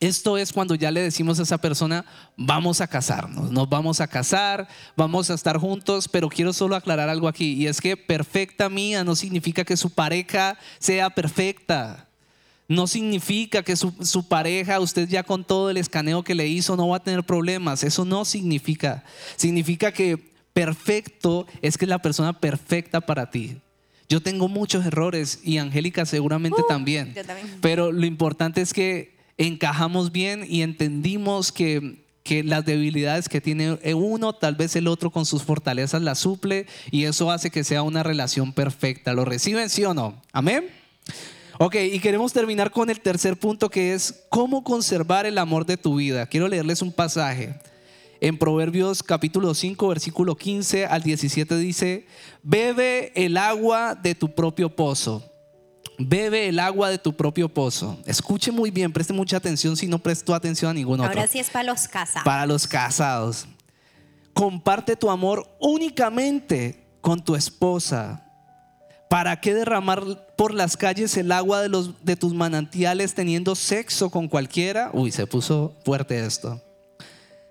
Esto 0.00 0.38
es 0.38 0.50
cuando 0.50 0.74
ya 0.74 0.90
le 0.90 1.02
decimos 1.02 1.38
a 1.38 1.42
esa 1.42 1.58
persona, 1.58 2.06
vamos 2.34 2.80
a 2.80 2.88
casarnos, 2.88 3.52
nos 3.52 3.68
vamos 3.68 4.00
a 4.00 4.08
casar, 4.08 4.66
vamos 4.96 5.28
a 5.28 5.34
estar 5.34 5.58
juntos, 5.58 6.08
pero 6.08 6.30
quiero 6.30 6.54
solo 6.54 6.74
aclarar 6.74 7.10
algo 7.10 7.28
aquí, 7.28 7.52
y 7.52 7.66
es 7.66 7.82
que 7.82 7.98
perfecta 7.98 8.70
mía 8.70 9.04
no 9.04 9.14
significa 9.14 9.62
que 9.62 9.76
su 9.76 9.90
pareja 9.90 10.58
sea 10.78 11.10
perfecta. 11.10 12.08
No 12.66 12.86
significa 12.86 13.62
que 13.62 13.76
su, 13.76 13.92
su 14.00 14.26
pareja, 14.28 14.80
usted 14.80 15.08
ya 15.08 15.22
con 15.24 15.44
todo 15.44 15.70
el 15.70 15.76
escaneo 15.76 16.22
que 16.22 16.36
le 16.36 16.46
hizo, 16.46 16.76
no 16.76 16.88
va 16.88 16.98
a 16.98 17.02
tener 17.02 17.24
problemas. 17.24 17.82
Eso 17.82 18.04
no 18.04 18.24
significa. 18.24 19.02
Significa 19.34 19.90
que 19.90 20.32
perfecto 20.52 21.48
es 21.62 21.76
que 21.76 21.84
es 21.84 21.88
la 21.88 22.00
persona 22.00 22.32
perfecta 22.32 23.00
para 23.00 23.28
ti. 23.28 23.60
Yo 24.08 24.22
tengo 24.22 24.46
muchos 24.46 24.86
errores 24.86 25.40
y 25.42 25.58
Angélica 25.58 26.06
seguramente 26.06 26.62
también. 26.68 27.12
yo 27.12 27.24
también. 27.24 27.58
Pero 27.60 27.90
lo 27.90 28.06
importante 28.06 28.60
es 28.60 28.72
que 28.72 29.19
encajamos 29.46 30.12
bien 30.12 30.44
y 30.46 30.60
entendimos 30.60 31.50
que, 31.50 32.04
que 32.22 32.44
las 32.44 32.64
debilidades 32.66 33.28
que 33.28 33.40
tiene 33.40 33.78
uno, 33.94 34.34
tal 34.34 34.54
vez 34.54 34.76
el 34.76 34.86
otro 34.86 35.10
con 35.10 35.24
sus 35.24 35.42
fortalezas 35.42 36.02
las 36.02 36.18
suple 36.18 36.66
y 36.90 37.04
eso 37.04 37.30
hace 37.30 37.50
que 37.50 37.64
sea 37.64 37.82
una 37.82 38.02
relación 38.02 38.52
perfecta. 38.52 39.14
¿Lo 39.14 39.24
reciben, 39.24 39.70
sí 39.70 39.82
o 39.84 39.94
no? 39.94 40.20
Amén. 40.32 40.68
Ok, 41.58 41.74
y 41.74 41.98
queremos 42.00 42.34
terminar 42.34 42.70
con 42.70 42.90
el 42.90 43.00
tercer 43.00 43.38
punto 43.38 43.70
que 43.70 43.94
es 43.94 44.24
cómo 44.28 44.62
conservar 44.62 45.24
el 45.24 45.38
amor 45.38 45.64
de 45.64 45.78
tu 45.78 45.96
vida. 45.96 46.26
Quiero 46.26 46.46
leerles 46.46 46.82
un 46.82 46.92
pasaje. 46.92 47.54
En 48.20 48.36
Proverbios 48.36 49.02
capítulo 49.02 49.54
5, 49.54 49.88
versículo 49.88 50.36
15 50.36 50.84
al 50.84 51.02
17 51.02 51.56
dice, 51.56 52.06
bebe 52.42 53.12
el 53.14 53.38
agua 53.38 53.94
de 53.94 54.14
tu 54.14 54.34
propio 54.34 54.68
pozo. 54.76 55.29
Bebe 56.08 56.48
el 56.48 56.58
agua 56.58 56.88
de 56.88 56.98
tu 56.98 57.12
propio 57.12 57.48
pozo. 57.48 57.98
Escuche 58.06 58.50
muy 58.50 58.70
bien, 58.70 58.92
preste 58.92 59.12
mucha 59.12 59.36
atención 59.36 59.76
si 59.76 59.86
no 59.86 59.98
prestó 59.98 60.34
atención 60.34 60.70
a 60.70 60.74
ningún 60.74 61.00
otro. 61.00 61.12
Ahora 61.12 61.26
sí 61.26 61.38
es 61.38 61.50
para 61.50 61.64
los 61.64 61.86
casados. 61.88 62.24
Para 62.24 62.46
los 62.46 62.66
casados. 62.66 63.46
Comparte 64.32 64.96
tu 64.96 65.10
amor 65.10 65.46
únicamente 65.60 66.86
con 67.00 67.22
tu 67.22 67.34
esposa. 67.34 68.24
¿Para 69.10 69.40
qué 69.40 69.52
derramar 69.52 70.02
por 70.36 70.54
las 70.54 70.76
calles 70.76 71.16
el 71.16 71.32
agua 71.32 71.60
de, 71.60 71.68
los, 71.68 72.04
de 72.04 72.16
tus 72.16 72.32
manantiales 72.32 73.14
teniendo 73.14 73.54
sexo 73.54 74.08
con 74.08 74.28
cualquiera? 74.28 74.90
Uy, 74.94 75.10
se 75.10 75.26
puso 75.26 75.76
fuerte 75.84 76.24
esto. 76.24 76.62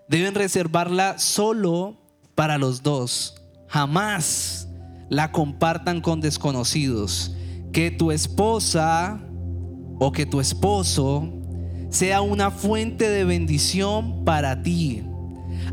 Deben 0.07 0.33
reservarla 0.33 1.19
solo 1.19 1.97
para 2.33 2.57
los 2.57 2.81
dos. 2.81 3.35
Jamás 3.67 4.67
la 5.09 5.31
compartan 5.31 6.01
con 6.01 6.21
desconocidos. 6.21 7.33
Que 7.71 7.91
tu 7.91 8.11
esposa 8.11 9.21
o 9.99 10.11
que 10.11 10.25
tu 10.25 10.39
esposo 10.39 11.31
sea 11.89 12.21
una 12.21 12.51
fuente 12.51 13.09
de 13.09 13.23
bendición 13.23 14.23
para 14.23 14.61
ti. 14.61 15.03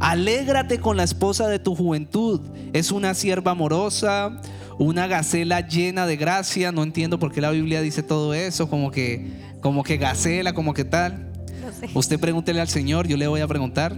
Alégrate 0.00 0.78
con 0.78 0.96
la 0.96 1.04
esposa 1.04 1.48
de 1.48 1.58
tu 1.58 1.74
juventud. 1.74 2.40
Es 2.72 2.90
una 2.90 3.14
sierva 3.14 3.52
amorosa, 3.52 4.40
una 4.78 5.06
gacela 5.06 5.66
llena 5.66 6.06
de 6.06 6.16
gracia. 6.16 6.72
No 6.72 6.82
entiendo 6.82 7.18
por 7.18 7.32
qué 7.32 7.40
la 7.40 7.50
Biblia 7.50 7.80
dice 7.80 8.02
todo 8.02 8.34
eso, 8.34 8.68
como 8.68 8.90
que, 8.90 9.30
como 9.60 9.82
que 9.82 9.96
gacela, 9.96 10.52
como 10.54 10.74
que 10.74 10.84
tal. 10.84 11.32
No 11.64 11.72
sé. 11.72 11.88
Usted 11.94 12.20
pregúntele 12.20 12.60
al 12.60 12.68
Señor, 12.68 13.06
yo 13.06 13.16
le 13.16 13.26
voy 13.26 13.40
a 13.40 13.46
preguntar. 13.46 13.96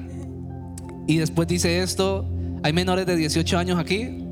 Y 1.07 1.17
después 1.19 1.49
dice 1.49 1.83
esto, 1.83 2.29
hay 2.63 2.73
menores 2.73 3.07
de 3.07 3.17
18 3.17 3.59
años 3.59 3.79
aquí, 3.79 4.25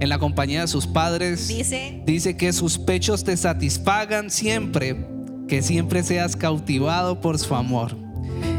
en 0.00 0.08
la 0.08 0.18
compañía 0.18 0.62
de 0.62 0.68
sus 0.68 0.86
padres. 0.86 1.48
Dice, 1.48 2.02
Dice 2.06 2.36
que 2.36 2.52
sus 2.52 2.78
pechos 2.78 3.24
te 3.24 3.36
satisfagan 3.36 4.30
siempre, 4.30 5.06
que 5.48 5.62
siempre 5.62 6.02
seas 6.02 6.36
cautivado 6.36 7.20
por 7.20 7.38
su 7.38 7.54
amor. 7.54 7.96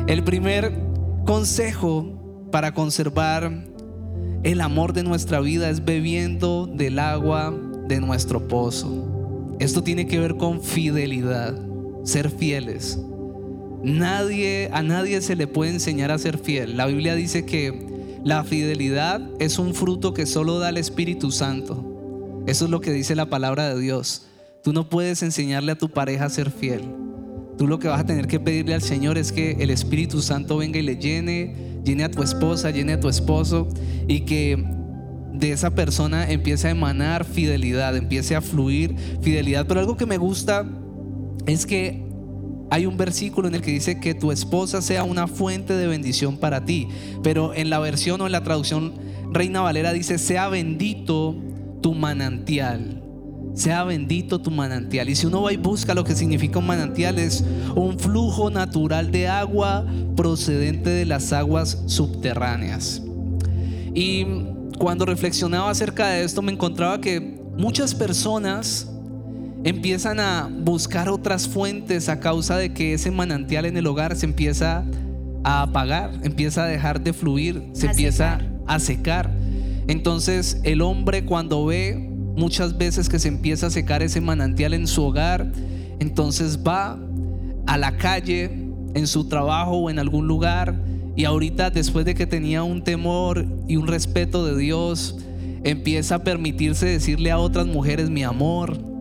El 0.08 0.24
primer 0.24 0.74
consejo 1.26 2.48
para 2.52 2.74
conservar 2.74 3.52
el 4.44 4.62
amor 4.62 4.94
de 4.94 5.04
nuestra 5.04 5.40
vida 5.40 5.70
es 5.70 5.84
bebiendo 5.84 6.68
del 6.68 7.00
agua 7.00 7.54
de 7.88 8.00
nuestro 8.00 8.48
pozo. 8.48 9.56
Esto 9.60 9.84
tiene 9.84 10.08
que 10.08 10.20
ver 10.20 10.38
con 10.38 10.62
fidelidad, 10.62 11.56
ser 12.04 12.30
fieles. 12.30 13.00
Nadie, 13.84 14.70
a 14.72 14.84
nadie 14.84 15.22
se 15.22 15.36
le 15.36 15.48
puede 15.48 15.72
enseñar 15.72 16.12
a 16.12 16.18
ser 16.18 16.38
fiel. 16.38 16.78
La 16.78 16.86
Biblia 16.86 17.16
dice 17.16 17.46
que 17.46 17.97
la 18.28 18.44
fidelidad 18.44 19.22
es 19.40 19.58
un 19.58 19.74
fruto 19.74 20.14
que 20.14 20.26
solo 20.26 20.60
da 20.60 20.68
el 20.68 20.76
Espíritu 20.76 21.32
Santo. 21.32 22.44
Eso 22.46 22.66
es 22.66 22.72
lo 22.72 22.82
que 22.82 22.92
dice 22.92 23.16
la 23.16 23.28
palabra 23.28 23.74
de 23.74 23.80
Dios. 23.80 24.28
Tú 24.66 24.74
no 24.74 24.90
puedes 24.90 25.24
enseñarle 25.24 25.72
a 25.72 25.78
tu 25.78 25.88
pareja 25.88 26.26
a 26.26 26.30
ser 26.30 26.52
fiel. 26.52 26.82
Tú 27.58 27.68
lo 27.68 27.80
que 27.80 27.88
vas 27.88 28.02
a 28.02 28.06
tener 28.06 28.28
que 28.28 28.42
pedirle 28.42 28.74
al 28.74 28.82
Señor 28.82 29.18
es 29.18 29.32
que 29.32 29.52
el 29.62 29.70
Espíritu 29.70 30.22
Santo 30.22 30.58
venga 30.58 30.78
y 30.78 30.82
le 30.82 30.98
llene, 30.98 31.80
llene 31.86 32.04
a 32.04 32.12
tu 32.12 32.22
esposa, 32.22 32.70
llene 32.70 32.92
a 32.92 33.00
tu 33.00 33.08
esposo 33.08 33.70
y 34.10 34.26
que 34.26 34.62
de 35.32 35.54
esa 35.54 35.74
persona 35.74 36.30
empiece 36.30 36.68
a 36.68 36.72
emanar 36.72 37.24
fidelidad, 37.24 37.96
empiece 37.96 38.36
a 38.36 38.42
fluir 38.42 38.94
fidelidad. 39.22 39.68
Pero 39.68 39.80
algo 39.80 39.96
que 39.96 40.06
me 40.06 40.18
gusta 40.18 40.66
es 41.46 41.66
que 41.66 42.07
hay 42.70 42.86
un 42.86 42.98
versículo 42.98 43.48
en 43.48 43.56
el 43.56 43.62
que 43.62 43.72
dice 43.72 44.00
que 44.00 44.14
tu 44.14 44.32
esposa 44.32 44.82
sea 44.82 45.04
una 45.04 45.28
fuente 45.28 45.74
de 45.74 45.88
bendición 45.88 46.38
para 46.38 46.66
ti. 46.66 46.88
Pero 47.24 47.54
en 47.54 47.70
la 47.70 47.80
versión 47.80 48.22
o 48.22 48.26
en 48.26 48.32
la 48.32 48.44
traducción 48.44 48.94
Reina 49.32 49.62
Valera 49.62 49.94
dice, 49.94 50.18
sea 50.18 50.50
bendito 50.50 51.36
tu 51.82 51.94
manantial. 51.94 53.04
Sea 53.54 53.84
bendito 53.84 54.40
tu 54.40 54.52
manantial. 54.52 55.10
Y 55.10 55.16
si 55.16 55.26
uno 55.26 55.42
va 55.42 55.54
y 55.54 55.58
busca 55.58 55.94
lo 55.96 56.04
que 56.04 56.16
significa 56.16 56.60
un 56.60 56.68
manantial, 56.68 57.18
es 57.18 57.44
un 57.76 57.98
flujo 57.98 58.50
natural 58.50 59.12
de 59.12 59.28
agua 59.28 59.86
procedente 60.16 60.90
de 60.90 61.06
las 61.06 61.34
aguas 61.34 61.84
subterráneas. 61.88 63.02
Y 63.94 64.26
cuando 64.78 65.06
reflexionaba 65.06 65.72
acerca 65.72 66.10
de 66.10 66.24
esto, 66.24 66.42
me 66.42 66.52
encontraba 66.52 67.02
que 67.02 67.20
muchas 67.58 67.96
personas 67.96 68.92
empiezan 69.68 70.22
a 70.22 70.50
buscar 70.50 71.10
otras 71.10 71.46
fuentes 71.46 72.08
a 72.08 72.22
causa 72.22 72.56
de 72.56 72.74
que 72.74 72.94
ese 72.94 73.12
manantial 73.12 73.66
en 73.66 73.76
el 73.76 73.86
hogar 73.86 74.16
se 74.16 74.26
empieza 74.26 74.86
a 75.44 75.64
apagar, 75.64 76.12
empieza 76.24 76.64
a 76.64 76.68
dejar 76.68 77.02
de 77.02 77.12
fluir, 77.12 77.62
se 77.74 77.88
empieza 77.88 78.40
a 78.66 78.80
secar. 78.80 79.30
Entonces 79.90 80.62
el 80.64 80.82
hombre 80.82 81.26
cuando 81.26 81.66
ve 81.66 81.98
muchas 82.38 82.78
veces 82.78 83.10
que 83.10 83.20
se 83.20 83.28
empieza 83.28 83.68
a 83.68 83.70
secar 83.70 84.02
ese 84.04 84.22
manantial 84.22 84.74
en 84.74 84.88
su 84.88 85.04
hogar, 85.04 85.52
entonces 86.00 86.60
va 86.66 86.98
a 87.66 87.78
la 87.78 87.98
calle, 87.98 88.46
en 88.94 89.06
su 89.06 89.28
trabajo 89.28 89.72
o 89.72 89.90
en 89.90 90.00
algún 90.00 90.28
lugar, 90.28 90.80
y 91.18 91.26
ahorita 91.26 91.72
después 91.72 92.06
de 92.06 92.16
que 92.16 92.26
tenía 92.26 92.64
un 92.64 92.86
temor 92.86 93.46
y 93.68 93.76
un 93.76 93.88
respeto 93.88 94.46
de 94.46 94.58
Dios, 94.58 95.18
empieza 95.66 96.16
a 96.16 96.24
permitirse 96.24 96.86
decirle 96.86 97.32
a 97.32 97.38
otras 97.38 97.68
mujeres 97.68 98.10
mi 98.10 98.24
amor, 98.24 98.97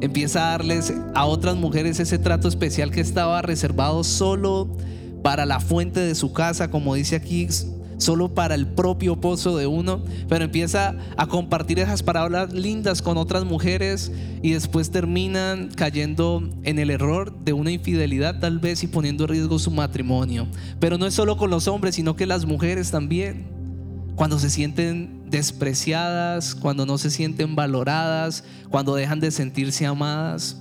empieza 0.00 0.48
a 0.48 0.50
darles 0.52 0.92
a 1.14 1.26
otras 1.26 1.56
mujeres 1.56 2.00
ese 2.00 2.18
trato 2.18 2.48
especial 2.48 2.90
que 2.90 3.00
estaba 3.00 3.42
reservado 3.42 4.04
solo 4.04 4.68
para 5.22 5.46
la 5.46 5.60
fuente 5.60 6.00
de 6.00 6.14
su 6.14 6.32
casa, 6.32 6.70
como 6.70 6.94
dice 6.94 7.16
aquí, 7.16 7.48
solo 7.98 8.34
para 8.34 8.54
el 8.54 8.66
propio 8.66 9.20
pozo 9.20 9.56
de 9.56 9.66
uno, 9.66 10.02
pero 10.28 10.44
empieza 10.44 10.96
a 11.16 11.26
compartir 11.26 11.78
esas 11.78 12.02
palabras 12.02 12.52
lindas 12.52 13.02
con 13.02 13.16
otras 13.16 13.44
mujeres 13.44 14.12
y 14.42 14.52
después 14.52 14.90
terminan 14.90 15.70
cayendo 15.74 16.48
en 16.62 16.78
el 16.78 16.90
error 16.90 17.36
de 17.44 17.52
una 17.52 17.70
infidelidad 17.70 18.38
tal 18.38 18.58
vez 18.58 18.82
y 18.82 18.86
poniendo 18.86 19.24
en 19.24 19.30
riesgo 19.30 19.58
su 19.58 19.70
matrimonio. 19.70 20.46
Pero 20.78 20.98
no 20.98 21.06
es 21.06 21.14
solo 21.14 21.36
con 21.36 21.50
los 21.50 21.68
hombres, 21.68 21.94
sino 21.94 22.16
que 22.16 22.26
las 22.26 22.44
mujeres 22.44 22.90
también 22.90 23.55
cuando 24.16 24.38
se 24.38 24.50
sienten 24.50 25.30
despreciadas, 25.30 26.54
cuando 26.54 26.86
no 26.86 26.98
se 26.98 27.10
sienten 27.10 27.54
valoradas, 27.54 28.44
cuando 28.70 28.94
dejan 28.94 29.20
de 29.20 29.30
sentirse 29.30 29.86
amadas 29.86 30.60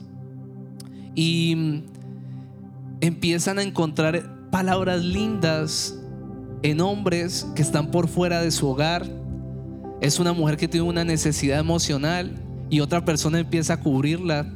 y 1.16 1.84
empiezan 3.00 3.58
a 3.58 3.64
encontrar 3.64 4.50
palabras 4.52 5.04
lindas 5.04 5.98
en 6.64 6.82
hombres 6.82 7.48
que 7.56 7.62
están 7.62 7.92
por 7.92 8.10
fuera 8.10 8.42
de 8.42 8.52
su 8.52 8.68
hogar. 8.68 9.08
Es 10.02 10.20
una 10.20 10.34
mujer 10.34 10.58
que 10.58 10.68
tiene 10.68 10.88
una 10.88 11.06
necesidad 11.06 11.60
emocional 11.60 12.36
y 12.70 12.82
otra 12.82 13.06
persona 13.06 13.40
empieza 13.40 13.74
a 13.74 13.80
cubrirla 13.80 14.52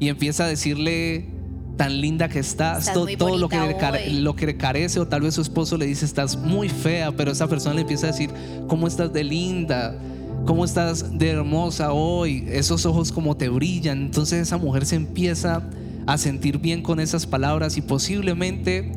y 0.00 0.08
empieza 0.08 0.44
a 0.44 0.48
decirle 0.48 1.37
tan 1.78 2.00
linda 2.00 2.28
que 2.28 2.40
estás, 2.40 2.92
todo, 2.92 3.06
lo, 3.38 3.48
que 3.48 3.56
le, 3.56 4.20
lo 4.20 4.34
que 4.34 4.46
le 4.46 4.56
carece 4.56 4.98
o 4.98 5.06
tal 5.06 5.22
vez 5.22 5.34
su 5.34 5.40
esposo 5.40 5.78
le 5.78 5.86
dice 5.86 6.04
estás 6.04 6.36
muy 6.36 6.68
fea, 6.68 7.12
pero 7.12 7.30
esa 7.30 7.46
persona 7.46 7.76
le 7.76 7.82
empieza 7.82 8.08
a 8.08 8.10
decir, 8.10 8.30
¿cómo 8.66 8.88
estás 8.88 9.12
de 9.12 9.22
linda? 9.22 9.96
¿Cómo 10.44 10.64
estás 10.64 11.16
de 11.16 11.30
hermosa 11.30 11.92
hoy? 11.92 12.44
Esos 12.48 12.84
ojos 12.84 13.12
como 13.12 13.36
te 13.36 13.48
brillan. 13.48 14.02
Entonces 14.02 14.42
esa 14.42 14.56
mujer 14.56 14.86
se 14.86 14.96
empieza 14.96 15.62
a 16.06 16.18
sentir 16.18 16.58
bien 16.58 16.82
con 16.82 16.98
esas 16.98 17.26
palabras 17.26 17.76
y 17.76 17.82
posiblemente 17.82 18.92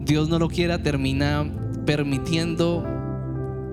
Dios 0.00 0.28
no 0.28 0.40
lo 0.40 0.48
quiera, 0.48 0.82
termina 0.82 1.48
permitiendo 1.86 2.84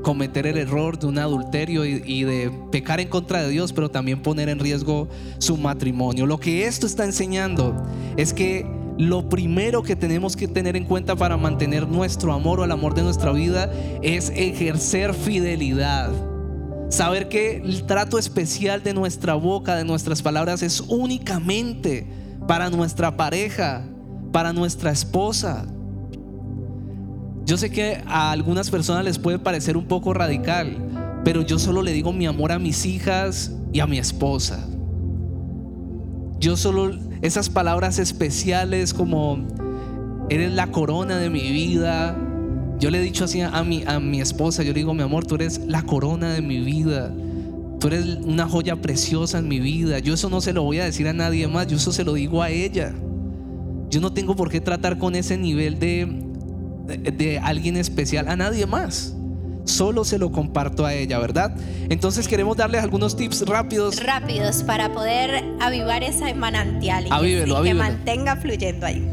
cometer 0.06 0.45
el 0.45 0.60
error 0.60 0.99
de 0.99 1.08
un 1.08 1.18
adulterio 1.18 1.84
y, 1.84 2.24
de 2.24 2.51
pecar 2.72 2.99
en 2.99 3.08
contra 3.08 3.41
de 3.41 3.49
Dios, 3.49 3.74
pero 3.74 3.89
también 3.89 4.22
poner 4.22 4.49
en 4.49 4.60
riesgo 4.60 5.10
su 5.39 5.58
matrimonio. 5.58 6.28
Lo 6.28 6.39
que 6.39 6.68
esto 6.68 6.86
está 6.86 7.06
enseñando 7.06 7.76
es 8.16 8.32
que 8.32 8.68
lo 8.99 9.30
primero 9.30 9.82
que 9.82 9.95
tenemos 9.95 10.36
que 10.36 10.47
tener 10.47 10.76
en 10.76 10.86
cuenta 10.86 11.16
para 11.16 11.38
mantener 11.38 11.88
nuestro 11.88 12.34
amor 12.34 12.60
o 12.60 12.66
el 12.66 12.72
amor 12.72 12.93
de 12.93 13.01
nuestra 13.01 13.32
vida 13.32 13.74
es 14.03 14.30
ejercer 14.36 15.16
fidelidad. 15.16 16.12
Saber 16.89 17.28
que 17.28 17.58
el 17.58 17.88
trato 17.88 18.20
especial 18.20 18.84
de 18.84 18.93
nuestra 18.93 19.34
boca, 19.34 19.76
de 19.76 19.86
nuestras 19.86 20.22
palabras, 20.22 20.62
es 20.62 20.82
únicamente 20.82 22.06
para 22.47 22.70
nuestra 22.70 23.18
pareja, 23.18 23.84
para 24.32 24.53
nuestra 24.53 24.91
esposa. 24.91 25.66
Yo 27.45 27.57
sé 27.57 27.69
que 27.69 28.01
a 28.07 28.31
algunas 28.31 28.71
personas 28.71 29.05
les 29.05 29.19
puede 29.19 29.37
parecer 29.37 29.77
un 29.77 29.85
poco 29.85 30.15
radical, 30.15 30.77
pero 31.23 31.43
yo 31.43 31.59
solo 31.59 31.83
le 31.83 31.93
digo 31.93 32.11
mi 32.11 32.25
amor 32.25 32.51
a 32.51 32.57
mis 32.57 32.85
hijas 32.87 33.51
y 33.71 33.81
a 33.81 33.87
mi 33.87 33.99
esposa. 33.99 34.67
Yo 36.39 36.57
solo 36.57 36.91
esas 37.21 37.49
palabras 37.49 37.99
especiales 37.99 38.93
como 38.95 39.45
eres 40.29 40.53
la 40.53 40.71
corona 40.71 41.17
de 41.17 41.29
mi 41.29 41.51
vida. 41.51 42.17
Yo 42.79 42.89
le 42.89 42.97
he 42.97 43.01
dicho 43.01 43.25
así 43.25 43.41
a 43.41 43.63
mi, 43.63 43.83
a 43.85 43.99
mi 43.99 44.21
esposa, 44.21 44.63
yo 44.63 44.73
le 44.73 44.79
digo, 44.79 44.93
mi 44.95 45.03
amor, 45.03 45.25
tú 45.25 45.35
eres 45.35 45.59
la 45.67 45.83
corona 45.83 46.33
de 46.33 46.41
mi 46.41 46.59
vida. 46.61 47.13
Tú 47.79 47.87
eres 47.87 48.05
una 48.25 48.47
joya 48.47 48.75
preciosa 48.81 49.37
en 49.37 49.47
mi 49.47 49.59
vida. 49.59 49.99
Yo 49.99 50.15
eso 50.15 50.29
no 50.31 50.41
se 50.41 50.51
lo 50.51 50.63
voy 50.63 50.79
a 50.79 50.85
decir 50.85 51.07
a 51.07 51.13
nadie 51.13 51.47
más, 51.47 51.67
yo 51.67 51.77
eso 51.77 51.91
se 51.91 52.03
lo 52.03 52.13
digo 52.13 52.41
a 52.41 52.49
ella. 52.49 52.93
Yo 53.91 54.01
no 54.01 54.13
tengo 54.13 54.35
por 54.35 54.49
qué 54.49 54.61
tratar 54.61 54.97
con 54.97 55.15
ese 55.15 55.37
nivel 55.37 55.79
de, 55.79 56.25
de, 56.86 57.39
alguien 57.43 57.77
especial 57.77 58.27
a 58.27 58.36
nadie 58.36 58.65
más 58.65 59.13
solo 59.65 60.05
se 60.05 60.19
lo 60.19 60.31
comparto 60.31 60.86
a 60.86 60.93
ella, 60.93 61.17
¿verdad? 61.17 61.55
Entonces 61.89 62.27
queremos 62.27 62.55
darles 62.55 62.83
algunos 62.83 63.17
tips 63.17 63.47
rápidos. 63.47 64.03
Rápidos 64.03 64.61
para 64.61 64.93
poder 64.93 65.43
avivar 65.59 66.03
ese 66.03 66.36
manantial 66.36 67.07
y, 67.07 67.63
que, 67.63 67.73
mantenga 67.73 68.36
fluyendo 68.36 68.86
ahí. 68.86 69.11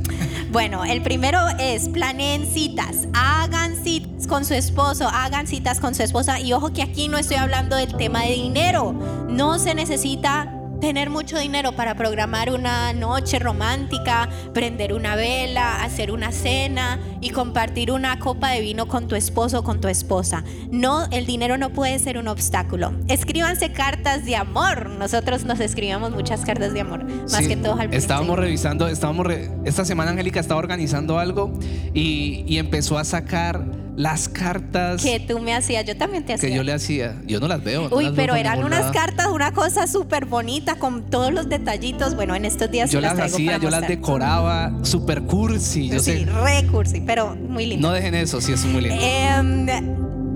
Bueno, 0.51 0.85
el 0.85 1.01
primero 1.01 1.39
es 1.59 1.89
planeen 1.89 2.45
citas, 2.45 3.09
hagan 3.15 3.83
citas 3.83 4.27
con 4.27 4.45
su 4.45 4.53
esposo, 4.53 5.09
hagan 5.09 5.47
citas 5.47 5.81
con 5.81 5.95
su 5.95 6.03
esposa 6.03 6.41
y 6.41 6.53
ojo 6.53 6.75
que 6.75 6.83
aquí 6.83 7.09
no 7.09 7.17
estoy 7.17 7.39
hablando 7.39 7.75
del 7.77 7.97
tema 7.97 8.25
de 8.25 8.35
dinero, 8.35 8.93
no 9.31 9.59
se 9.59 9.75
necesita 9.75 10.62
tener 10.83 11.11
mucho 11.11 11.39
dinero 11.39 11.71
para 11.77 11.95
programar 11.95 12.51
una 12.51 12.93
noche 12.93 13.39
romántica, 13.39 14.29
prender 14.53 14.93
una 14.93 15.15
vela, 15.15 15.81
hacer 15.85 16.11
una 16.11 16.33
cena 16.33 16.99
y 17.21 17.31
compartir 17.31 17.93
una 17.93 18.19
copa 18.19 18.51
de 18.51 18.61
vino 18.61 18.89
con 18.89 19.07
tu 19.07 19.15
esposo 19.15 19.61
o 19.61 19.63
con 19.63 19.81
tu 19.81 19.87
esposa. 19.87 20.43
No, 20.73 21.07
el 21.13 21.25
dinero 21.25 21.57
no 21.57 21.71
puede 21.71 22.01
ser 22.01 22.19
un 22.19 22.27
obstáculo. 22.27 22.93
Escríbanse 23.07 23.71
cartas 23.71 24.25
de 24.25 24.35
amor. 24.35 24.91
Nosotros 24.91 25.45
nos 25.45 25.61
escribimos 25.61 26.11
muchas 26.11 26.45
cartas 26.45 26.75
de 26.75 26.81
amor, 26.81 27.05
más 27.31 27.47
que 27.47 27.57
todo 27.57 27.79
al 27.79 27.95
Estábamos 27.95 28.37
revisando, 28.37 28.89
estábamos 28.89 29.29
esta 29.65 29.85
semana 29.85 30.11
Angélica 30.11 30.41
estaba 30.41 30.59
organizando 30.59 31.21
algo 31.21 31.53
y, 31.95 32.43
y 32.49 32.59
empezó 32.59 32.99
a 32.99 33.05
sacar 33.05 33.82
las 33.97 34.29
cartas 34.29 35.03
que 35.03 35.21
tú 35.21 35.39
me 35.39 35.55
hacías, 35.55 35.85
yo 35.85 35.97
también 35.97 36.25
te 36.25 36.35
hacía. 36.35 36.49
Que 36.49 36.55
yo 36.55 36.63
le 36.63 36.73
hacía, 36.73 37.21
yo 37.27 37.41
no 37.41 37.49
las 37.49 37.63
veo. 37.63 37.89
Uy, 37.95 38.11
pero 38.15 38.35
eran 38.35 38.65
unas 38.65 38.91
cartas, 38.93 39.29
una 39.29 39.53
cosa 39.53 39.87
súper 39.87 40.27
bonita 40.27 40.77
con 40.77 41.11
todos 41.11 41.33
los 41.33 41.49
detallitos. 41.49 42.15
Bueno, 42.15 42.35
en 42.35 42.45
estos 42.45 42.71
días 42.71 42.91
yo 42.91 43.01
las, 43.01 43.19
hacía, 43.19 43.59
yo 43.59 43.71
las 43.71 43.87
decoraba, 43.87 44.73
súper 44.83 45.23
cursi. 45.23 45.89
Yo 45.89 46.01
sí, 46.01 46.25
re 46.25 46.67
cursi, 46.71 47.01
pero 47.01 47.37
muy 47.37 47.67
lindo. 47.67 47.89
No 47.89 47.95
dejen 47.95 48.15
eso, 48.15 48.41
sí 48.41 48.53
es 48.53 48.65
muy 48.65 48.83
lindo. 48.83 49.03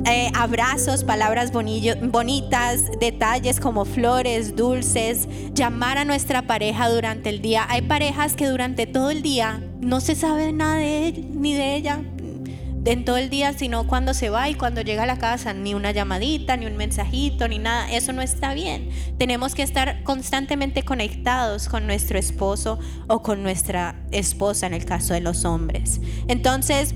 Eh, 0.09 0.31
abrazos, 0.35 1.03
palabras 1.03 1.51
bonitas, 1.51 2.85
detalles 3.01 3.59
como 3.59 3.85
flores, 3.85 4.55
dulces, 4.55 5.27
llamar 5.53 5.99
a 5.99 6.05
nuestra 6.05 6.43
pareja 6.43 6.89
durante 6.89 7.29
el 7.29 7.43
día. 7.43 7.67
Hay 7.69 7.83
parejas 7.83 8.35
que 8.35 8.47
durante 8.47 8.87
todo 8.87 9.11
el 9.11 9.23
día 9.23 9.65
no 9.81 10.01
se 10.01 10.15
sabe 10.15 10.53
nada 10.53 10.77
de 10.77 11.09
él 11.09 11.29
ni 11.35 11.55
de 11.55 11.75
ella, 11.75 12.03
en 12.87 13.05
todo 13.05 13.17
el 13.17 13.31
día, 13.31 13.53
sino 13.53 13.87
cuando 13.87 14.15
se 14.15 14.31
va 14.31 14.49
y 14.49 14.55
cuando 14.55 14.81
llega 14.81 15.03
a 15.03 15.07
la 15.07 15.19
casa, 15.19 15.53
ni 15.53 15.75
una 15.75 15.91
llamadita, 15.91 16.57
ni 16.57 16.67
un 16.67 16.77
mensajito, 16.77 17.49
ni 17.49 17.59
nada. 17.59 17.91
Eso 17.91 18.13
no 18.13 18.23
está 18.23 18.55
bien. 18.55 18.91
Tenemos 19.19 19.55
que 19.55 19.63
estar 19.63 20.03
constantemente 20.05 20.85
conectados 20.85 21.69
con 21.69 21.87
nuestro 21.87 22.19
esposo 22.19 22.79
o 23.09 23.23
con 23.23 23.43
nuestra 23.43 23.97
esposa 24.13 24.67
en 24.67 24.75
el 24.75 24.85
caso 24.85 25.15
de 25.15 25.21
los 25.21 25.45
hombres. 25.45 26.01
Entonces, 26.29 26.95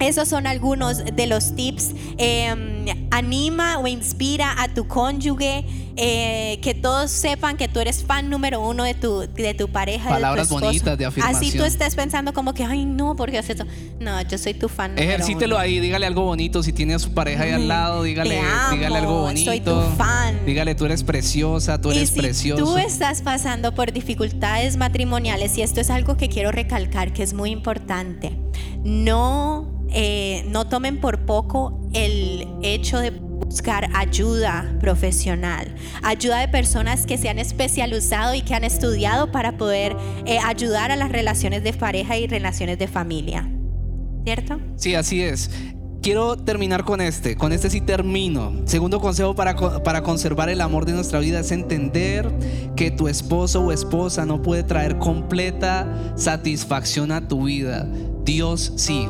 esos 0.00 0.28
son 0.28 0.46
algunos 0.46 1.04
de 1.04 1.26
los 1.26 1.54
tips. 1.54 1.94
Em, 2.18 2.86
anima 3.10 3.78
o 3.78 3.86
inspira 3.86 4.60
a 4.60 4.68
tu 4.68 4.88
cónyuge. 4.88 5.64
Eh, 5.96 6.58
que 6.62 6.74
todos 6.74 7.10
sepan 7.10 7.56
que 7.56 7.68
tú 7.68 7.78
eres 7.80 8.02
fan 8.02 8.30
número 8.30 8.66
uno 8.66 8.84
de 8.84 8.94
tu, 8.94 9.20
de 9.20 9.54
tu 9.54 9.68
pareja. 9.68 10.08
Palabras 10.08 10.48
de 10.48 10.54
tu 10.54 10.60
bonitas 10.60 10.96
de 10.96 11.04
afirmación. 11.04 11.36
Así 11.36 11.56
tú 11.56 11.64
estés 11.64 11.94
pensando 11.94 12.32
como 12.32 12.54
que, 12.54 12.64
ay, 12.64 12.86
no, 12.86 13.14
porque 13.14 13.38
haces 13.38 13.60
eso. 13.60 13.66
No, 14.00 14.20
yo 14.22 14.38
soy 14.38 14.54
tu 14.54 14.68
fan. 14.68 14.98
Ejercítelo 14.98 15.58
ahí, 15.58 15.80
dígale 15.80 16.06
algo 16.06 16.22
bonito. 16.22 16.62
Si 16.62 16.72
tiene 16.72 16.94
a 16.94 16.98
su 16.98 17.12
pareja 17.12 17.44
ahí 17.44 17.52
al 17.52 17.68
lado, 17.68 18.02
dígale, 18.02 18.40
dígale 18.70 18.98
algo 18.98 19.22
bonito. 19.22 19.50
Soy 19.50 19.60
tu 19.60 19.80
fan. 19.96 20.44
Dígale, 20.46 20.74
tú 20.74 20.86
eres 20.86 21.04
preciosa, 21.04 21.80
tú 21.80 21.90
eres 21.90 22.04
y 22.04 22.14
si 22.14 22.20
precioso. 22.20 22.64
Tú 22.64 22.78
estás 22.78 23.20
pasando 23.22 23.74
por 23.74 23.92
dificultades 23.92 24.76
matrimoniales 24.76 25.58
y 25.58 25.62
esto 25.62 25.80
es 25.80 25.90
algo 25.90 26.16
que 26.16 26.28
quiero 26.28 26.52
recalcar 26.52 27.12
que 27.12 27.22
es 27.22 27.34
muy 27.34 27.50
importante. 27.50 28.38
No 28.82 29.82
eh, 29.94 30.44
no 30.48 30.66
tomen 30.66 31.00
por 31.00 31.26
poco 31.26 31.78
el 31.92 32.48
hecho 32.62 32.98
de 32.98 33.10
buscar 33.10 33.90
ayuda 33.94 34.76
profesional, 34.80 35.74
ayuda 36.02 36.38
de 36.38 36.48
personas 36.48 37.04
que 37.04 37.18
se 37.18 37.28
han 37.28 37.38
especializado 37.38 38.34
y 38.34 38.42
que 38.42 38.54
han 38.54 38.64
estudiado 38.64 39.30
para 39.30 39.58
poder 39.58 39.96
eh, 40.24 40.38
ayudar 40.38 40.90
a 40.90 40.96
las 40.96 41.12
relaciones 41.12 41.62
de 41.62 41.72
pareja 41.72 42.16
y 42.16 42.26
relaciones 42.26 42.78
de 42.78 42.88
familia. 42.88 43.48
¿Cierto? 44.24 44.60
Sí, 44.76 44.94
así 44.94 45.22
es. 45.22 45.50
Quiero 46.00 46.36
terminar 46.36 46.84
con 46.84 47.00
este, 47.00 47.36
con 47.36 47.52
este 47.52 47.70
sí 47.70 47.80
termino. 47.80 48.62
Segundo 48.64 49.00
consejo 49.00 49.34
para, 49.34 49.54
para 49.54 50.02
conservar 50.02 50.48
el 50.48 50.60
amor 50.60 50.84
de 50.84 50.92
nuestra 50.92 51.20
vida 51.20 51.40
es 51.40 51.52
entender 51.52 52.28
que 52.74 52.90
tu 52.90 53.06
esposo 53.06 53.62
o 53.62 53.70
esposa 53.70 54.24
no 54.26 54.42
puede 54.42 54.64
traer 54.64 54.98
completa 54.98 56.14
satisfacción 56.16 57.12
a 57.12 57.28
tu 57.28 57.44
vida. 57.44 57.86
Dios 58.24 58.72
sí. 58.76 59.06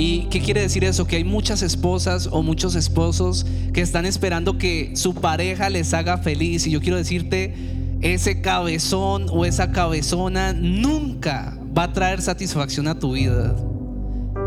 ¿Y 0.00 0.28
qué 0.30 0.40
quiere 0.40 0.62
decir 0.62 0.82
eso? 0.82 1.06
Que 1.06 1.16
hay 1.16 1.24
muchas 1.24 1.60
esposas 1.60 2.26
o 2.32 2.42
muchos 2.42 2.74
esposos 2.74 3.44
que 3.74 3.82
están 3.82 4.06
esperando 4.06 4.56
que 4.56 4.92
su 4.96 5.12
pareja 5.12 5.68
les 5.68 5.92
haga 5.92 6.16
feliz. 6.16 6.66
Y 6.66 6.70
yo 6.70 6.80
quiero 6.80 6.96
decirte, 6.96 7.54
ese 8.00 8.40
cabezón 8.40 9.26
o 9.28 9.44
esa 9.44 9.72
cabezona 9.72 10.54
nunca 10.54 11.58
va 11.76 11.82
a 11.82 11.92
traer 11.92 12.22
satisfacción 12.22 12.88
a 12.88 12.98
tu 12.98 13.12
vida. 13.12 13.54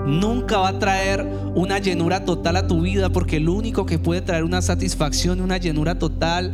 Nunca 0.08 0.58
va 0.58 0.70
a 0.70 0.80
traer 0.80 1.24
una 1.54 1.78
llenura 1.78 2.26
total 2.26 2.56
a 2.56 2.66
tu 2.66 2.82
vida 2.82 3.12
porque 3.12 3.39
lo 3.39 3.54
único 3.54 3.86
que 3.86 3.99
puede 3.99 4.22
traer 4.22 4.45
una 4.45 4.64
satisfacción, 4.64 5.39
una 5.39 5.58
llenura 5.58 5.99
total 5.99 6.51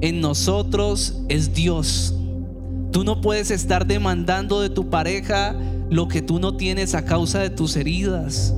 en 0.00 0.22
nosotros 0.22 1.20
es 1.28 1.52
Dios. 1.52 2.14
Tú 2.92 3.04
no 3.04 3.20
puedes 3.20 3.50
estar 3.50 3.86
demandando 3.86 4.62
de 4.62 4.70
tu 4.70 4.88
pareja 4.88 5.54
lo 5.90 6.08
que 6.08 6.22
tú 6.22 6.38
no 6.38 6.56
tienes 6.56 6.94
a 6.94 7.04
causa 7.04 7.40
de 7.40 7.50
tus 7.50 7.76
heridas. 7.76 8.54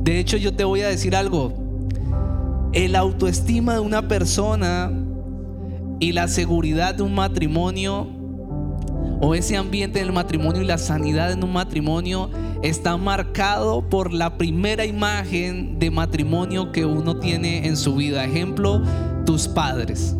De 0.00 0.18
hecho, 0.18 0.36
yo 0.36 0.54
te 0.54 0.64
voy 0.64 0.82
a 0.82 0.88
decir 0.88 1.14
algo. 1.14 1.52
El 2.72 2.96
autoestima 2.96 3.74
de 3.74 3.80
una 3.80 4.08
persona 4.08 4.90
y 6.00 6.12
la 6.12 6.28
seguridad 6.28 6.94
de 6.94 7.02
un 7.02 7.14
matrimonio 7.14 8.06
o 9.20 9.34
ese 9.34 9.56
ambiente 9.56 9.98
del 9.98 10.12
matrimonio 10.12 10.62
y 10.62 10.66
la 10.66 10.78
sanidad 10.78 11.32
en 11.32 11.42
un 11.42 11.52
matrimonio 11.52 12.30
está 12.62 12.96
marcado 12.96 13.88
por 13.88 14.12
la 14.12 14.38
primera 14.38 14.84
imagen 14.84 15.78
de 15.78 15.90
matrimonio 15.90 16.72
que 16.72 16.84
uno 16.84 17.18
tiene 17.18 17.66
en 17.66 17.76
su 17.76 17.96
vida. 17.96 18.24
Ejemplo, 18.24 18.82
tus 19.26 19.48
padres. 19.48 20.16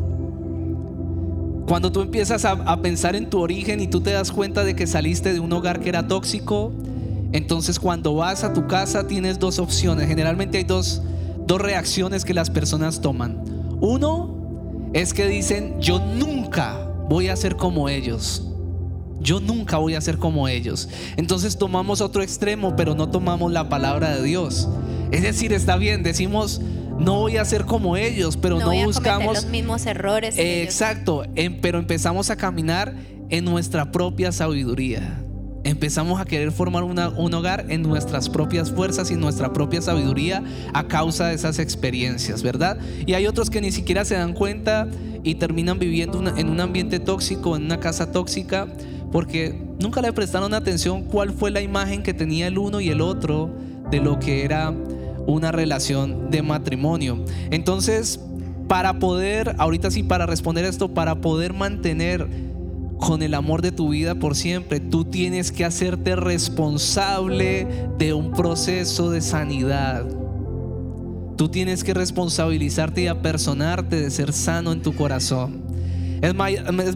Cuando 1.69 1.93
tú 1.93 2.01
empiezas 2.01 2.47
a, 2.47 2.81
pensar 2.81 3.15
en 3.15 3.29
tu 3.29 3.41
origen 3.41 3.81
y 3.81 3.89
tú 3.89 4.01
te 4.01 4.11
das 4.11 4.33
cuenta 4.33 4.65
de 4.65 4.75
que 4.75 4.87
saliste 4.87 5.35
de 5.35 5.41
un 5.41 5.53
hogar 5.53 5.81
que 5.81 5.91
era 5.91 6.09
tóxico, 6.09 6.73
entonces 7.33 7.79
cuando 7.79 8.15
vas 8.15 8.43
a 8.43 8.55
tu 8.55 8.67
casa 8.67 9.07
tienes 9.07 9.39
dos 9.39 9.59
opciones. 9.59 10.09
Generalmente 10.09 10.57
hay 10.57 10.65
dos, 10.65 11.03
dos 11.47 11.61
reacciones 11.61 12.25
que 12.25 12.33
las 12.33 12.49
personas 12.49 13.03
toman. 13.03 13.43
Uno 13.83 14.91
es 14.95 15.13
que 15.13 15.29
dicen, 15.29 15.79
yo 15.79 15.99
nunca 15.99 16.91
voy 17.11 17.29
a 17.29 17.37
ser 17.37 17.57
como 17.57 17.91
ellos. 17.91 18.47
Yo 19.21 19.39
nunca 19.39 19.77
voy 19.77 19.95
a 19.95 20.01
ser 20.01 20.17
como 20.17 20.49
ellos. 20.49 20.89
Entonces 21.19 21.59
tomamos 21.59 22.01
otro 22.01 22.23
extremo, 22.23 22.77
pero 22.77 22.95
no 22.95 23.11
tomamos 23.11 23.53
la 23.53 23.69
palabra 23.69 24.17
de 24.17 24.23
Dios. 24.23 24.71
Es 25.11 25.23
decir, 25.23 25.53
está 25.53 25.77
bien, 25.77 26.03
decimos, 26.03 26.63
no 26.99 27.15
voy 27.21 27.37
a 27.37 27.45
ser 27.45 27.65
como 27.65 27.97
ellos, 27.97 28.37
pero 28.37 28.59
no, 28.59 28.71
buscamos 28.85 29.35
los 29.35 29.47
mismos 29.47 29.87
errores. 29.87 30.35
exacto, 30.39 31.25
em, 31.35 31.61
pero 31.61 31.79
empezamos 31.79 32.31
a 32.31 32.37
caminar 32.37 32.95
en 33.31 33.45
nuestra 33.45 33.91
propia 33.91 34.33
sabiduría. 34.33 35.25
Empezamos 35.65 36.21
a 36.21 36.25
querer 36.25 36.51
formar 36.51 36.83
un 36.85 37.35
hogar 37.35 37.67
en 37.69 37.83
nuestras 37.83 38.29
propias 38.29 38.71
fuerzas 38.71 39.11
y 39.11 39.17
nuestra 39.17 39.53
propia 39.53 39.83
sabiduría 39.83 40.43
a 40.73 40.89
causa 40.89 41.27
de 41.27 41.35
esas 41.35 41.59
experiencias, 41.59 42.43
¿verdad? 42.43 42.79
Y 43.07 43.13
hay 43.13 43.27
otros 43.27 43.51
que 43.51 43.61
ni 43.61 43.71
siquiera 43.71 44.05
se 44.05 44.15
dan 44.15 44.33
cuenta 44.33 44.89
y 45.23 45.35
terminan 45.35 45.79
viviendo 45.79 46.23
en 46.37 46.49
un 46.49 46.61
ambiente 46.61 47.01
tóxico, 47.01 47.55
en 47.55 47.65
una 47.65 47.81
casa 47.81 48.13
tóxica, 48.13 48.67
porque 49.13 49.61
nunca 49.79 50.01
le 50.01 50.13
prestaron 50.13 50.55
atención 50.55 51.03
cuál 51.03 51.33
fue 51.33 51.51
la 51.51 51.61
imagen 51.61 52.03
que 52.03 52.15
tenía 52.15 52.47
el 52.47 52.57
uno 52.57 52.81
y 52.81 52.89
el 52.89 53.03
otro 53.03 53.51
de 53.91 54.01
lo 54.01 54.19
que 54.19 54.45
era 54.45 54.73
una 55.29 55.53
relación 55.53 56.31
de 56.31 56.41
matrimonio. 56.43 57.23
Entonces, 57.51 58.19
para 58.67 58.99
poder, 58.99 59.55
ahorita 59.59 59.91
sí, 59.91 60.03
para 60.03 60.25
responder 60.25 60.65
esto, 60.65 60.89
para 60.95 61.21
poder 61.21 61.53
mantener 61.53 62.27
con 62.99 63.23
el 63.23 63.35
amor 63.35 63.61
de 63.61 63.71
tu 63.71 63.91
vida 63.91 64.15
por 64.15 64.35
siempre, 64.35 64.81
tú 64.81 65.05
tienes 65.05 65.53
que 65.53 65.67
hacerte 65.67 66.17
responsable 66.17 67.67
de 67.99 68.15
un 68.15 68.33
proceso 68.33 69.11
de 69.11 69.21
sanidad. 69.21 70.07
Tú 71.37 71.51
tienes 71.51 71.85
que 71.85 71.93
responsabilizarte 71.93 73.03
y 73.03 73.07
apersonarte 73.07 74.01
de 74.01 74.11
ser 74.11 74.33
sano 74.33 74.73
en 74.73 74.81
tu 74.81 74.95
corazón. 74.97 75.63
Es 76.23 76.35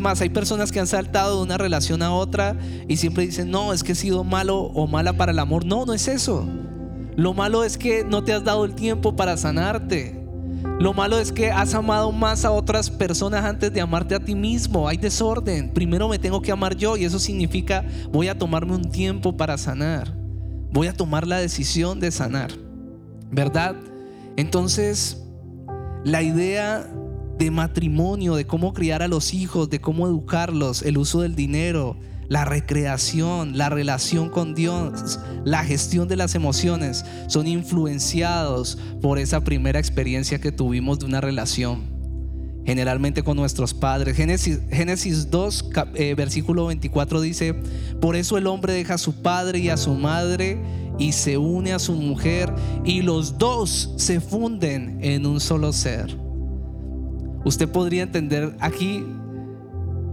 más, 0.00 0.20
hay 0.22 0.30
personas 0.30 0.72
que 0.72 0.80
han 0.80 0.86
saltado 0.86 1.36
de 1.36 1.42
una 1.42 1.58
relación 1.58 2.02
a 2.02 2.12
otra 2.12 2.56
y 2.88 2.96
siempre 2.96 3.26
dicen, 3.26 3.50
no, 3.50 3.74
es 3.74 3.84
que 3.84 3.92
he 3.92 3.94
sido 3.94 4.24
malo 4.24 4.58
o 4.58 4.86
mala 4.86 5.12
para 5.12 5.32
el 5.32 5.38
amor. 5.38 5.66
No, 5.66 5.84
no 5.84 5.92
es 5.92 6.08
eso. 6.08 6.48
Lo 7.16 7.34
malo 7.34 7.64
es 7.64 7.76
que 7.76 8.04
no 8.04 8.24
te 8.24 8.32
has 8.32 8.44
dado 8.44 8.64
el 8.64 8.74
tiempo 8.74 9.14
para 9.14 9.36
sanarte. 9.36 10.22
Lo 10.78 10.92
malo 10.92 11.18
es 11.18 11.30
que 11.30 11.50
has 11.50 11.74
amado 11.74 12.10
más 12.10 12.44
a 12.44 12.50
otras 12.50 12.90
personas 12.90 13.44
antes 13.44 13.72
de 13.72 13.80
amarte 13.80 14.14
a 14.14 14.20
ti 14.20 14.34
mismo. 14.34 14.88
Hay 14.88 14.96
desorden. 14.96 15.72
Primero 15.72 16.08
me 16.08 16.18
tengo 16.18 16.40
que 16.40 16.50
amar 16.50 16.76
yo 16.76 16.96
y 16.96 17.04
eso 17.04 17.18
significa 17.18 17.84
voy 18.10 18.28
a 18.28 18.38
tomarme 18.38 18.74
un 18.74 18.90
tiempo 18.90 19.36
para 19.36 19.58
sanar. 19.58 20.12
Voy 20.72 20.86
a 20.86 20.94
tomar 20.94 21.26
la 21.26 21.38
decisión 21.38 22.00
de 22.00 22.10
sanar. 22.10 22.50
¿Verdad? 23.30 23.76
Entonces, 24.36 25.22
la 26.04 26.22
idea 26.22 26.86
de 27.38 27.50
matrimonio, 27.50 28.34
de 28.34 28.46
cómo 28.46 28.72
criar 28.72 29.02
a 29.02 29.08
los 29.08 29.34
hijos, 29.34 29.68
de 29.70 29.80
cómo 29.80 30.06
educarlos, 30.06 30.82
el 30.82 30.98
uso 30.98 31.20
del 31.20 31.34
dinero, 31.34 31.96
la 32.28 32.44
recreación, 32.44 33.58
la 33.58 33.68
relación 33.68 34.28
con 34.30 34.54
Dios, 34.54 35.20
la 35.44 35.64
gestión 35.64 36.08
de 36.08 36.16
las 36.16 36.34
emociones 36.34 37.04
son 37.26 37.46
influenciados 37.46 38.78
por 39.00 39.18
esa 39.18 39.42
primera 39.42 39.78
experiencia 39.78 40.40
que 40.40 40.52
tuvimos 40.52 40.98
de 40.98 41.06
una 41.06 41.20
relación, 41.20 41.82
generalmente 42.64 43.22
con 43.22 43.36
nuestros 43.36 43.74
padres. 43.74 44.16
Génesis, 44.16 44.60
Génesis 44.70 45.30
2, 45.30 45.70
eh, 45.94 46.14
versículo 46.14 46.66
24 46.66 47.20
dice, 47.20 47.54
por 48.00 48.16
eso 48.16 48.38
el 48.38 48.46
hombre 48.46 48.72
deja 48.72 48.94
a 48.94 48.98
su 48.98 49.22
padre 49.22 49.58
y 49.58 49.68
a 49.68 49.76
su 49.76 49.94
madre 49.94 50.58
y 50.98 51.12
se 51.12 51.38
une 51.38 51.72
a 51.72 51.78
su 51.78 51.94
mujer 51.94 52.52
y 52.84 53.02
los 53.02 53.38
dos 53.38 53.92
se 53.96 54.20
funden 54.20 54.98
en 55.02 55.26
un 55.26 55.40
solo 55.40 55.72
ser. 55.72 56.16
Usted 57.44 57.68
podría 57.68 58.04
entender 58.04 58.54
aquí 58.60 59.04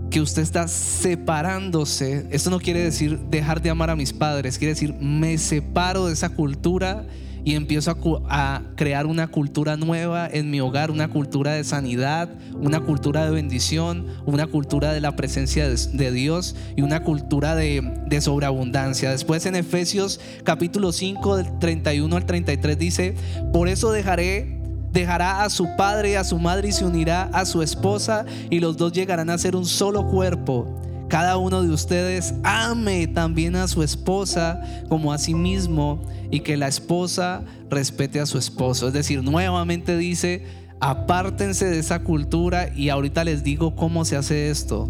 que 0.10 0.22
usted 0.22 0.42
está 0.42 0.68
separándose, 0.68 2.26
esto 2.32 2.50
no 2.50 2.60
quiere 2.60 2.84
decir 2.84 3.20
dejar 3.30 3.62
de 3.62 3.70
amar 3.70 3.90
a 3.90 3.96
mis 3.96 4.14
padres, 4.14 4.58
quiere 4.58 4.74
decir 4.74 4.94
me 5.00 5.38
separo 5.38 6.08
de 6.08 6.14
esa 6.14 6.30
cultura 6.30 7.06
y 7.44 7.56
empiezo 7.56 7.96
a, 8.30 8.62
crear 8.76 9.06
una 9.06 9.28
cultura 9.28 9.78
nueva 9.78 10.28
en 10.28 10.52
mi 10.52 10.60
hogar, 10.62 10.92
una 10.92 11.08
cultura 11.08 11.54
de 11.54 11.64
sanidad, 11.64 12.30
una 12.54 12.82
cultura 12.82 13.26
de 13.26 13.32
bendición, 13.32 14.08
una 14.26 14.48
cultura 14.48 14.94
de 14.94 15.02
la 15.02 15.16
presencia 15.16 15.68
de, 15.68 16.12
Dios 16.12 16.56
y 16.76 16.82
una 16.82 17.04
cultura 17.04 17.56
de, 17.56 18.04
de 18.08 18.22
sobreabundancia. 18.22 19.12
Después 19.12 19.46
en 19.46 19.56
Efesios 19.56 20.20
capítulo 20.44 20.92
5 20.92 21.38
del 21.38 21.60
31 21.60 22.16
al 22.16 22.26
33 22.26 22.78
dice, 22.78 23.16
por 23.54 23.70
eso 23.70 23.92
dejaré 23.92 24.59
dejará 24.92 25.44
a 25.44 25.50
su 25.50 25.68
padre 25.76 26.12
y 26.12 26.16
a 26.16 26.24
su 26.24 26.40
madre 26.40 26.70
y 26.70 26.72
se 26.72 26.86
unirá 26.86 27.30
a 27.34 27.46
su 27.46 27.62
esposa 27.62 28.26
y 28.50 28.60
los 28.60 28.78
dos 28.78 28.92
llegarán 28.92 29.30
a 29.30 29.38
ser 29.38 29.56
un 29.56 29.66
solo 29.66 30.08
cuerpo. 30.08 30.76
cada 31.08 31.38
uno 31.38 31.64
de 31.64 31.70
ustedes 31.72 32.36
ame 32.44 33.08
también 33.08 33.56
a 33.56 33.68
su 33.68 33.82
esposa 33.82 34.62
como 34.90 35.12
a 35.12 35.18
sí 35.18 35.34
mismo 35.34 36.00
y 36.30 36.42
que 36.42 36.56
la 36.56 36.68
esposa 36.68 37.42
respete 37.68 38.20
a 38.20 38.28
su 38.28 38.38
esposo. 38.38 38.88
Es 38.88 38.94
decir, 38.94 39.24
nuevamente 39.24 39.98
dice, 39.98 40.46
apártense 40.80 41.66
de 41.66 41.80
esa 41.80 42.04
cultura 42.04 42.70
y 42.76 42.90
ahorita 42.90 43.24
les 43.24 43.44
digo 43.44 43.76
cómo 43.76 44.06
se 44.06 44.18
hace 44.18 44.52
esto. 44.52 44.88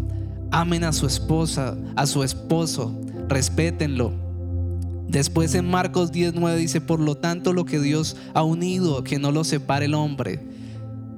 Amen 0.50 0.84
a 0.84 0.92
su 0.92 1.06
esposa, 1.06 1.76
a 1.96 2.04
su 2.06 2.22
esposo, 2.22 2.94
respétenlo. 3.28 4.29
Después 5.10 5.56
en 5.56 5.68
Marcos 5.68 6.12
10:9 6.12 6.56
dice, 6.56 6.80
por 6.80 7.00
lo 7.00 7.16
tanto 7.16 7.52
lo 7.52 7.64
que 7.64 7.80
Dios 7.80 8.16
ha 8.32 8.44
unido, 8.44 9.02
que 9.02 9.18
no 9.18 9.32
lo 9.32 9.42
separe 9.42 9.86
el 9.86 9.94
hombre. 9.94 10.38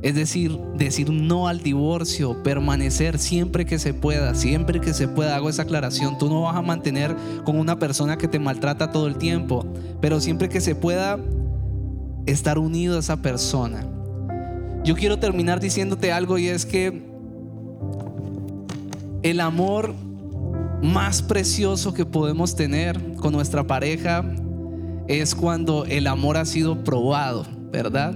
Es 0.00 0.14
decir, 0.14 0.58
decir 0.78 1.10
no 1.10 1.46
al 1.46 1.62
divorcio, 1.62 2.42
permanecer 2.42 3.18
siempre 3.18 3.66
que 3.66 3.78
se 3.78 3.92
pueda, 3.92 4.34
siempre 4.34 4.80
que 4.80 4.94
se 4.94 5.08
pueda. 5.08 5.36
Hago 5.36 5.50
esa 5.50 5.62
aclaración. 5.62 6.16
Tú 6.16 6.30
no 6.30 6.40
vas 6.40 6.56
a 6.56 6.62
mantener 6.62 7.14
con 7.44 7.58
una 7.58 7.78
persona 7.78 8.16
que 8.16 8.28
te 8.28 8.38
maltrata 8.38 8.90
todo 8.92 9.06
el 9.08 9.16
tiempo, 9.16 9.66
pero 10.00 10.22
siempre 10.22 10.48
que 10.48 10.62
se 10.62 10.74
pueda 10.74 11.18
estar 12.24 12.58
unido 12.58 12.96
a 12.96 13.00
esa 13.00 13.20
persona. 13.20 13.86
Yo 14.84 14.96
quiero 14.96 15.18
terminar 15.18 15.60
diciéndote 15.60 16.12
algo 16.12 16.38
y 16.38 16.48
es 16.48 16.64
que 16.64 17.02
el 19.22 19.38
amor 19.38 19.94
más 20.82 21.22
precioso 21.22 21.94
que 21.94 22.04
podemos 22.04 22.56
tener 22.56 23.14
con 23.14 23.32
nuestra 23.32 23.66
pareja 23.66 24.24
es 25.08 25.34
cuando 25.34 25.84
el 25.86 26.06
amor 26.06 26.36
ha 26.36 26.44
sido 26.44 26.84
probado, 26.84 27.46
¿verdad? 27.70 28.14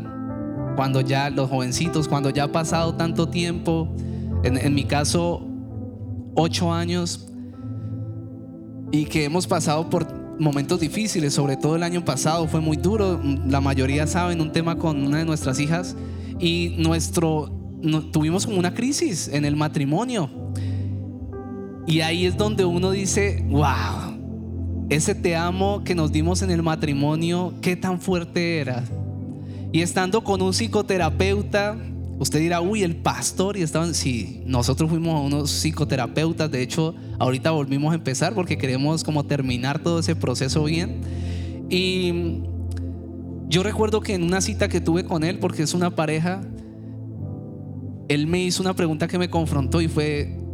cuando 0.76 1.00
ya 1.00 1.30
los 1.30 1.50
jovencitos, 1.50 2.06
cuando 2.06 2.30
ya 2.30 2.44
ha 2.44 2.52
pasado 2.52 2.94
tanto 2.94 3.28
tiempo, 3.28 3.88
en, 4.44 4.74
mi 4.74 4.84
caso, 4.84 5.44
ocho 6.34 6.72
años, 6.72 7.26
y 8.92 9.06
que 9.06 9.24
hemos 9.24 9.48
pasado 9.48 9.90
por 9.90 10.06
momentos 10.38 10.78
difíciles, 10.78 11.34
sobre 11.34 11.56
todo 11.56 11.74
el 11.74 11.82
año 11.82 12.04
pasado 12.04 12.46
fue 12.46 12.60
muy 12.60 12.76
duro, 12.76 13.20
la 13.46 13.60
mayoría 13.60 14.06
saben, 14.06 14.40
un 14.40 14.52
tema 14.52 14.76
con 14.76 15.02
una 15.02 15.18
de 15.18 15.24
nuestras 15.24 15.58
hijas, 15.58 15.96
y 16.38 16.76
nuestro, 16.78 17.50
tuvimos 18.12 18.46
como 18.46 18.58
una 18.58 18.74
crisis 18.74 19.28
en 19.28 19.44
el 19.44 19.56
matrimonio. 19.56 20.30
Y 21.86 22.00
ahí 22.00 22.26
es 22.26 22.36
donde 22.36 22.64
uno 22.64 22.90
dice, 22.90 23.44
wow, 23.48 24.86
ese 24.88 25.14
te 25.14 25.36
amo 25.36 25.82
que 25.84 25.94
nos 25.94 26.10
dimos 26.10 26.42
en 26.42 26.50
el 26.50 26.62
matrimonio, 26.62 27.54
qué 27.60 27.76
tan 27.76 28.00
fuerte 28.00 28.58
era. 28.58 28.84
Y 29.72 29.82
estando 29.82 30.24
con 30.24 30.42
un 30.42 30.52
psicoterapeuta, 30.52 31.76
usted 32.18 32.40
dirá, 32.40 32.60
uy, 32.60 32.82
el 32.82 32.96
pastor, 32.96 33.56
y 33.56 33.62
estaban, 33.62 33.94
sí, 33.94 34.42
nosotros 34.46 34.90
fuimos 34.90 35.14
a 35.14 35.20
unos 35.20 35.50
psicoterapeutas, 35.50 36.50
de 36.50 36.62
hecho, 36.62 36.94
ahorita 37.18 37.50
volvimos 37.50 37.92
a 37.92 37.96
empezar 37.96 38.34
porque 38.34 38.58
queremos 38.58 39.04
como 39.04 39.24
terminar 39.24 39.80
todo 39.80 40.00
ese 40.00 40.16
proceso 40.16 40.64
bien. 40.64 41.00
Y 41.68 42.42
yo 43.48 43.62
recuerdo 43.62 44.00
que 44.00 44.14
en 44.14 44.22
una 44.22 44.40
cita 44.40 44.68
que 44.68 44.80
tuve 44.80 45.04
con 45.04 45.24
él, 45.24 45.38
porque 45.38 45.62
es 45.62 45.74
una 45.74 45.94
pareja, 45.94 46.42
él 48.08 48.26
me 48.26 48.42
hizo 48.42 48.62
una 48.62 48.74
pregunta 48.74 49.08
que 49.08 49.18
me 49.18 49.30
confrontó 49.30 49.80
y 49.80 49.88
fue, 49.88 50.45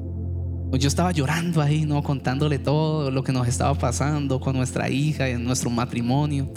yo 0.80 0.88
estaba 0.88 1.12
llorando 1.12 1.60
ahí, 1.60 1.84
¿no? 1.84 2.02
Contándole 2.02 2.58
todo 2.58 3.10
lo 3.10 3.22
que 3.22 3.32
nos 3.32 3.46
estaba 3.46 3.74
pasando 3.74 4.40
con 4.40 4.56
nuestra 4.56 4.88
hija 4.88 5.28
y 5.28 5.32
en 5.32 5.44
nuestro 5.44 5.70
matrimonio. 5.70 6.52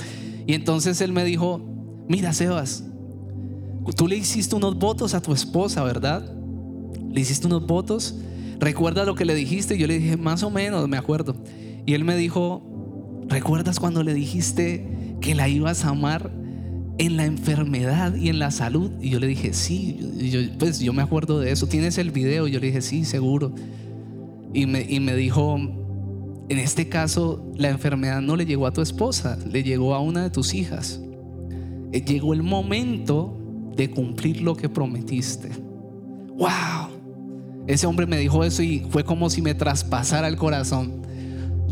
Y 0.48 0.54
entonces 0.54 1.02
él 1.02 1.12
me 1.12 1.24
dijo, 1.24 1.76
Mira, 2.08 2.34
Sebas, 2.34 2.84
tú 3.96 4.08
le 4.08 4.16
hiciste 4.16 4.56
unos 4.56 4.78
votos 4.78 5.16
a 5.16 5.22
tu 5.22 5.34
esposa, 5.34 5.84
¿verdad? 5.84 6.24
Le 7.12 7.22
hiciste 7.22 7.48
unos 7.48 7.66
votos. 7.66 8.16
¿Recuerdas 8.60 9.08
lo 9.08 9.16
que 9.16 9.26
le 9.26 9.34
dijiste? 9.34 9.78
Yo 9.78 9.88
le 9.88 9.98
dije, 9.98 10.18
más 10.18 10.44
o 10.44 10.52
menos, 10.52 10.88
me 10.88 10.98
acuerdo. 10.98 11.36
Y 11.86 11.94
él 11.94 12.04
me 12.04 12.16
dijo, 12.16 13.26
¿recuerdas 13.28 13.80
cuando 13.80 14.04
le 14.04 14.14
dijiste 14.14 15.18
que 15.20 15.34
la 15.34 15.48
ibas 15.48 15.84
a 15.84 15.90
amar 15.90 16.32
en 17.00 17.18
la 17.18 17.26
enfermedad 17.26 18.16
y 18.16 18.30
en 18.30 18.38
la 18.38 18.52
salud? 18.52 18.92
Y 19.02 19.10
yo 19.10 19.20
le 19.20 19.28
dije, 19.28 19.54
sí, 19.54 20.54
pues 20.60 20.80
yo 20.80 20.94
me 20.94 21.02
acuerdo 21.02 21.40
de 21.40 21.52
eso. 21.52 21.68
¿Tienes 21.68 21.98
el 21.98 22.12
video? 22.12 22.48
Yo 22.48 22.60
le 22.60 22.68
dije, 22.68 22.82
sí, 22.82 23.04
seguro. 23.04 23.54
Y 24.56 24.68
me, 24.68 24.86
y 24.88 25.02
me 25.02 25.16
dijo, 25.16 25.58
en 25.58 26.60
este 26.60 26.88
caso, 26.88 27.52
la 27.58 27.70
enfermedad 27.70 28.22
no 28.22 28.38
le 28.38 28.46
llegó 28.46 28.68
a 28.68 28.72
tu 28.72 28.82
esposa, 28.82 29.38
le 29.46 29.64
llegó 29.64 29.94
a 29.94 30.00
una 30.00 30.24
de 30.24 30.30
tus 30.30 30.54
hijas. 30.54 31.02
Eh, 31.92 32.02
llegó 32.06 32.34
el 32.34 32.42
momento 32.42 33.38
de 33.76 33.92
cumplir 33.92 34.42
lo 34.42 34.56
que 34.56 34.70
prometiste. 34.70 35.50
¡Wow! 36.38 37.66
Ese 37.68 37.86
hombre 37.86 38.06
me 38.06 38.18
dijo 38.18 38.46
eso 38.46 38.64
y 38.64 38.86
fue 38.90 39.04
como 39.04 39.30
si 39.30 39.42
me 39.42 39.56
traspasara 39.56 40.30
el 40.30 40.38
corazón. 40.38 41.02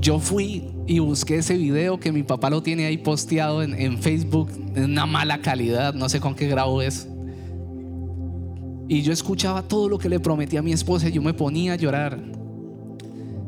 Yo 0.01 0.19
fui 0.19 0.65
y 0.85 0.99
busqué 0.99 1.37
ese 1.37 1.55
video 1.55 2.01
que 2.01 2.11
mi 2.11 2.23
papá 2.23 2.49
lo 2.49 2.61
tiene 2.63 2.85
ahí 2.85 2.97
posteado 2.97 3.63
en, 3.63 3.97
Facebook 3.99 4.51
en 4.75 4.83
una 4.91 5.05
mala 5.05 5.39
calidad, 5.39 5.93
no 5.93 6.09
sé 6.09 6.19
con 6.19 6.35
qué 6.35 6.49
grabo 6.49 6.81
es. 6.81 7.07
Y 8.89 9.03
yo 9.03 9.13
escuchaba 9.13 9.61
todo 9.61 9.87
lo 9.87 9.97
que 9.97 10.09
le 10.09 10.19
prometí 10.19 10.57
a 10.57 10.61
mi 10.61 10.73
esposa 10.73 11.07
y 11.07 11.13
yo 11.13 11.21
me 11.21 11.33
ponía 11.33 11.73
a 11.73 11.75
llorar. 11.77 12.42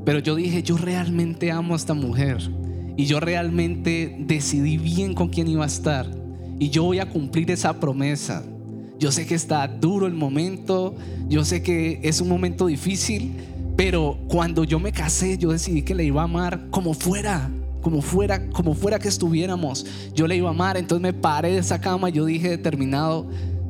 Pero 0.06 0.20
yo 0.20 0.36
dije, 0.36 0.64
yo 0.64 0.78
realmente 0.78 1.52
amo 1.52 1.74
a 1.74 1.78
esta 1.78 1.94
mujer. 1.94 2.38
Y 2.96 3.06
yo 3.06 3.20
realmente 3.20 4.16
decidí 4.20 4.78
bien 4.78 5.14
con 5.14 5.28
quién 5.28 5.50
iba 5.50 5.66
a 5.66 5.68
estar 5.68 6.08
y 6.60 6.70
yo 6.70 6.84
voy 6.84 7.00
a 7.00 7.10
cumplir 7.10 7.52
esa 7.52 7.80
promesa. 7.80 8.44
Yo 8.98 9.12
sé 9.12 9.26
que 9.26 9.36
está 9.36 9.68
duro 9.68 10.08
el 10.08 10.14
momento, 10.14 10.96
yo 11.28 11.44
sé 11.44 11.62
que 11.62 12.00
es 12.04 12.22
un 12.22 12.30
momento 12.30 12.68
difícil, 12.68 13.34
pero 13.76 14.18
cuando 14.30 14.64
yo 14.64 14.80
me 14.80 14.94
casé, 14.94 15.38
yo 15.38 15.52
decidí 15.52 15.82
que 15.82 15.94
le 15.94 16.06
iba 16.06 16.22
a 16.22 16.26
amar 16.26 16.68
como 16.70 16.94
fuera, 16.94 17.52
como 17.82 18.02
fuera, 18.02 18.48
como 18.50 18.74
fuera 18.74 19.00
que 19.00 19.10
estuviéramos. 19.10 19.86
Yo 20.14 20.28
le 20.28 20.38
iba 20.38 20.48
a 20.48 20.54
amar, 20.54 20.78
entonces 20.78 21.02
me 21.02 21.12
paré 21.12 21.52
de 21.52 21.58
esa 21.58 21.82
cama 21.82 22.10
y 22.10 22.14
yo 22.14 22.26
dije 22.26 22.50
determinado, 22.50 23.28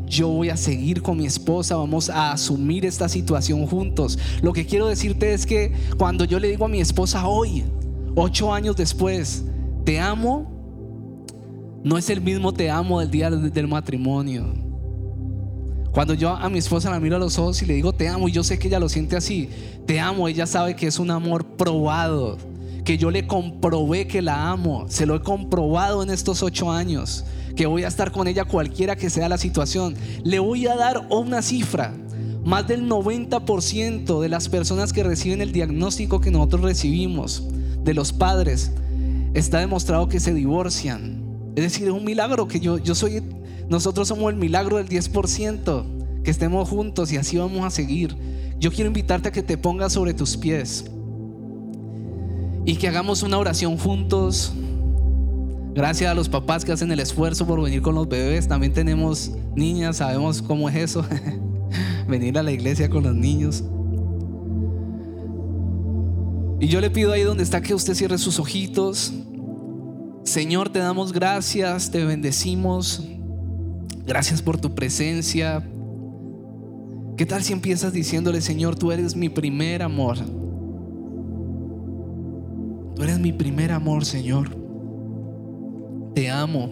yo 0.08 0.28
voy 0.28 0.50
a 0.50 0.58
seguir 0.58 1.02
con 1.02 1.18
mi 1.18 1.26
esposa, 1.26 1.76
vamos 1.76 2.10
a 2.10 2.32
asumir 2.32 2.86
esta 2.86 3.10
situación 3.10 3.66
juntos. 3.68 4.18
Lo 4.42 4.54
que 4.54 4.66
quiero 4.66 4.88
decirte 4.88 5.34
es 5.34 5.46
que 5.46 5.74
cuando 5.98 6.26
yo 6.26 6.40
le 6.40 6.50
digo 6.50 6.66
a 6.66 6.70
mi 6.70 6.80
esposa 6.80 7.28
hoy, 7.28 7.64
ocho 8.16 8.54
años 8.54 8.76
después, 8.76 9.46
te 9.84 10.00
amo, 10.00 10.52
no 11.84 11.98
es 11.98 12.10
el 12.10 12.22
mismo 12.22 12.54
te 12.54 12.70
amo 12.70 13.00
del 13.00 13.12
día 13.12 13.30
del 13.30 13.68
matrimonio. 13.68 14.46
Cuando 15.92 16.14
yo 16.14 16.32
a 16.32 16.50
mi 16.50 16.60
esposa 16.60 16.90
la 16.90 17.00
miro 17.00 17.16
a 17.16 17.20
los 17.20 17.40
ojos 17.40 17.62
y 17.62 17.66
le 17.66 17.76
digo 17.76 17.94
te 17.94 18.10
amo 18.10 18.28
y 18.28 18.32
yo 18.32 18.44
sé 18.44 18.60
que 18.60 18.68
ella 18.68 18.80
lo 18.80 18.90
siente 18.90 19.16
así, 19.16 19.50
te 19.86 20.00
amo, 20.00 20.28
ella 20.28 20.46
sabe 20.46 20.76
que 20.76 20.88
es 20.88 21.00
un 21.00 21.10
amor 21.10 21.46
probado, 21.56 22.38
que 22.84 22.98
yo 22.98 23.12
le 23.12 23.26
comprobé 23.28 24.06
que 24.06 24.22
la 24.22 24.50
amo, 24.50 24.86
se 24.90 25.06
lo 25.06 25.16
he 25.16 25.22
comprobado 25.22 26.04
en 26.04 26.10
estos 26.10 26.44
ocho 26.44 26.70
años, 26.72 27.24
que 27.56 27.66
voy 27.66 27.84
a 27.84 27.88
estar 27.88 28.12
con 28.12 28.28
ella 28.28 28.46
cualquiera 28.46 28.96
que 28.96 29.10
sea 29.10 29.30
la 29.30 29.38
situación. 29.38 29.96
Le 30.24 30.40
voy 30.40 30.68
a 30.68 30.76
dar 30.76 31.08
una 31.10 31.42
cifra. 31.42 31.94
Más 32.44 32.68
del 32.68 32.88
90% 32.88 34.22
de 34.22 34.30
las 34.30 34.50
personas 34.50 34.94
que 34.94 35.04
reciben 35.04 35.42
el 35.42 35.52
diagnóstico 35.52 36.22
que 36.22 36.32
nosotros 36.32 36.62
recibimos 36.62 37.44
de 37.84 37.94
los 37.94 38.14
padres, 38.14 38.72
está 39.34 39.60
demostrado 39.60 40.08
que 40.08 40.20
se 40.20 40.34
divorcian 40.34 41.26
es 41.56 41.64
decir, 41.64 41.88
es 41.88 41.94
un 41.94 42.04
milagro 42.04 42.48
que 42.48 42.60
yo, 42.60 42.78
yo 42.78 42.94
soy, 42.96 43.24
nosotros 43.70 44.10
somos 44.10 44.30
el 44.30 44.38
milagro 44.38 44.76
del 44.78 44.90
10%, 44.90 46.22
que 46.24 46.32
estemos 46.32 46.68
juntos 46.68 47.14
y 47.14 47.18
así 47.18 47.38
vamos 47.38 47.66
a 47.66 47.70
seguir. 47.70 48.16
Yo 48.60 48.72
quiero 48.72 48.88
invitarte 48.88 49.30
a 49.30 49.32
que 49.32 49.42
te 49.42 49.58
pongas 49.58 49.94
sobre 49.94 50.14
tus 50.14 50.36
pies 50.36 50.86
y 52.66 52.76
que 52.76 52.90
hagamos 52.90 53.24
una 53.24 53.38
oración 53.38 53.78
juntos. 53.78 54.54
Gracias 55.76 56.10
a 56.10 56.14
los 56.14 56.30
papás 56.30 56.64
que 56.64 56.72
hacen 56.72 56.90
el 56.90 57.02
esfuerzo 57.02 57.46
por 57.46 57.62
venir 57.62 57.82
con 57.82 57.96
los 57.96 58.08
bebés. 58.08 58.48
También 58.48 58.72
tenemos 58.72 59.34
niñas, 59.58 59.98
sabemos 59.98 60.42
cómo 60.42 60.70
es 60.70 60.76
eso. 60.78 61.06
venir 62.08 62.38
a 62.38 62.44
la 62.44 62.54
iglesia 62.54 62.90
con 62.90 63.04
los 63.04 63.14
niños. 63.14 63.62
Y 66.62 66.68
yo 66.68 66.80
le 66.80 66.90
pido 66.90 67.12
ahí 67.12 67.24
donde 67.24 67.44
está 67.44 67.62
que 67.62 67.74
usted 67.74 67.94
cierre 67.94 68.18
sus 68.18 68.40
ojitos. 68.40 69.12
Señor, 70.24 70.70
te 70.70 70.80
damos 70.80 71.12
gracias, 71.12 71.92
te 71.92 72.06
bendecimos. 72.06 73.06
Gracias 74.08 74.42
por 74.42 74.58
tu 74.58 74.74
presencia. 74.76 75.62
¿Qué 77.18 77.26
tal 77.26 77.44
si 77.44 77.52
empiezas 77.52 77.92
diciéndole, 77.92 78.40
Señor, 78.40 78.78
tú 78.78 78.94
eres 78.94 79.18
mi 79.18 79.28
primer 79.28 79.84
amor? 79.84 80.20
Tú 82.96 83.04
eres 83.04 83.20
mi 83.20 83.34
primer 83.34 83.74
amor, 83.74 84.06
Señor. 84.06 84.65
Te 86.16 86.32
amo. 86.32 86.70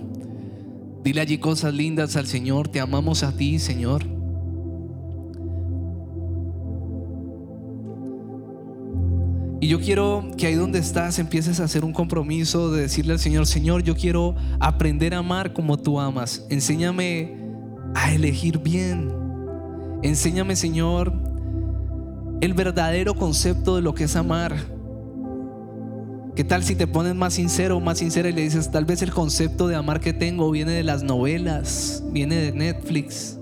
Dile 1.03 1.19
allí 1.19 1.37
cosas 1.37 1.73
lindas 1.73 2.15
al 2.15 2.27
Señor. 2.27 2.69
Te 2.69 2.79
amamos 2.79 3.23
a 3.23 3.35
ti, 3.35 3.59
Señor. 3.59 4.05
Y 9.59 9.67
yo 9.67 9.79
quiero 9.79 10.29
que 10.37 10.47
ahí 10.47 10.55
donde 10.55 10.79
estás 10.79 11.19
empieces 11.19 11.59
a 11.59 11.65
hacer 11.65 11.83
un 11.83 11.93
compromiso 11.93 12.71
de 12.71 12.81
decirle 12.81 13.13
al 13.13 13.19
Señor, 13.19 13.45
Señor, 13.45 13.83
yo 13.83 13.95
quiero 13.95 14.35
aprender 14.59 15.13
a 15.13 15.19
amar 15.19 15.53
como 15.53 15.77
tú 15.77 15.99
amas. 15.99 16.45
Enséñame 16.49 17.37
a 17.95 18.13
elegir 18.13 18.59
bien. 18.59 19.09
Enséñame, 20.03 20.55
Señor, 20.55 21.13
el 22.39 22.53
verdadero 22.53 23.13
concepto 23.13 23.75
de 23.75 23.81
lo 23.81 23.93
que 23.93 24.05
es 24.05 24.15
amar. 24.15 24.72
¿Qué 26.35 26.43
tal 26.43 26.63
si 26.63 26.73
te 26.75 26.87
pones 26.87 27.13
más 27.13 27.35
sincero 27.35 27.77
o 27.77 27.79
más 27.79 27.99
sincera 27.99 28.27
y 28.27 28.33
le 28.33 28.41
dices, 28.41 28.71
tal 28.71 28.85
vez 28.85 29.03
el 29.03 29.11
concepto 29.11 29.67
de 29.67 29.75
amar 29.75 29.99
que 29.99 30.13
tengo 30.13 30.49
viene 30.49 30.71
de 30.71 30.83
las 30.83 31.03
novelas, 31.03 32.03
viene 32.09 32.35
de 32.37 32.51
Netflix, 32.51 33.37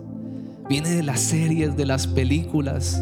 viene 0.67 0.89
de 0.89 1.01
las 1.01 1.21
series, 1.21 1.77
de 1.77 1.85
las 1.85 2.05
películas? 2.05 3.01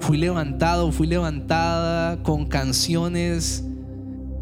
Fui 0.00 0.16
levantado, 0.16 0.92
fui 0.92 1.06
levantada 1.06 2.22
con 2.22 2.46
canciones 2.46 3.64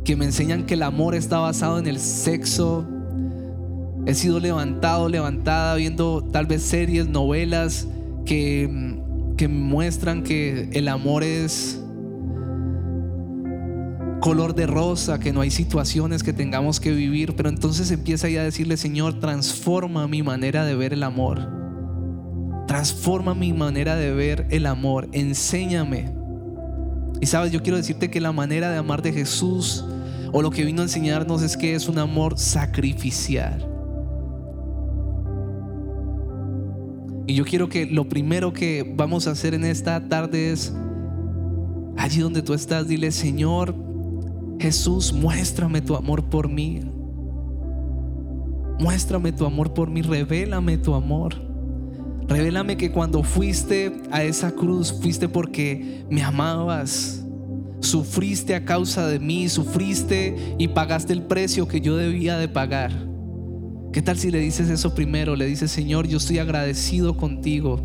que 0.05 0.14
me 0.14 0.26
enseñan 0.26 0.66
que 0.66 0.74
el 0.74 0.84
amor 0.84 1.16
está 1.16 1.38
basado 1.38 1.80
en 1.80 1.88
el 1.88 1.98
sexo. 1.98 2.86
He 4.07 4.14
sido 4.14 4.38
levantado, 4.38 5.09
levantada 5.09 5.74
viendo 5.74 6.22
tal 6.22 6.46
vez 6.46 6.62
series, 6.62 7.09
novelas 7.09 7.88
que, 8.24 9.00
que 9.36 9.48
muestran 9.48 10.22
que 10.22 10.68
el 10.74 10.86
amor 10.86 11.24
es 11.24 11.80
color 14.24 14.54
de 14.54 14.66
rosa, 14.66 15.20
que 15.20 15.34
no 15.34 15.42
hay 15.42 15.50
situaciones 15.50 16.22
que 16.22 16.32
tengamos 16.32 16.80
que 16.80 16.92
vivir, 16.92 17.36
pero 17.36 17.50
entonces 17.50 17.90
empieza 17.90 18.26
ya 18.30 18.40
a 18.40 18.44
decirle, 18.44 18.78
Señor, 18.78 19.20
transforma 19.20 20.08
mi 20.08 20.22
manera 20.22 20.64
de 20.64 20.74
ver 20.74 20.94
el 20.94 21.02
amor. 21.02 21.46
Transforma 22.66 23.34
mi 23.34 23.52
manera 23.52 23.96
de 23.96 24.14
ver 24.14 24.46
el 24.48 24.64
amor. 24.64 25.10
Enséñame. 25.12 26.14
Y 27.20 27.26
sabes, 27.26 27.52
yo 27.52 27.62
quiero 27.62 27.76
decirte 27.76 28.10
que 28.10 28.18
la 28.18 28.32
manera 28.32 28.70
de 28.70 28.78
amar 28.78 29.02
de 29.02 29.12
Jesús 29.12 29.84
o 30.32 30.40
lo 30.40 30.50
que 30.50 30.64
vino 30.64 30.80
a 30.80 30.84
enseñarnos 30.84 31.42
es 31.42 31.54
que 31.54 31.74
es 31.74 31.86
un 31.86 31.98
amor 31.98 32.38
sacrificial. 32.38 33.68
Y 37.26 37.34
yo 37.34 37.44
quiero 37.44 37.68
que 37.68 37.84
lo 37.84 38.08
primero 38.08 38.54
que 38.54 38.90
vamos 38.96 39.26
a 39.26 39.32
hacer 39.32 39.52
en 39.52 39.66
esta 39.66 40.08
tarde 40.08 40.50
es, 40.50 40.72
allí 41.98 42.20
donde 42.20 42.40
tú 42.40 42.54
estás, 42.54 42.88
dile, 42.88 43.12
Señor, 43.12 43.84
Jesús, 44.59 45.12
muéstrame 45.12 45.80
tu 45.80 45.96
amor 45.96 46.24
por 46.24 46.48
mí. 46.48 46.80
Muéstrame 48.78 49.32
tu 49.32 49.44
amor 49.46 49.72
por 49.72 49.90
mí, 49.90 50.02
revélame 50.02 50.78
tu 50.78 50.94
amor. 50.94 51.34
Revélame 52.26 52.76
que 52.76 52.90
cuando 52.90 53.22
fuiste 53.22 53.92
a 54.11 54.22
esa 54.22 54.52
cruz, 54.52 54.92
fuiste 54.92 55.28
porque 55.28 56.05
me 56.11 56.22
amabas. 56.22 57.24
Sufriste 57.80 58.55
a 58.55 58.64
causa 58.64 59.07
de 59.07 59.18
mí, 59.18 59.48
sufriste 59.48 60.57
y 60.59 60.68
pagaste 60.68 61.12
el 61.12 61.22
precio 61.22 61.68
que 61.68 61.80
yo 61.80 61.96
debía 61.96 62.38
de 62.38 62.48
pagar. 62.48 62.92
¿Qué 63.92 64.02
tal 64.02 64.18
si 64.18 64.30
le 64.30 64.40
dices 64.40 64.70
eso 64.70 64.94
primero? 64.94 65.36
Le 65.36 65.46
dices, 65.46 65.70
Señor, 65.70 66.09
yo 66.09 66.16
estoy 66.16 66.38
agradecido 66.38 67.16
contigo. 67.16 67.80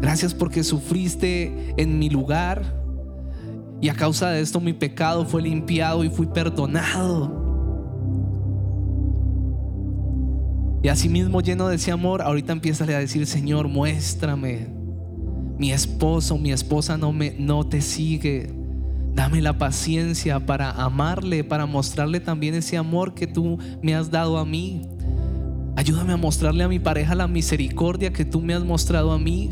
Gracias 0.00 0.32
porque 0.32 0.62
sufriste 0.64 1.74
en 1.76 1.98
mi 1.98 2.08
lugar 2.08 2.83
y 3.84 3.90
a 3.90 3.94
causa 3.94 4.30
de 4.30 4.40
esto 4.40 4.60
mi 4.60 4.72
pecado 4.72 5.26
fue 5.26 5.42
limpiado 5.42 6.04
y 6.04 6.08
fui 6.08 6.26
perdonado. 6.26 7.44
Y 10.82 10.88
asimismo 10.88 11.42
lleno 11.42 11.68
de 11.68 11.76
ese 11.76 11.92
amor, 11.92 12.22
ahorita 12.22 12.54
empieza 12.54 12.84
a 12.84 12.86
decir, 12.86 13.26
Señor, 13.26 13.68
muéstrame. 13.68 14.68
Mi 15.58 15.70
esposo, 15.70 16.38
mi 16.38 16.50
esposa 16.50 16.96
no, 16.96 17.12
me, 17.12 17.36
no 17.38 17.66
te 17.66 17.82
sigue. 17.82 18.54
Dame 19.12 19.42
la 19.42 19.58
paciencia 19.58 20.46
para 20.46 20.70
amarle, 20.70 21.44
para 21.44 21.66
mostrarle 21.66 22.20
también 22.20 22.54
ese 22.54 22.78
amor 22.78 23.12
que 23.12 23.26
tú 23.26 23.58
me 23.82 23.94
has 23.94 24.10
dado 24.10 24.38
a 24.38 24.46
mí. 24.46 24.80
Ayúdame 25.76 26.14
a 26.14 26.16
mostrarle 26.16 26.64
a 26.64 26.68
mi 26.68 26.78
pareja 26.78 27.14
la 27.14 27.28
misericordia 27.28 28.14
que 28.14 28.24
tú 28.24 28.40
me 28.40 28.54
has 28.54 28.64
mostrado 28.64 29.12
a 29.12 29.18
mí. 29.18 29.50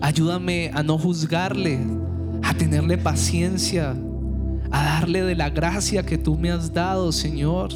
Ayúdame 0.00 0.70
a 0.72 0.82
no 0.82 0.96
juzgarle, 0.96 1.78
a 2.42 2.54
tenerle 2.54 2.98
paciencia, 2.98 3.96
a 4.70 4.84
darle 4.84 5.22
de 5.22 5.34
la 5.34 5.50
gracia 5.50 6.04
que 6.04 6.18
tú 6.18 6.36
me 6.36 6.50
has 6.50 6.72
dado, 6.72 7.12
Señor. 7.12 7.70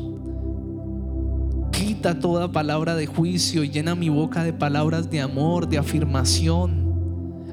Quita 1.72 2.18
toda 2.18 2.52
palabra 2.52 2.94
de 2.94 3.06
juicio 3.06 3.64
y 3.64 3.70
llena 3.70 3.94
mi 3.94 4.08
boca 4.08 4.44
de 4.44 4.52
palabras 4.52 5.10
de 5.10 5.20
amor, 5.20 5.68
de 5.68 5.78
afirmación. 5.78 6.83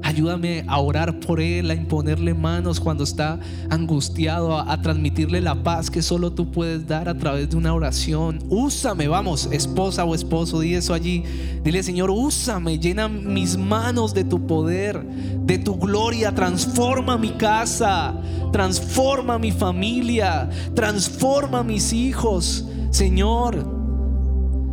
Ayúdame 0.04 0.64
a 0.68 0.80
orar 0.80 1.20
por 1.20 1.40
Él, 1.40 1.70
a 1.70 1.76
imponerle 1.76 2.34
manos 2.34 2.80
cuando 2.80 3.04
está 3.04 3.40
angustiado, 3.70 4.58
a, 4.58 4.82
transmitirle 4.82 5.42
la 5.42 5.64
paz 5.64 5.90
que 5.90 6.02
solo 6.02 6.32
tú 6.32 6.52
puedes 6.52 6.88
dar 6.88 7.08
a 7.08 7.18
través 7.18 7.50
de 7.50 7.58
una 7.58 7.74
oración. 7.74 8.40
Úsame, 8.50 9.08
vamos, 9.08 9.48
esposa 9.52 10.04
o 10.04 10.16
esposo, 10.16 10.60
di 10.60 10.74
eso 10.74 10.94
allí. 10.94 11.24
Dile, 11.64 11.84
Señor, 11.84 12.10
úsame, 12.10 12.80
llena 12.80 13.08
mis 13.08 13.58
manos 13.58 14.14
de 14.14 14.24
tu 14.24 14.48
poder, 14.48 15.04
de 15.04 15.60
tu 15.60 15.78
gloria, 15.78 16.34
transforma 16.34 17.18
mi 17.18 17.32
casa, 17.32 18.16
transforma 18.52 19.38
mi 19.38 19.52
familia, 19.52 20.50
transforma 20.74 21.64
mis 21.64 21.94
hijos. 21.94 22.66
Señor, 22.90 23.81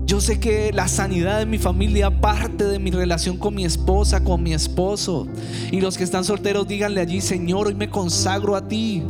yo 0.08 0.22
sé 0.22 0.40
que 0.40 0.72
la 0.72 0.88
sanidad 0.88 1.38
de 1.38 1.44
mi 1.44 1.58
familia 1.58 2.10
parte 2.10 2.64
de 2.64 2.78
mi 2.78 2.90
relación 2.90 3.36
con 3.36 3.54
mi 3.54 3.66
esposa, 3.66 4.24
con 4.24 4.42
mi 4.42 4.54
esposo. 4.54 5.28
Y 5.70 5.82
los 5.82 5.98
que 5.98 6.04
están 6.04 6.24
solteros, 6.24 6.66
díganle 6.66 7.02
allí, 7.02 7.20
Señor, 7.20 7.66
hoy 7.66 7.74
me 7.74 7.90
consagro 7.90 8.56
a 8.56 8.66
ti. 8.66 9.02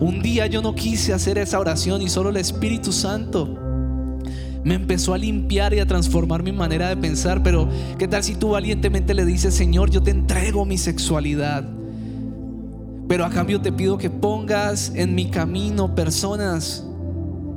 Un 0.00 0.22
día 0.22 0.46
yo 0.46 0.62
no 0.62 0.76
quise 0.76 1.12
hacer 1.12 1.38
esa 1.38 1.58
oración 1.58 2.02
y 2.02 2.08
solo 2.08 2.30
el 2.30 2.36
Espíritu 2.36 2.92
Santo 2.92 3.58
me 4.62 4.74
empezó 4.74 5.12
a 5.12 5.18
limpiar 5.18 5.74
y 5.74 5.80
a 5.80 5.86
transformar 5.86 6.44
mi 6.44 6.52
manera 6.52 6.88
de 6.88 6.96
pensar. 6.96 7.42
Pero, 7.42 7.68
¿qué 7.98 8.06
tal 8.06 8.22
si 8.22 8.36
tú 8.36 8.50
valientemente 8.50 9.12
le 9.12 9.24
dices, 9.24 9.54
Señor, 9.54 9.90
yo 9.90 10.04
te 10.04 10.12
entrego 10.12 10.64
mi 10.64 10.78
sexualidad? 10.78 11.68
Pero 13.08 13.24
a 13.26 13.30
cambio 13.30 13.60
te 13.60 13.72
pido 13.72 13.98
que 13.98 14.08
pongas 14.08 14.92
en 14.94 15.16
mi 15.16 15.30
camino 15.30 15.96
personas 15.96 16.86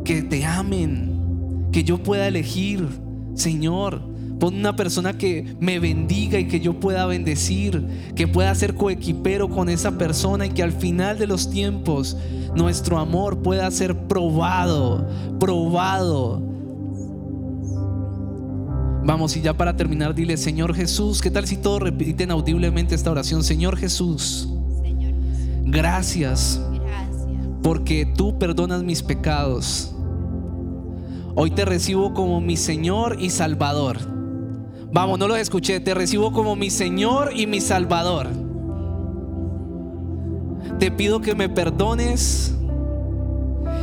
que 0.03 0.23
te 0.23 0.43
amen, 0.45 1.16
que 1.71 1.83
yo 1.83 1.97
pueda 2.01 2.27
elegir, 2.27 2.87
Señor. 3.35 4.01
Pon 4.39 4.55
una 4.55 4.75
persona 4.75 5.17
que 5.17 5.55
me 5.59 5.79
bendiga 5.79 6.39
y 6.39 6.47
que 6.47 6.59
yo 6.59 6.79
pueda 6.79 7.07
bendecir, 7.07 7.83
que 8.15 8.27
pueda 8.27 8.53
ser 8.53 8.75
coequipero 8.75 9.49
con 9.49 9.67
esa 9.67 9.97
persona 9.97 10.45
y 10.45 10.51
que 10.51 10.61
al 10.61 10.73
final 10.73 11.17
de 11.17 11.25
los 11.25 11.49
tiempos 11.49 12.15
nuestro 12.55 12.99
amor 12.99 13.41
pueda 13.41 13.69
ser 13.71 13.97
probado, 14.07 15.07
probado. 15.39 16.39
Vamos, 19.05 19.35
y 19.37 19.41
ya 19.41 19.55
para 19.55 19.75
terminar, 19.75 20.13
dile, 20.13 20.37
Señor 20.37 20.75
Jesús, 20.75 21.21
¿qué 21.21 21.31
tal 21.31 21.47
si 21.47 21.57
todos 21.57 21.81
repiten 21.81 22.29
audiblemente 22.29 22.93
esta 22.93 23.09
oración? 23.09 23.43
Señor 23.43 23.75
Jesús, 23.77 24.49
gracias, 25.63 26.61
porque 27.63 28.05
tú 28.05 28.37
perdonas 28.37 28.83
mis 28.83 29.01
pecados 29.01 29.96
Hoy 31.39 31.51
te 31.51 31.65
recibo 31.65 32.15
como 32.15 32.41
mi 32.41 32.57
Señor 32.57 33.17
y 33.19 33.29
Salvador. 33.29 33.99
Vamos, 34.91 35.19
no 35.19 35.27
lo 35.27 35.35
escuché. 35.35 35.79
Te 35.79 35.93
recibo 35.93 36.33
como 36.33 36.55
mi 36.55 36.71
Señor 36.71 37.29
y 37.35 37.45
mi 37.45 37.61
Salvador. 37.61 38.25
Te 40.79 40.89
pido 40.89 41.21
que 41.21 41.35
me 41.35 41.47
perdones. 41.47 42.55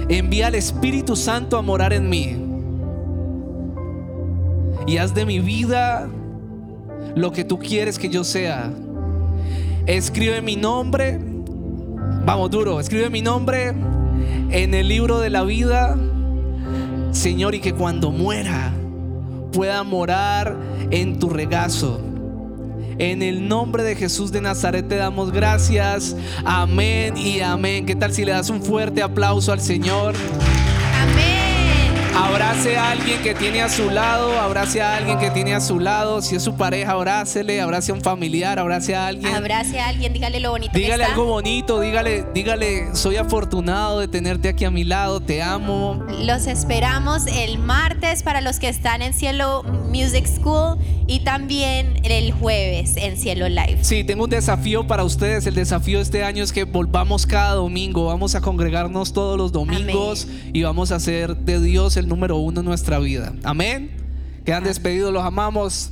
Envía 0.08 0.48
al 0.48 0.56
Espíritu 0.56 1.14
Santo 1.14 1.56
a 1.56 1.62
morar 1.62 1.92
en 1.92 2.08
mí. 2.08 2.36
Y 4.88 4.96
haz 4.96 5.14
de 5.14 5.24
mi 5.24 5.38
vida 5.38 6.08
lo 7.14 7.30
que 7.30 7.44
tú 7.44 7.60
quieres 7.60 8.00
que 8.00 8.08
yo 8.08 8.24
sea. 8.24 8.72
Escribe 9.86 10.42
mi 10.42 10.56
nombre. 10.56 11.20
Vamos 12.26 12.50
duro. 12.50 12.80
Escribe 12.80 13.10
mi 13.10 13.22
nombre 13.22 13.74
en 14.50 14.74
el 14.74 14.88
libro 14.88 15.20
de 15.20 15.30
la 15.30 15.44
vida 15.44 15.96
Señor, 17.14 17.54
y 17.54 17.60
que 17.60 17.72
cuando 17.72 18.10
muera 18.10 18.72
pueda 19.52 19.82
morar 19.84 20.56
en 20.90 21.18
tu 21.18 21.30
regazo. 21.30 22.00
En 22.98 23.22
el 23.22 23.48
nombre 23.48 23.82
de 23.82 23.96
Jesús 23.96 24.30
de 24.32 24.40
Nazaret 24.40 24.86
te 24.88 24.96
damos 24.96 25.32
gracias. 25.32 26.16
Amén 26.44 27.16
y 27.16 27.40
amén. 27.40 27.86
¿Qué 27.86 27.94
tal 27.94 28.12
si 28.12 28.24
le 28.24 28.32
das 28.32 28.50
un 28.50 28.62
fuerte 28.62 29.02
aplauso 29.02 29.52
al 29.52 29.60
Señor? 29.60 30.14
Abrace 32.16 32.76
a 32.76 32.92
alguien 32.92 33.20
que 33.22 33.34
tiene 33.34 33.60
a 33.60 33.68
su 33.68 33.90
lado, 33.90 34.38
abrace 34.40 34.80
a 34.80 34.96
alguien 34.96 35.18
que 35.18 35.30
tiene 35.30 35.52
a 35.52 35.60
su 35.60 35.80
lado. 35.80 36.22
Si 36.22 36.36
es 36.36 36.42
su 36.44 36.54
pareja, 36.56 36.92
abrácele, 36.92 37.60
abrace 37.60 37.90
a 37.90 37.94
un 37.94 38.02
familiar, 38.02 38.60
abrace 38.60 38.94
a 38.94 39.08
alguien. 39.08 39.34
Abrace 39.34 39.80
a 39.80 39.88
alguien, 39.88 40.12
dígale 40.12 40.38
lo 40.38 40.52
bonito. 40.52 40.72
Dígale 40.72 41.04
algo 41.04 41.24
bonito, 41.24 41.80
dígale, 41.80 42.24
dígale, 42.32 42.94
soy 42.94 43.16
afortunado 43.16 43.98
de 43.98 44.06
tenerte 44.06 44.48
aquí 44.48 44.64
a 44.64 44.70
mi 44.70 44.84
lado, 44.84 45.20
te 45.20 45.42
amo. 45.42 46.04
Los 46.20 46.46
esperamos 46.46 47.26
el 47.26 47.58
martes 47.58 48.22
para 48.22 48.40
los 48.40 48.60
que 48.60 48.68
están 48.68 49.02
en 49.02 49.12
Cielo 49.12 49.64
Music 49.88 50.26
School 50.26 50.78
y 51.06 51.20
también 51.20 52.00
el 52.04 52.32
jueves 52.32 52.96
en 52.96 53.16
Cielo 53.16 53.48
Live. 53.48 53.78
Sí, 53.82 54.04
tengo 54.04 54.24
un 54.24 54.30
desafío 54.30 54.86
para 54.86 55.04
ustedes. 55.04 55.46
El 55.46 55.54
desafío 55.54 55.98
de 55.98 56.04
este 56.04 56.24
año 56.24 56.44
es 56.44 56.52
que 56.52 56.64
volvamos 56.64 57.26
cada 57.26 57.54
domingo. 57.54 58.06
Vamos 58.06 58.34
a 58.34 58.40
congregarnos 58.40 59.12
todos 59.12 59.36
los 59.36 59.52
domingos 59.52 60.28
y 60.52 60.62
vamos 60.62 60.92
a 60.92 60.96
hacer 60.96 61.36
de 61.36 61.60
Dios 61.60 61.96
el 62.04 62.08
número 62.08 62.36
uno 62.36 62.60
en 62.60 62.66
nuestra 62.66 62.98
vida. 62.98 63.34
Amén. 63.42 63.90
Quedan 64.44 64.64
despedidos, 64.64 65.12
los 65.12 65.24
amamos. 65.24 65.90